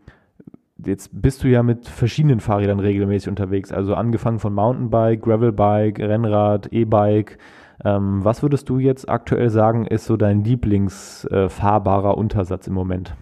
jetzt 0.84 1.10
bist 1.12 1.44
du 1.44 1.48
ja 1.48 1.62
mit 1.62 1.88
verschiedenen 1.88 2.40
Fahrrädern 2.40 2.80
regelmäßig 2.80 3.28
unterwegs, 3.28 3.72
also 3.72 3.94
angefangen 3.94 4.40
von 4.40 4.52
Mountainbike, 4.52 5.22
Gravelbike, 5.22 6.00
Rennrad, 6.00 6.66
E-Bike. 6.72 7.38
Ähm, 7.84 8.24
was 8.24 8.42
würdest 8.42 8.68
du 8.68 8.78
jetzt 8.78 9.08
aktuell 9.08 9.50
sagen, 9.50 9.86
ist 9.86 10.04
so 10.04 10.16
dein 10.16 10.44
Lieblingsfahrbarer 10.44 12.10
äh, 12.10 12.16
Untersatz 12.16 12.66
im 12.66 12.74
Moment? 12.74 13.14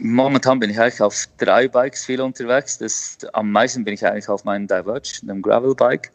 Momentan 0.00 0.58
bin 0.60 0.70
ich 0.70 0.80
eigentlich 0.80 1.00
auf 1.02 1.28
drei 1.38 1.68
Bikes 1.68 2.04
viel 2.04 2.20
unterwegs. 2.20 2.78
Das, 2.78 3.18
am 3.32 3.50
meisten 3.50 3.84
bin 3.84 3.94
ich 3.94 4.06
eigentlich 4.06 4.28
auf 4.28 4.44
meinem 4.44 4.66
Diverge, 4.66 5.20
einem 5.22 5.42
Gravelbike. 5.42 6.10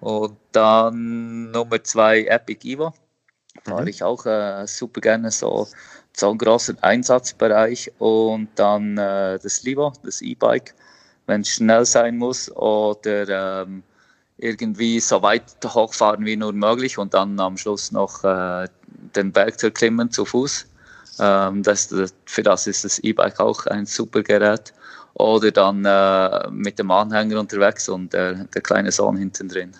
Und 0.00 0.36
dann 0.52 1.50
Nummer 1.50 1.82
zwei 1.84 2.24
Epic 2.24 2.68
Evo. 2.68 2.92
Fahre 3.64 3.82
mhm. 3.82 3.88
ich 3.88 4.02
auch 4.02 4.26
äh, 4.26 4.66
super 4.66 5.00
gerne 5.00 5.30
so, 5.30 5.68
so 6.12 6.30
einen 6.30 6.38
großen 6.38 6.82
Einsatzbereich. 6.82 7.92
Und 7.98 8.48
dann 8.56 8.98
äh, 8.98 9.38
das 9.38 9.62
Livo, 9.62 9.92
das 10.02 10.22
E-Bike, 10.22 10.74
wenn 11.26 11.42
es 11.42 11.50
schnell 11.50 11.84
sein 11.84 12.18
muss 12.18 12.50
oder 12.56 13.62
ähm, 13.62 13.82
irgendwie 14.38 14.98
so 15.00 15.22
weit 15.22 15.44
hochfahren 15.64 16.24
wie 16.24 16.36
nur 16.36 16.52
möglich 16.52 16.98
und 16.98 17.14
dann 17.14 17.38
am 17.38 17.56
Schluss 17.56 17.92
noch 17.92 18.24
äh, 18.24 18.66
den 19.14 19.32
Berg 19.32 19.58
zu 19.58 19.66
erklimmen 19.66 20.10
zu 20.10 20.24
Fuß. 20.24 20.66
Ähm, 21.22 21.62
das, 21.62 21.94
für 22.26 22.42
das 22.42 22.66
ist 22.66 22.84
das 22.84 22.98
E-Bike 22.98 23.38
auch 23.38 23.66
ein 23.66 23.86
super 23.86 24.22
Gerät. 24.22 24.74
Oder 25.14 25.50
dann 25.52 25.84
äh, 25.84 26.50
mit 26.50 26.78
dem 26.78 26.90
Anhänger 26.90 27.38
unterwegs 27.38 27.88
und 27.88 28.12
der, 28.12 28.44
der 28.44 28.62
kleine 28.62 28.90
Sohn 28.90 29.16
hinten 29.16 29.48
drin. 29.48 29.72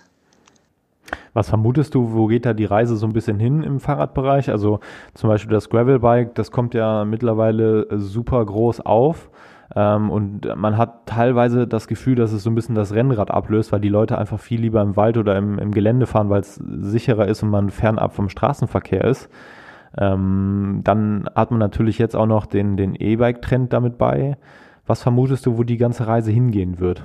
Was 1.33 1.49
vermutest 1.49 1.95
du, 1.95 2.13
wo 2.13 2.27
geht 2.27 2.45
da 2.45 2.53
die 2.53 2.65
Reise 2.65 2.95
so 2.95 3.05
ein 3.05 3.13
bisschen 3.13 3.39
hin 3.39 3.63
im 3.63 3.79
Fahrradbereich? 3.79 4.49
Also 4.49 4.79
zum 5.15 5.29
Beispiel 5.29 5.51
das 5.51 5.69
Gravelbike, 5.69 6.35
das 6.35 6.51
kommt 6.51 6.73
ja 6.75 7.03
mittlerweile 7.03 7.87
super 7.99 8.45
groß 8.45 8.81
auf. 8.81 9.29
Ähm, 9.75 10.11
und 10.11 10.47
man 10.55 10.77
hat 10.77 11.07
teilweise 11.07 11.67
das 11.67 11.87
Gefühl, 11.87 12.15
dass 12.15 12.31
es 12.31 12.43
so 12.43 12.49
ein 12.49 12.55
bisschen 12.55 12.75
das 12.75 12.93
Rennrad 12.93 13.31
ablöst, 13.31 13.71
weil 13.71 13.81
die 13.81 13.89
Leute 13.89 14.17
einfach 14.17 14.39
viel 14.39 14.61
lieber 14.61 14.81
im 14.81 14.95
Wald 14.95 15.17
oder 15.17 15.35
im, 15.35 15.57
im 15.59 15.71
Gelände 15.71 16.05
fahren, 16.05 16.29
weil 16.29 16.41
es 16.41 16.55
sicherer 16.55 17.27
ist 17.27 17.43
und 17.43 17.49
man 17.49 17.69
fernab 17.69 18.13
vom 18.13 18.29
Straßenverkehr 18.29 19.03
ist. 19.03 19.29
Ähm, 19.97 20.81
dann 20.83 21.29
hat 21.35 21.51
man 21.51 21.59
natürlich 21.59 21.97
jetzt 21.97 22.15
auch 22.15 22.25
noch 22.25 22.45
den, 22.45 22.77
den 22.77 22.95
E-Bike-Trend 22.95 23.73
damit 23.73 23.97
bei. 23.97 24.37
Was 24.85 25.03
vermutest 25.03 25.45
du, 25.45 25.57
wo 25.57 25.63
die 25.63 25.77
ganze 25.77 26.07
Reise 26.07 26.31
hingehen 26.31 26.79
wird? 26.79 27.03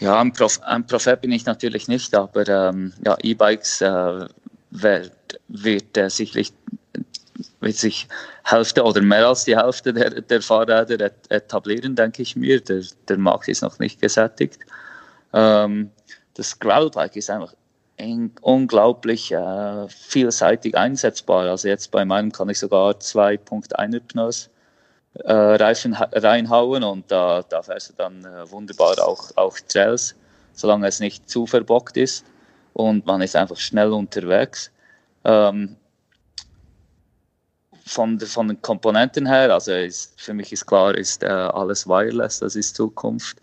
Ja, 0.00 0.20
ein, 0.20 0.32
Prof 0.32 0.60
ein 0.62 0.86
Prophet 0.86 1.20
bin 1.20 1.32
ich 1.32 1.46
natürlich 1.46 1.88
nicht, 1.88 2.14
aber 2.14 2.46
ähm, 2.48 2.92
ja, 3.04 3.16
E-Bikes 3.22 3.80
äh, 3.80 4.26
wird, 4.70 5.40
wird 5.48 5.96
äh, 5.96 6.10
sicherlich 6.10 6.52
wird 7.60 7.76
sich 7.76 8.08
Hälfte 8.44 8.82
oder 8.82 9.02
mehr 9.02 9.26
als 9.26 9.44
die 9.44 9.56
Hälfte 9.56 9.92
der, 9.92 10.10
der 10.22 10.42
Fahrräder 10.42 11.10
etablieren, 11.28 11.94
denke 11.94 12.22
ich 12.22 12.36
mir. 12.36 12.60
Der, 12.60 12.82
der 13.08 13.18
Markt 13.18 13.48
ist 13.48 13.62
noch 13.62 13.78
nicht 13.78 14.00
gesättigt. 14.00 14.58
Ähm, 15.32 15.90
das 16.34 16.58
Gravelbike 16.58 17.16
ist 17.16 17.30
einfach 17.30 17.54
unglaublich 18.40 19.32
äh, 19.32 19.88
vielseitig 19.88 20.76
einsetzbar. 20.76 21.48
Also 21.48 21.68
jetzt 21.68 21.90
bei 21.90 22.04
meinem 22.04 22.32
kann 22.32 22.48
ich 22.48 22.58
sogar 22.58 22.92
2.1er 22.92 24.00
Pneus 24.00 24.50
äh, 25.24 25.32
Reifen 25.32 25.94
reinhauen 25.94 26.84
und 26.84 27.10
da, 27.10 27.42
da 27.48 27.62
fährst 27.62 27.90
du 27.90 27.94
dann 27.94 28.24
äh, 28.24 28.50
wunderbar 28.50 28.96
auch, 29.06 29.30
auch 29.36 29.58
Trails, 29.68 30.14
solange 30.52 30.86
es 30.86 31.00
nicht 31.00 31.28
zu 31.28 31.46
verbockt 31.46 31.96
ist 31.96 32.24
und 32.74 33.06
man 33.06 33.22
ist 33.22 33.36
einfach 33.36 33.56
schnell 33.56 33.92
unterwegs. 33.92 34.70
Ähm, 35.24 35.76
von, 37.86 38.18
von 38.20 38.48
den 38.48 38.60
Komponenten 38.60 39.26
her, 39.26 39.54
also 39.54 39.72
ist, 39.72 40.20
für 40.20 40.34
mich 40.34 40.52
ist 40.52 40.66
klar, 40.66 40.94
ist 40.94 41.22
äh, 41.22 41.28
alles 41.28 41.86
wireless, 41.86 42.40
das 42.40 42.56
ist 42.56 42.76
Zukunft. 42.76 43.38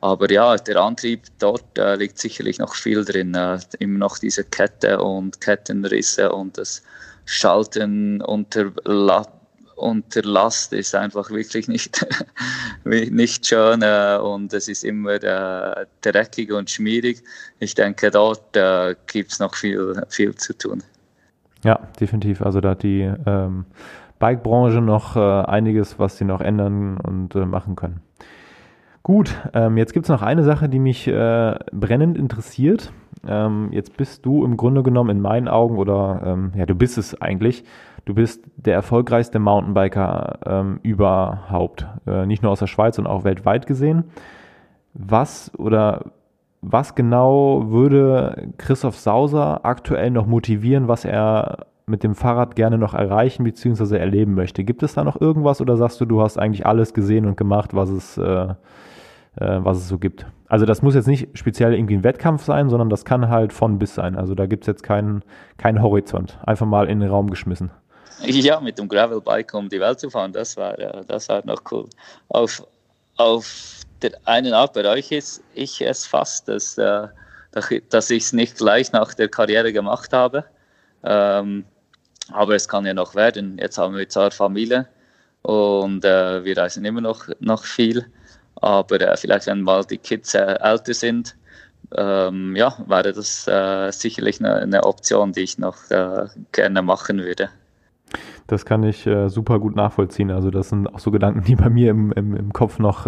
Aber 0.00 0.30
ja, 0.30 0.56
der 0.56 0.76
Antrieb 0.76 1.22
dort 1.38 1.76
äh, 1.76 1.96
liegt 1.96 2.18
sicherlich 2.18 2.58
noch 2.58 2.74
viel 2.74 3.04
drin. 3.04 3.34
Äh, 3.34 3.58
immer 3.80 3.98
noch 3.98 4.18
diese 4.18 4.44
Kette 4.44 5.00
und 5.00 5.40
Kettenrisse 5.40 6.30
und 6.30 6.56
das 6.56 6.82
Schalten 7.24 8.22
unter, 8.22 8.72
La 8.84 9.26
unter 9.76 10.22
Last 10.22 10.72
ist 10.72 10.94
einfach 10.94 11.30
wirklich 11.30 11.68
nicht, 11.68 12.06
nicht 12.84 13.46
schön 13.46 13.82
äh, 13.82 14.18
und 14.22 14.52
es 14.52 14.68
ist 14.68 14.84
immer 14.84 15.22
äh, 15.22 15.86
dreckig 16.00 16.52
und 16.52 16.70
schmierig. 16.70 17.22
Ich 17.58 17.74
denke, 17.74 18.10
dort 18.10 18.56
äh, 18.56 18.94
gibt 19.06 19.32
es 19.32 19.38
noch 19.40 19.54
viel, 19.54 20.00
viel 20.08 20.34
zu 20.34 20.56
tun. 20.56 20.82
Ja, 21.64 21.78
definitiv. 21.98 22.42
Also 22.42 22.60
da 22.60 22.70
hat 22.70 22.82
die 22.82 23.10
ähm, 23.26 23.64
Bike-Branche 24.18 24.80
noch 24.80 25.16
äh, 25.16 25.20
einiges, 25.20 25.98
was 25.98 26.18
sie 26.18 26.24
noch 26.24 26.40
ändern 26.40 26.98
und 26.98 27.34
äh, 27.34 27.44
machen 27.44 27.74
können. 27.74 28.00
Gut, 29.02 29.34
ähm, 29.54 29.76
jetzt 29.78 29.94
gibt 29.94 30.06
es 30.06 30.10
noch 30.10 30.22
eine 30.22 30.42
Sache, 30.42 30.68
die 30.68 30.78
mich 30.78 31.08
äh, 31.08 31.54
brennend 31.72 32.18
interessiert. 32.18 32.92
Ähm, 33.26 33.68
jetzt 33.72 33.96
bist 33.96 34.26
du 34.26 34.44
im 34.44 34.56
Grunde 34.56 34.82
genommen 34.82 35.10
in 35.10 35.20
meinen 35.20 35.48
Augen, 35.48 35.78
oder 35.78 36.20
ähm, 36.24 36.52
ja, 36.54 36.66
du 36.66 36.74
bist 36.74 36.98
es 36.98 37.20
eigentlich, 37.20 37.64
du 38.04 38.14
bist 38.14 38.44
der 38.56 38.74
erfolgreichste 38.74 39.38
Mountainbiker 39.38 40.38
ähm, 40.46 40.80
überhaupt. 40.82 41.86
Äh, 42.06 42.26
nicht 42.26 42.42
nur 42.42 42.52
aus 42.52 42.58
der 42.58 42.66
Schweiz, 42.66 42.96
sondern 42.96 43.14
auch 43.14 43.24
weltweit 43.24 43.66
gesehen. 43.66 44.04
Was 44.94 45.52
oder 45.58 46.12
was 46.60 46.94
genau 46.94 47.70
würde 47.70 48.48
Christoph 48.58 48.98
Sauser 48.98 49.64
aktuell 49.64 50.10
noch 50.10 50.26
motivieren, 50.26 50.88
was 50.88 51.04
er 51.04 51.66
mit 51.86 52.02
dem 52.02 52.14
Fahrrad 52.14 52.56
gerne 52.56 52.78
noch 52.78 52.94
erreichen 52.94 53.44
bzw. 53.44 53.96
erleben 53.96 54.34
möchte? 54.34 54.64
Gibt 54.64 54.82
es 54.82 54.94
da 54.94 55.04
noch 55.04 55.20
irgendwas 55.20 55.60
oder 55.60 55.76
sagst 55.76 56.00
du, 56.00 56.04
du 56.04 56.20
hast 56.20 56.36
eigentlich 56.38 56.66
alles 56.66 56.94
gesehen 56.94 57.26
und 57.26 57.36
gemacht, 57.36 57.74
was 57.74 57.90
es 57.90 58.18
äh, 58.18 58.54
äh, 59.36 59.58
was 59.60 59.78
es 59.78 59.88
so 59.88 59.98
gibt. 59.98 60.26
Also 60.48 60.64
das 60.64 60.82
muss 60.82 60.94
jetzt 60.94 61.06
nicht 61.06 61.28
speziell 61.34 61.74
irgendwie 61.74 61.94
ein 61.94 62.04
Wettkampf 62.04 62.44
sein, 62.44 62.70
sondern 62.70 62.88
das 62.88 63.04
kann 63.04 63.28
halt 63.28 63.52
von 63.52 63.78
bis 63.78 63.94
sein. 63.94 64.16
Also 64.16 64.34
da 64.34 64.46
gibt 64.46 64.64
es 64.64 64.66
jetzt 64.66 64.82
keinen, 64.82 65.22
keinen 65.58 65.82
Horizont. 65.82 66.38
Einfach 66.44 66.66
mal 66.66 66.88
in 66.88 67.00
den 67.00 67.10
Raum 67.10 67.28
geschmissen. 67.30 67.70
Ja, 68.22 68.60
mit 68.60 68.78
dem 68.78 68.88
Gravelbike 68.88 69.54
um 69.54 69.68
die 69.68 69.78
Welt 69.78 70.00
zu 70.00 70.10
fahren, 70.10 70.32
das 70.32 70.56
war, 70.56 70.76
das 71.06 71.28
war 71.28 71.44
noch 71.46 71.62
cool. 71.70 71.86
Auf, 72.28 72.66
auf 73.16 73.82
der 74.02 74.12
einen 74.24 74.52
Art 74.52 74.72
bereue 74.72 74.98
ich 74.98 75.12
ich 75.54 75.80
es 75.80 76.06
fast, 76.06 76.48
dass, 76.48 76.78
äh, 76.78 77.08
dass 77.90 78.10
ich 78.10 78.24
es 78.24 78.32
nicht 78.32 78.56
gleich 78.56 78.92
nach 78.92 79.14
der 79.14 79.28
Karriere 79.28 79.72
gemacht 79.72 80.12
habe. 80.12 80.44
Ähm, 81.04 81.64
aber 82.32 82.54
es 82.54 82.68
kann 82.68 82.86
ja 82.86 82.94
noch 82.94 83.14
werden. 83.14 83.58
Jetzt 83.58 83.78
haben 83.78 83.96
wir 83.96 84.08
zwar 84.08 84.30
Familie 84.30 84.88
und 85.42 86.04
äh, 86.04 86.44
wir 86.44 86.56
reisen 86.56 86.84
immer 86.84 87.00
noch, 87.00 87.28
noch 87.40 87.64
viel. 87.64 88.06
Aber 88.60 89.00
äh, 89.00 89.16
vielleicht, 89.16 89.46
wenn 89.46 89.62
mal 89.62 89.84
die 89.84 89.98
Kids 89.98 90.34
äh, 90.34 90.56
älter 90.60 90.94
sind, 90.94 91.36
ähm, 91.96 92.54
ja, 92.56 92.74
wäre 92.86 93.12
das 93.12 93.46
äh, 93.48 93.90
sicherlich 93.92 94.40
eine, 94.40 94.56
eine, 94.56 94.84
Option, 94.84 95.32
die 95.32 95.40
ich 95.40 95.58
noch 95.58 95.90
äh, 95.90 96.26
gerne 96.52 96.82
machen 96.82 97.18
würde. 97.18 97.48
Das 98.46 98.64
kann 98.64 98.82
ich 98.82 99.06
äh, 99.06 99.28
super 99.28 99.58
gut 99.58 99.76
nachvollziehen. 99.76 100.30
Also 100.30 100.50
das 100.50 100.68
sind 100.68 100.92
auch 100.92 100.98
so 100.98 101.10
Gedanken, 101.10 101.44
die 101.44 101.56
bei 101.56 101.70
mir 101.70 101.90
im, 101.90 102.12
im, 102.12 102.34
im 102.34 102.52
Kopf 102.52 102.78
noch 102.78 103.06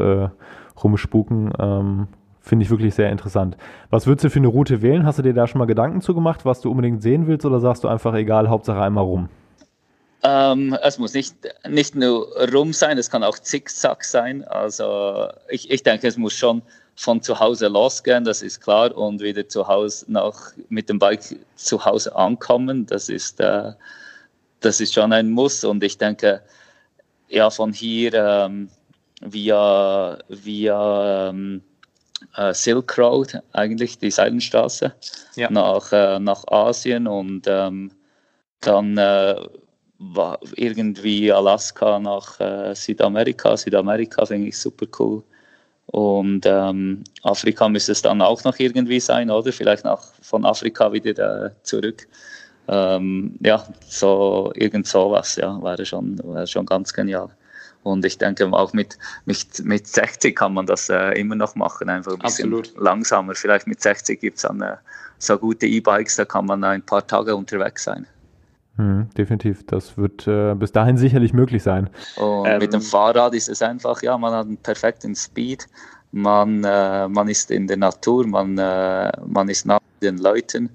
rumspuken. 0.83 1.53
Ähm, 1.59 2.09
Finde 2.43 2.65
ich 2.65 2.71
wirklich 2.71 2.95
sehr 2.95 3.11
interessant. 3.11 3.57
Was 3.91 4.07
würdest 4.07 4.25
du 4.25 4.31
für 4.31 4.39
eine 4.39 4.49
Route 4.49 4.81
wählen? 4.81 5.05
Hast 5.05 5.19
du 5.19 5.23
dir 5.23 5.35
da 5.35 5.47
schon 5.47 5.59
mal 5.59 5.67
Gedanken 5.67 6.01
zu 6.01 6.15
gemacht, 6.15 6.45
was 6.47 6.61
du 6.61 6.71
unbedingt 6.71 7.03
sehen 7.03 7.27
willst, 7.27 7.45
oder 7.45 7.61
sagst 7.61 7.85
du 7.85 7.89
einfach 7.89 8.15
egal, 8.15 8.49
Hauptsache 8.49 8.81
einmal 8.81 9.05
rum? 9.05 9.29
Ähm, 10.23 10.77
es 10.83 10.99
muss 10.99 11.15
nicht, 11.15 11.35
nicht 11.69 11.95
nur 11.95 12.29
rum 12.53 12.73
sein, 12.73 12.99
es 12.99 13.11
kann 13.11 13.25
auch 13.25 13.39
zickzack 13.39 14.05
sein. 14.05 14.45
Also 14.45 15.29
ich, 15.49 15.71
ich 15.71 15.83
denke, 15.83 16.09
es 16.09 16.17
muss 16.17 16.35
schon 16.35 16.63
von 16.97 17.23
zu 17.23 17.41
Hause 17.41 17.69
losgehen, 17.69 18.25
das 18.25 18.43
ist 18.43 18.61
klar, 18.61 18.95
und 18.95 19.23
wieder 19.23 19.49
zu 19.49 19.67
Hause 19.67 20.05
nach, 20.09 20.53
mit 20.69 20.91
dem 20.91 20.99
Bike 20.99 21.23
zu 21.57 21.83
Hause 21.83 22.15
ankommen, 22.15 22.85
das 22.85 23.09
ist, 23.09 23.41
äh, 23.41 23.73
das 24.61 24.81
ist 24.81 24.93
schon 24.93 25.13
ein 25.13 25.31
Muss. 25.31 25.65
Und 25.65 25.83
ich 25.83 25.97
denke, 25.97 26.43
ja, 27.29 27.49
von 27.49 27.73
hier 27.73 28.13
ähm, 28.13 28.69
via, 29.23 30.19
via 30.29 31.31
ähm, 31.31 31.63
äh, 32.37 32.53
Silk 32.53 32.99
Road, 32.99 33.39
eigentlich 33.53 33.99
die 33.99 34.11
Seidenstraße, 34.11 34.93
ja. 35.37 35.51
nach, 35.51 35.91
äh, 35.93 36.19
nach 36.19 36.47
Asien 36.49 37.07
und 37.07 37.47
ähm, 37.47 37.93
dann 38.61 38.99
äh, 38.99 39.37
irgendwie 40.57 41.31
Alaska 41.31 41.99
nach 41.99 42.41
äh, 42.41 42.75
Südamerika. 42.75 43.57
Südamerika 43.57 44.25
finde 44.25 44.49
ich 44.49 44.59
super 44.59 44.87
cool. 44.99 45.23
Und 45.87 46.47
ähm, 46.47 47.03
Afrika 47.23 47.69
müsste 47.69 47.93
es 47.93 48.03
dann 48.03 48.23
auch 48.23 48.45
noch 48.45 48.59
irgendwie 48.59 49.01
sein, 49.01 49.31
oder? 49.31 49.53
Vielleicht 49.53 49.85
nach, 49.85 50.03
von 50.23 50.45
Afrika 50.45 50.93
wieder 50.93 51.47
äh, 51.47 51.51
zurück. 51.65 52.07
Ähm, 52.69 53.37
ja, 53.41 53.67
so 53.89 54.53
irgend 54.55 54.87
sowas, 54.87 55.37
ja, 55.37 55.61
wäre 55.61 55.85
schon, 55.85 56.19
wäre 56.25 56.47
schon 56.47 56.67
ganz 56.67 56.93
genial. 56.93 57.29
Und 57.83 58.05
ich 58.05 58.19
denke 58.19 58.47
auch 58.53 58.73
mit, 58.73 58.99
mit, 59.25 59.65
mit 59.65 59.87
60 59.87 60.37
kann 60.37 60.55
man 60.55 60.67
das 60.67 60.89
äh, 60.89 61.19
immer 61.19 61.35
noch 61.35 61.57
machen, 61.57 61.89
einfach 61.89 62.13
ein 62.13 62.19
bisschen 62.19 62.55
Absolut. 62.55 62.79
langsamer. 62.79 63.35
Vielleicht 63.35 63.67
mit 63.67 63.81
60 63.81 64.21
gibt 64.21 64.37
es 64.37 64.43
dann 64.43 64.61
äh, 64.61 64.77
so 65.19 65.37
gute 65.39 65.67
E-Bikes, 65.67 66.17
da 66.17 66.25
kann 66.25 66.47
man 66.47 66.63
ein 66.63 66.83
paar 66.83 67.07
Tage 67.07 67.35
unterwegs 67.35 67.85
sein. 67.85 68.07
Hm, 68.81 69.11
definitiv, 69.15 69.67
das 69.67 69.99
wird 69.99 70.27
äh, 70.27 70.55
bis 70.55 70.73
dahin 70.73 70.97
sicherlich 70.97 71.35
möglich 71.35 71.63
sein. 71.63 71.91
Und 72.17 72.47
ähm, 72.47 72.59
mit 72.61 72.73
dem 72.73 72.81
Fahrrad 72.81 73.35
ist 73.35 73.51
es 73.51 73.61
einfach, 73.61 74.01
ja, 74.01 74.17
man 74.17 74.33
hat 74.33 74.47
einen 74.47 74.57
perfekten 74.57 75.15
Speed, 75.15 75.67
man, 76.13 76.65
äh, 76.65 77.07
man 77.07 77.29
ist 77.29 77.51
in 77.51 77.67
der 77.67 77.77
Natur, 77.77 78.27
man, 78.27 78.57
äh, 78.57 79.13
man 79.27 79.51
ist 79.51 79.67
nah 79.67 79.81
den 80.01 80.17
Leuten. 80.17 80.71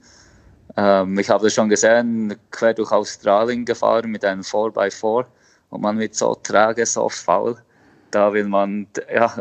Ähm, 0.77 1.17
ich 1.17 1.31
habe 1.31 1.45
das 1.45 1.55
schon 1.55 1.67
gesehen, 1.67 2.35
quer 2.51 2.75
durch 2.75 2.91
Australien 2.91 3.65
gefahren 3.65 4.11
mit 4.11 4.23
einem 4.23 4.41
4x4 4.41 5.25
und 5.71 5.81
man 5.81 5.97
wird 5.97 6.13
so 6.13 6.35
träge, 6.35 6.85
so 6.85 7.09
faul. 7.09 7.57
Da 8.11 8.31
will 8.31 8.45
man, 8.47 8.85
ja, 9.11 9.33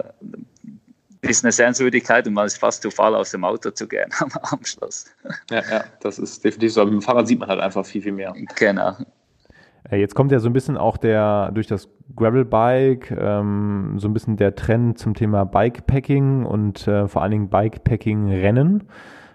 ist 1.28 1.44
eine 1.44 1.52
Sehenswürdigkeit 1.52 2.26
und 2.26 2.34
man 2.34 2.46
ist 2.46 2.58
fast 2.58 2.82
zu 2.82 2.90
faul, 2.90 3.14
aus 3.14 3.30
dem 3.30 3.44
Auto 3.44 3.70
zu 3.70 3.86
gehen 3.86 4.10
am, 4.18 4.30
am 4.42 4.64
Schluss. 4.64 5.06
Ja, 5.50 5.62
ja, 5.70 5.84
das 6.00 6.18
ist 6.18 6.44
definitiv 6.44 6.72
so. 6.72 6.82
Aber 6.82 6.90
mit 6.90 7.02
dem 7.02 7.04
Fahrrad 7.04 7.26
sieht 7.26 7.38
man 7.38 7.48
halt 7.48 7.60
einfach 7.60 7.84
viel, 7.84 8.02
viel 8.02 8.12
mehr. 8.12 8.34
Genau. 8.56 8.96
Äh, 9.90 9.96
jetzt 9.96 10.14
kommt 10.14 10.32
ja 10.32 10.38
so 10.38 10.48
ein 10.48 10.52
bisschen 10.52 10.76
auch 10.76 10.96
der 10.96 11.50
durch 11.52 11.66
das 11.66 11.88
Gravelbike 12.16 13.10
ähm, 13.10 13.94
so 13.98 14.08
ein 14.08 14.14
bisschen 14.14 14.36
der 14.36 14.54
Trend 14.54 14.98
zum 14.98 15.14
Thema 15.14 15.44
Bikepacking 15.44 16.44
und 16.44 16.86
äh, 16.86 17.08
vor 17.08 17.22
allen 17.22 17.32
Dingen 17.32 17.48
Bikepacking-Rennen. 17.48 18.84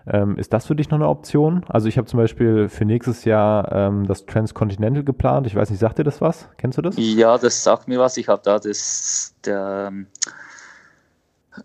Ähm, 0.07 0.37
ist 0.37 0.53
das 0.53 0.65
für 0.65 0.75
dich 0.75 0.89
noch 0.89 0.97
eine 0.97 1.07
Option? 1.07 1.63
Also 1.67 1.87
ich 1.87 1.97
habe 1.97 2.07
zum 2.07 2.17
Beispiel 2.17 2.67
für 2.67 2.85
nächstes 2.85 3.25
Jahr 3.25 3.71
ähm, 3.71 4.07
das 4.07 4.25
Transcontinental 4.25 5.03
geplant. 5.03 5.45
Ich 5.45 5.55
weiß 5.55 5.69
nicht, 5.69 5.79
sagt 5.79 5.99
dir 5.99 6.03
das 6.03 6.19
was? 6.19 6.49
Kennst 6.57 6.79
du 6.79 6.81
das? 6.81 6.95
Ja, 6.97 7.37
das 7.37 7.63
sagt 7.63 7.87
mir 7.87 7.99
was. 7.99 8.17
Ich 8.17 8.27
habe 8.27 8.41
da 8.43 8.57
das 8.57 9.35
der, 9.45 9.91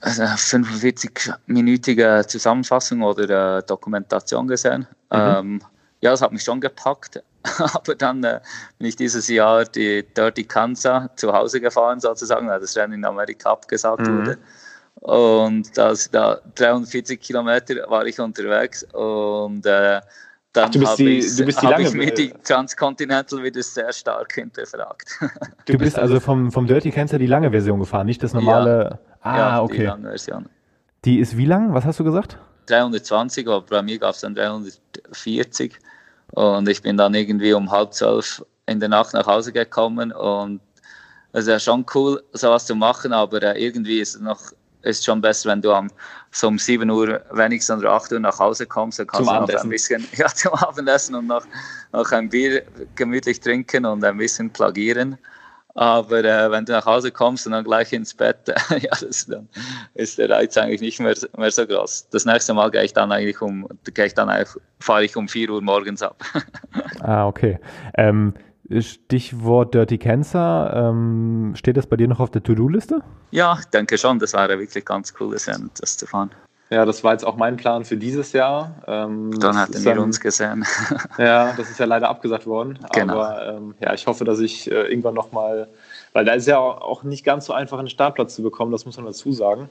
also 0.00 0.22
45-minütige 0.22 2.26
Zusammenfassung 2.26 3.02
oder 3.02 3.58
äh, 3.58 3.62
Dokumentation 3.62 4.48
gesehen. 4.48 4.86
Mhm. 5.12 5.18
Ähm, 5.18 5.60
ja, 6.00 6.10
das 6.10 6.22
hat 6.22 6.32
mich 6.32 6.42
schon 6.42 6.60
gepackt. 6.60 7.22
Aber 7.58 7.94
dann 7.94 8.24
äh, 8.24 8.40
bin 8.78 8.88
ich 8.88 8.96
dieses 8.96 9.28
Jahr 9.28 9.64
die 9.64 10.04
Dirty 10.16 10.44
Kansas 10.44 11.10
zu 11.16 11.32
Hause 11.32 11.60
gefahren, 11.60 12.00
sozusagen, 12.00 12.48
weil 12.48 12.60
das 12.60 12.76
Rennen 12.76 12.94
in 12.94 13.04
Amerika 13.04 13.52
abgesagt 13.52 14.06
mhm. 14.06 14.18
wurde. 14.18 14.38
Und 14.96 15.76
das, 15.76 16.10
da 16.10 16.40
43 16.54 17.20
Kilometer 17.20 17.74
war 17.90 18.06
ich 18.06 18.18
unterwegs 18.18 18.84
und 18.92 19.66
äh, 19.66 20.00
dann 20.54 20.72
habe 20.86 21.02
ich, 21.02 21.40
hab 21.40 21.80
ich 21.80 21.92
mir 21.94 22.14
die 22.14 22.32
Transcontinental 22.44 23.42
wieder 23.42 23.62
sehr 23.62 23.92
stark 23.92 24.34
hinterfragt. 24.34 25.18
Du 25.66 25.76
bist 25.76 25.98
also 25.98 26.20
vom, 26.20 26.52
vom 26.52 26.68
Dirty 26.68 26.92
Cancer 26.92 27.18
die 27.18 27.26
lange 27.26 27.50
Version 27.50 27.80
gefahren, 27.80 28.06
nicht 28.06 28.22
das 28.22 28.34
normale. 28.34 28.90
Ja, 28.92 29.13
ah, 29.24 29.36
ja, 29.36 29.62
okay. 29.62 29.78
Die 29.78 29.82
lange 29.82 30.08
Version. 30.08 30.48
Die 31.04 31.18
ist 31.18 31.36
wie 31.36 31.46
lang? 31.46 31.74
Was 31.74 31.84
hast 31.84 32.00
du 32.00 32.04
gesagt? 32.04 32.38
320, 32.66 33.46
aber 33.46 33.60
bei 33.62 33.82
mir 33.82 33.98
gab 33.98 34.14
es 34.14 34.20
dann 34.20 34.34
340. 34.34 35.78
Und 36.32 36.68
ich 36.68 36.80
bin 36.80 36.96
dann 36.96 37.14
irgendwie 37.14 37.52
um 37.52 37.70
halb 37.70 37.92
zwölf 37.92 38.42
in 38.66 38.80
der 38.80 38.88
Nacht 38.88 39.12
nach 39.12 39.26
Hause 39.26 39.52
gekommen 39.52 40.12
und 40.12 40.60
es 41.32 41.42
ist 41.42 41.48
ja 41.48 41.58
schon 41.58 41.84
cool, 41.94 42.22
sowas 42.32 42.64
zu 42.64 42.74
machen, 42.74 43.12
aber 43.12 43.42
äh, 43.42 43.62
irgendwie 43.62 43.98
ist 44.00 44.14
es 44.14 44.20
noch 44.20 44.40
ist 44.84 45.04
schon 45.04 45.20
besser, 45.20 45.50
wenn 45.50 45.62
du 45.62 45.72
um, 45.72 45.90
so 46.30 46.48
um 46.48 46.58
7 46.58 46.88
Uhr 46.90 47.20
wenigstens 47.32 47.78
oder 47.78 47.92
8 47.92 48.12
Uhr 48.12 48.20
nach 48.20 48.38
Hause 48.38 48.66
kommst, 48.66 48.98
dann 48.98 49.06
kannst 49.06 49.26
zum 49.26 49.46
du 49.46 49.52
noch 49.52 49.62
ein 49.62 49.68
bisschen 49.68 50.06
ja, 50.16 50.26
zum 50.26 50.52
Abendessen 50.54 51.14
und 51.14 51.26
noch, 51.26 51.44
noch 51.92 52.12
ein 52.12 52.28
Bier 52.28 52.62
gemütlich 52.94 53.40
trinken 53.40 53.86
und 53.86 54.04
ein 54.04 54.18
bisschen 54.18 54.50
plagieren. 54.50 55.18
Aber 55.74 56.22
äh, 56.22 56.50
wenn 56.50 56.64
du 56.64 56.72
nach 56.72 56.86
Hause 56.86 57.10
kommst 57.10 57.46
und 57.46 57.52
dann 57.52 57.64
gleich 57.64 57.92
ins 57.92 58.14
Bett, 58.14 58.38
ja, 58.70 58.90
das, 58.90 59.26
dann 59.26 59.48
ist 59.94 60.18
der 60.18 60.30
Reiz 60.30 60.56
eigentlich 60.56 60.80
nicht 60.80 61.00
mehr, 61.00 61.14
mehr 61.36 61.50
so 61.50 61.66
groß. 61.66 62.08
Das 62.10 62.24
nächste 62.24 62.54
Mal 62.54 62.70
gehe 62.70 62.84
ich 62.84 62.92
dann 62.92 63.10
eigentlich 63.10 63.40
um, 63.42 63.66
gehe 63.92 64.06
ich 64.06 64.14
dann 64.14 64.30
fahre 64.78 65.04
ich 65.04 65.16
um 65.16 65.28
4 65.28 65.50
Uhr 65.50 65.62
morgens 65.62 66.02
ab. 66.02 66.22
ah, 67.00 67.26
okay. 67.26 67.58
Ähm, 67.98 68.34
Stichwort 68.80 69.74
Dirty 69.74 69.98
Cancer, 69.98 70.72
ähm, 70.74 71.52
steht 71.56 71.76
das 71.76 71.86
bei 71.86 71.96
dir 71.96 72.08
noch 72.08 72.20
auf 72.20 72.30
der 72.30 72.42
To-Do-Liste? 72.42 73.02
Ja, 73.30 73.58
ich 73.58 73.66
denke 73.66 73.98
schon. 73.98 74.18
Das 74.18 74.32
wäre 74.32 74.58
wirklich 74.58 74.84
ganz 74.84 75.12
cool, 75.20 75.34
das 75.34 75.96
zu 75.96 76.06
fahren. 76.06 76.30
Ja, 76.70 76.84
das 76.84 77.04
war 77.04 77.12
jetzt 77.12 77.26
auch 77.26 77.36
mein 77.36 77.56
Plan 77.56 77.84
für 77.84 77.96
dieses 77.96 78.32
Jahr. 78.32 78.82
Ähm, 78.86 79.38
dann 79.38 79.56
hatten 79.56 79.84
wir 79.84 80.00
uns 80.00 80.18
gesehen. 80.18 80.64
ja, 81.18 81.52
das 81.56 81.70
ist 81.70 81.78
ja 81.78 81.84
leider 81.84 82.08
abgesagt 82.08 82.46
worden. 82.46 82.78
Genau. 82.92 83.14
Aber 83.14 83.56
ähm, 83.56 83.74
ja, 83.80 83.92
ich 83.92 84.06
hoffe, 84.06 84.24
dass 84.24 84.40
ich 84.40 84.70
äh, 84.70 84.88
irgendwann 84.88 85.14
nochmal, 85.14 85.68
weil 86.14 86.24
da 86.24 86.32
ist 86.32 86.48
ja 86.48 86.58
auch 86.58 87.02
nicht 87.02 87.22
ganz 87.22 87.46
so 87.46 87.52
einfach, 87.52 87.78
einen 87.78 87.90
Startplatz 87.90 88.34
zu 88.34 88.42
bekommen, 88.42 88.72
das 88.72 88.86
muss 88.86 88.96
man 88.96 89.06
dazu 89.06 89.32
sagen. 89.32 89.68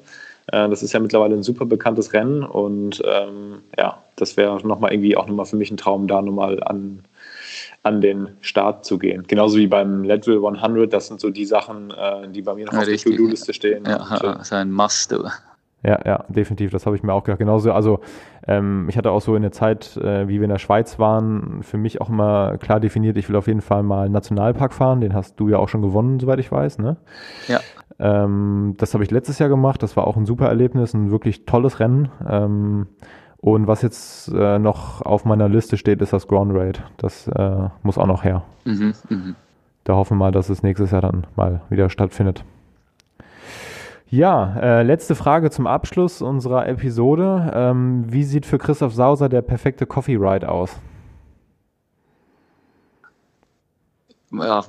Äh, 0.47 0.69
das 0.69 0.83
ist 0.83 0.93
ja 0.93 0.99
mittlerweile 0.99 1.35
ein 1.35 1.43
super 1.43 1.65
bekanntes 1.65 2.13
Rennen 2.13 2.43
und 2.43 3.01
ähm, 3.05 3.63
ja, 3.77 3.97
das 4.15 4.37
wäre 4.37 4.65
nochmal 4.65 4.93
irgendwie 4.93 5.17
auch 5.17 5.27
nochmal 5.27 5.47
für 5.47 5.55
mich 5.55 5.71
ein 5.71 5.77
Traum, 5.77 6.07
da 6.07 6.21
nochmal 6.21 6.63
an 6.63 7.03
an 7.83 7.99
den 7.99 8.29
Start 8.39 8.85
zu 8.85 8.97
gehen. 8.97 9.23
Genauso 9.27 9.57
wie 9.57 9.67
beim 9.67 10.03
Leadville 10.03 10.37
100, 10.37 10.91
das 10.91 11.07
sind 11.07 11.19
so 11.19 11.29
die 11.29 11.45
Sachen, 11.45 11.91
äh, 11.91 12.29
die 12.29 12.41
bei 12.41 12.55
mir 12.55 12.65
noch 12.65 12.73
ja, 12.73 12.79
auf 12.79 12.85
der 12.85 12.97
To-Do-Liste 12.97 13.53
stehen. 13.53 13.83
Ja, 13.85 14.37
äh, 14.37 14.41
ist 14.41 14.53
ein 14.53 14.71
Must. 14.71 15.13
Ja, 15.86 15.99
ja, 16.05 16.25
definitiv. 16.29 16.71
Das 16.71 16.86
habe 16.86 16.95
ich 16.95 17.03
mir 17.03 17.13
auch 17.13 17.23
gedacht. 17.23 17.39
Genauso, 17.39 17.73
also 17.73 17.99
ähm, 18.47 18.88
ich 18.89 18.97
hatte 18.97 19.11
auch 19.11 19.19
so 19.19 19.36
in 19.36 19.41
der 19.41 19.51
Zeit, 19.51 19.97
äh, 19.97 20.27
wie 20.27 20.39
wir 20.39 20.45
in 20.45 20.49
der 20.49 20.57
Schweiz 20.57 20.97
waren, 20.97 21.61
für 21.61 21.77
mich 21.77 21.99
auch 21.99 22.09
immer 22.09 22.57
klar 22.57 22.79
definiert, 22.79 23.17
ich 23.17 23.27
will 23.27 23.36
auf 23.36 23.47
jeden 23.47 23.61
Fall 23.61 23.84
mal 23.84 24.05
einen 24.05 24.13
Nationalpark 24.13 24.73
fahren. 24.73 25.01
Den 25.01 25.13
hast 25.13 25.39
du 25.39 25.49
ja 25.49 25.57
auch 25.57 25.67
schon 25.67 25.81
gewonnen, 25.81 26.19
soweit 26.19 26.39
ich 26.39 26.51
weiß, 26.51 26.79
ne? 26.79 26.97
Ja. 27.47 27.59
Ähm, 27.99 28.75
das 28.77 28.93
habe 28.93 29.03
ich 29.03 29.11
letztes 29.11 29.39
Jahr 29.39 29.49
gemacht. 29.49 29.84
Das 29.84 29.97
war 29.97 30.07
auch 30.07 30.15
ein 30.15 30.25
super 30.25 30.47
Erlebnis, 30.47 30.93
ein 30.93 31.11
wirklich 31.11 31.45
tolles 31.45 31.79
Rennen. 31.81 32.09
Ähm, 32.27 32.88
und 33.38 33.67
was 33.67 33.81
jetzt 33.81 34.29
äh, 34.29 34.57
noch 34.57 35.01
auf 35.01 35.25
meiner 35.25 35.49
Liste 35.49 35.75
steht, 35.75 36.01
ist 36.01 36.13
das 36.13 36.29
Ground 36.29 36.55
Raid. 36.55 36.81
Das 36.95 37.27
äh, 37.27 37.67
muss 37.81 37.97
auch 37.97 38.07
noch 38.07 38.23
her. 38.23 38.43
Mhm, 38.63 38.93
mh. 39.09 39.36
Da 39.84 39.95
hoffen 39.95 40.17
wir 40.17 40.25
mal, 40.25 40.31
dass 40.31 40.49
es 40.49 40.63
nächstes 40.63 40.91
Jahr 40.91 41.01
dann 41.01 41.27
mal 41.36 41.59
wieder 41.69 41.89
stattfindet. 41.89 42.45
Ja, 44.14 44.55
äh, 44.61 44.84
letzte 44.84 45.16
Frage 45.16 45.49
zum 45.49 45.66
Abschluss 45.66 46.22
unserer 46.22 46.68
Episode. 46.68 47.51
Ähm, 47.51 48.05
wie 48.14 48.24
sieht 48.24 48.45
für 48.45 48.59
Christoph 48.59 48.93
Sauser 48.93 49.28
der 49.28 49.41
perfekte 49.41 49.88
Coffee 49.88 50.18
Ride 50.18 50.47
aus? 50.49 50.70
Ja, 54.32 54.64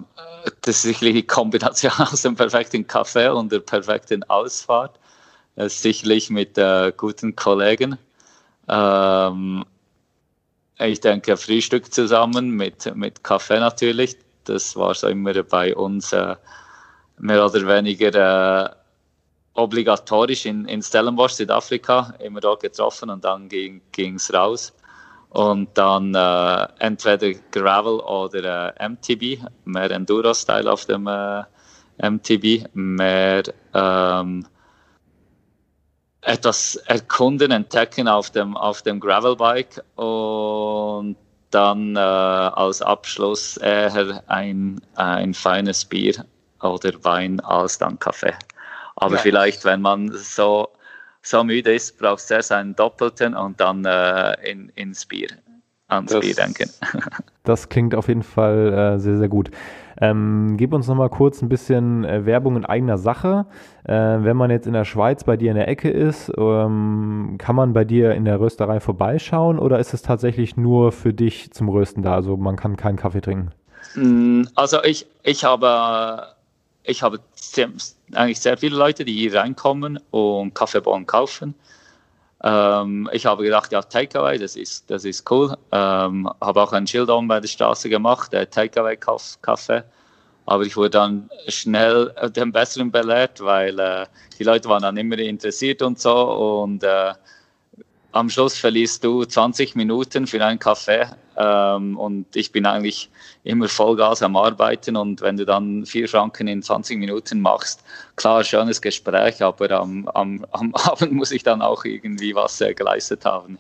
das 0.62 0.76
ist 0.76 0.82
sicherlich 0.84 1.14
die 1.16 1.26
Kombination 1.26 1.92
aus 1.98 2.22
dem 2.22 2.36
perfekten 2.36 2.86
Kaffee 2.86 3.28
und 3.28 3.52
der 3.52 3.58
perfekten 3.58 4.22
Ausfahrt. 4.30 4.98
Sicherlich 5.56 6.30
mit 6.30 6.56
äh, 6.56 6.94
guten 6.96 7.36
Kollegen 7.36 7.98
Ähm, 8.66 9.62
ich 10.78 11.00
denke, 11.02 11.36
Frühstück 11.36 11.92
zusammen 11.92 12.48
mit, 12.48 12.96
mit 12.96 13.22
Kaffee 13.22 13.60
natürlich. 13.60 14.16
Das 14.44 14.74
war 14.74 14.94
so 14.94 15.08
immer 15.08 15.34
bei 15.42 15.76
uns 15.76 16.14
äh, 16.14 16.34
mehr 17.18 17.44
oder 17.44 17.68
weniger 17.68 18.70
äh, 18.70 18.83
obligatorisch 19.54 20.46
in, 20.46 20.66
in 20.66 20.82
Stellenbosch, 20.82 21.32
Südafrika, 21.32 22.14
immer 22.18 22.40
dort 22.40 22.62
getroffen 22.62 23.10
und 23.10 23.24
dann 23.24 23.48
ging 23.48 23.82
es 24.16 24.32
raus. 24.32 24.72
Und 25.30 25.76
dann 25.76 26.14
äh, 26.14 26.68
entweder 26.78 27.32
Gravel 27.50 27.98
oder 28.00 28.74
äh, 28.78 28.88
MTB, 28.88 29.40
mehr 29.64 29.90
Enduro-Style 29.90 30.70
auf 30.70 30.84
dem 30.86 31.08
äh, 31.08 31.42
MTB, 31.98 32.68
mehr 32.74 33.42
ähm, 33.72 34.46
etwas 36.20 36.76
erkunden, 36.76 37.50
entdecken 37.50 38.08
auf 38.08 38.30
dem, 38.30 38.56
auf 38.56 38.82
dem 38.82 39.00
Gravelbike 39.00 39.82
und 39.96 41.16
dann 41.50 41.96
äh, 41.96 41.98
als 41.98 42.82
Abschluss 42.82 43.56
eher 43.56 44.22
ein, 44.28 44.80
ein 44.94 45.34
feines 45.34 45.84
Bier 45.84 46.24
oder 46.60 46.92
Wein 47.04 47.40
als 47.40 47.78
dann 47.78 47.98
Kaffee. 47.98 48.34
Aber 48.96 49.16
ja. 49.16 49.20
vielleicht, 49.20 49.64
wenn 49.64 49.80
man 49.80 50.10
so, 50.12 50.68
so 51.22 51.44
müde 51.44 51.74
ist, 51.74 51.98
braucht 51.98 52.20
es 52.20 52.30
erst 52.30 52.52
einen 52.52 52.76
Doppelten 52.76 53.34
und 53.34 53.60
dann 53.60 53.84
äh, 53.84 54.50
in, 54.50 54.70
ins 54.74 55.06
Bier, 55.06 55.28
ans 55.88 56.12
das, 56.12 56.20
Bier 56.20 56.34
denken. 56.34 56.70
das 57.44 57.68
klingt 57.68 57.94
auf 57.94 58.08
jeden 58.08 58.22
Fall 58.22 58.72
äh, 58.72 58.98
sehr, 58.98 59.18
sehr 59.18 59.28
gut. 59.28 59.50
Ähm, 60.00 60.56
gib 60.56 60.72
uns 60.72 60.88
nochmal 60.88 61.08
kurz 61.08 61.40
ein 61.40 61.48
bisschen 61.48 62.04
äh, 62.04 62.26
Werbung 62.26 62.56
in 62.56 62.64
eigener 62.64 62.98
Sache. 62.98 63.46
Äh, 63.84 63.92
wenn 63.92 64.36
man 64.36 64.50
jetzt 64.50 64.66
in 64.66 64.72
der 64.72 64.84
Schweiz 64.84 65.24
bei 65.24 65.36
dir 65.36 65.50
in 65.50 65.56
der 65.56 65.68
Ecke 65.68 65.90
ist, 65.90 66.32
ähm, 66.36 67.36
kann 67.38 67.54
man 67.54 67.72
bei 67.72 67.84
dir 67.84 68.12
in 68.14 68.24
der 68.24 68.40
Rösterei 68.40 68.80
vorbeischauen 68.80 69.58
oder 69.58 69.78
ist 69.78 69.94
es 69.94 70.02
tatsächlich 70.02 70.56
nur 70.56 70.90
für 70.90 71.12
dich 71.12 71.52
zum 71.52 71.68
Rösten 71.68 72.02
da? 72.02 72.14
Also 72.14 72.36
man 72.36 72.56
kann 72.56 72.76
keinen 72.76 72.96
Kaffee 72.96 73.20
trinken? 73.20 73.52
Mm, 73.94 74.42
also 74.54 74.82
ich, 74.82 75.06
ich 75.22 75.44
habe, 75.44 76.33
ich 76.84 77.02
habe 77.02 77.18
sehr, 77.34 77.70
eigentlich 78.12 78.40
sehr 78.40 78.56
viele 78.56 78.76
Leute, 78.76 79.04
die 79.04 79.14
hier 79.14 79.34
reinkommen 79.34 79.98
und 80.10 80.54
Kaffeebohnen 80.54 81.06
kaufen. 81.06 81.54
Ähm, 82.42 83.08
ich 83.12 83.24
habe 83.24 83.42
gedacht, 83.42 83.72
ja, 83.72 83.80
Takeaway, 83.80 84.38
das 84.38 84.54
ist, 84.54 84.90
das 84.90 85.04
ist 85.04 85.28
cool. 85.30 85.56
Ähm, 85.72 86.30
habe 86.40 86.62
auch 86.62 86.72
ein 86.72 86.86
Schild 86.86 87.08
oben 87.08 87.26
bei 87.26 87.40
der 87.40 87.48
Straße 87.48 87.88
gemacht, 87.88 88.32
der 88.32 88.48
Takeaway-Kaffee. 88.48 89.82
Aber 90.46 90.62
ich 90.64 90.76
wurde 90.76 90.90
dann 90.90 91.30
schnell 91.48 92.12
äh, 92.16 92.30
dem 92.30 92.52
Besseren 92.52 92.90
belehrt, 92.92 93.40
weil 93.42 93.78
äh, 93.78 94.06
die 94.38 94.44
Leute 94.44 94.68
waren 94.68 94.82
dann 94.82 94.98
immer 94.98 95.18
interessiert 95.18 95.80
und 95.80 95.98
so. 95.98 96.14
Und 96.62 96.84
äh, 96.84 97.14
am 98.14 98.30
Schluss 98.30 98.56
verlierst 98.56 99.02
du 99.02 99.24
20 99.24 99.74
Minuten 99.74 100.28
für 100.28 100.42
einen 100.44 100.60
Kaffee 100.60 101.06
ähm, 101.36 101.98
und 101.98 102.36
ich 102.36 102.52
bin 102.52 102.64
eigentlich 102.64 103.10
immer 103.42 103.66
Vollgas 103.66 104.22
am 104.22 104.36
Arbeiten 104.36 104.96
und 104.96 105.20
wenn 105.20 105.36
du 105.36 105.44
dann 105.44 105.84
vier 105.84 106.08
Franken 106.08 106.46
in 106.46 106.62
20 106.62 106.98
Minuten 106.98 107.40
machst, 107.40 107.82
klar, 108.14 108.44
schönes 108.44 108.80
Gespräch, 108.80 109.42
aber 109.42 109.68
am, 109.72 110.06
am, 110.14 110.46
am 110.52 110.74
Abend 110.74 111.12
muss 111.12 111.32
ich 111.32 111.42
dann 111.42 111.60
auch 111.60 111.84
irgendwie 111.84 112.34
was 112.36 112.60
äh, 112.60 112.72
geleistet 112.72 113.24
haben. 113.24 113.58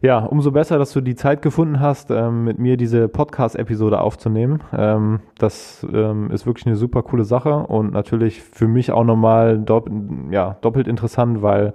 Ja, 0.00 0.18
umso 0.18 0.50
besser, 0.50 0.78
dass 0.78 0.92
du 0.92 1.00
die 1.00 1.14
Zeit 1.14 1.42
gefunden 1.42 1.78
hast, 1.78 2.10
ähm, 2.10 2.42
mit 2.42 2.58
mir 2.58 2.76
diese 2.76 3.06
Podcast-Episode 3.06 4.00
aufzunehmen. 4.00 4.60
Ähm, 4.76 5.20
das 5.38 5.86
ähm, 5.92 6.32
ist 6.32 6.44
wirklich 6.44 6.66
eine 6.66 6.74
super 6.74 7.04
coole 7.04 7.22
Sache 7.22 7.54
und 7.54 7.92
natürlich 7.92 8.42
für 8.42 8.66
mich 8.66 8.90
auch 8.90 9.04
nochmal 9.04 9.60
dopp 9.60 9.88
ja, 10.32 10.56
doppelt 10.60 10.88
interessant, 10.88 11.40
weil 11.42 11.72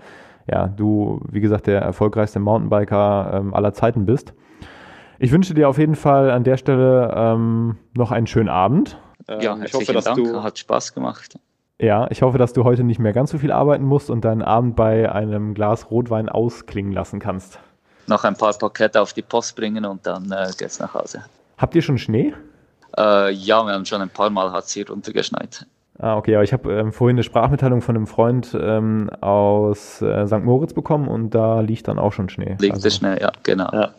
ja, 0.49 0.67
du, 0.67 1.21
wie 1.29 1.41
gesagt, 1.41 1.67
der 1.67 1.81
erfolgreichste 1.81 2.39
Mountainbiker 2.39 3.31
ähm, 3.33 3.53
aller 3.53 3.73
Zeiten 3.73 4.05
bist. 4.05 4.33
Ich 5.19 5.31
wünsche 5.31 5.53
dir 5.53 5.67
auf 5.67 5.77
jeden 5.77 5.95
Fall 5.95 6.29
an 6.31 6.43
der 6.43 6.57
Stelle 6.57 7.13
ähm, 7.15 7.77
noch 7.93 8.11
einen 8.11 8.27
schönen 8.27 8.49
Abend. 8.49 8.97
Ähm, 9.27 9.41
ja, 9.41 9.57
ich 9.63 9.73
hoffe, 9.73 9.93
dass 9.93 10.05
Dank. 10.05 10.17
du 10.17 10.43
hat 10.43 10.57
Spaß 10.59 10.93
gemacht. 10.93 11.39
Ja, 11.79 12.07
ich 12.09 12.21
hoffe, 12.21 12.37
dass 12.37 12.53
du 12.53 12.63
heute 12.63 12.83
nicht 12.83 12.99
mehr 12.99 13.13
ganz 13.13 13.31
so 13.31 13.37
viel 13.37 13.51
arbeiten 13.51 13.83
musst 13.83 14.09
und 14.09 14.25
deinen 14.25 14.41
Abend 14.41 14.75
bei 14.75 15.11
einem 15.11 15.53
Glas 15.53 15.91
Rotwein 15.91 16.29
ausklingen 16.29 16.91
lassen 16.91 17.19
kannst. 17.19 17.59
Noch 18.07 18.23
ein 18.23 18.35
paar 18.35 18.53
Pakete 18.53 19.01
auf 19.01 19.13
die 19.13 19.21
Post 19.21 19.55
bringen 19.55 19.85
und 19.85 20.05
dann 20.07 20.31
äh, 20.31 20.51
geht's 20.57 20.79
nach 20.79 20.93
Hause. 20.93 21.23
Habt 21.57 21.75
ihr 21.75 21.81
schon 21.81 21.97
Schnee? 21.97 22.33
Äh, 22.97 23.31
ja, 23.31 23.63
wir 23.63 23.73
haben 23.73 23.85
schon 23.85 24.01
ein 24.01 24.09
paar 24.09 24.29
Mal 24.29 24.51
hat 24.51 24.65
es 24.65 24.71
hier 24.71 24.87
runtergeschneit. 24.89 25.67
Ah, 25.99 26.15
okay, 26.17 26.35
aber 26.35 26.43
ich 26.43 26.53
habe 26.53 26.71
ähm, 26.71 26.93
vorhin 26.93 27.15
eine 27.15 27.23
Sprachmitteilung 27.23 27.81
von 27.81 27.95
einem 27.95 28.07
Freund 28.07 28.55
ähm, 28.59 29.09
aus 29.21 30.01
äh, 30.01 30.27
St. 30.27 30.43
Moritz 30.43 30.73
bekommen 30.73 31.07
und 31.07 31.31
da 31.31 31.61
liegt 31.61 31.87
dann 31.87 31.97
auch 31.97 32.13
schon 32.13 32.29
Schnee. 32.29 32.55
Liegt 32.59 32.75
also. 32.75 32.89
Schnee, 32.89 33.19
ja, 33.19 33.31
genau. 33.43 33.69
Ja. 33.71 33.93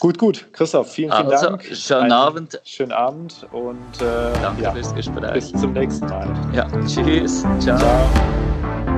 Gut, 0.00 0.18
gut. 0.18 0.46
Christoph, 0.52 0.92
vielen, 0.92 1.12
vielen 1.12 1.30
also, 1.30 1.46
Dank. 1.46 1.64
Schönen 1.64 2.02
Einen 2.02 2.12
Abend. 2.12 2.60
Schönen 2.64 2.92
Abend 2.92 3.46
und 3.52 3.76
äh, 4.00 4.32
Danke 4.40 4.62
ja, 4.62 4.70
fürs 4.72 4.94
Gespräch. 4.94 5.32
Bis 5.32 5.52
zum 5.52 5.72
nächsten 5.72 6.06
Mal. 6.06 6.28
Ja, 6.52 6.66
tschüss. 6.86 7.44
Ciao. 7.60 7.78
Ciao. 7.78 8.93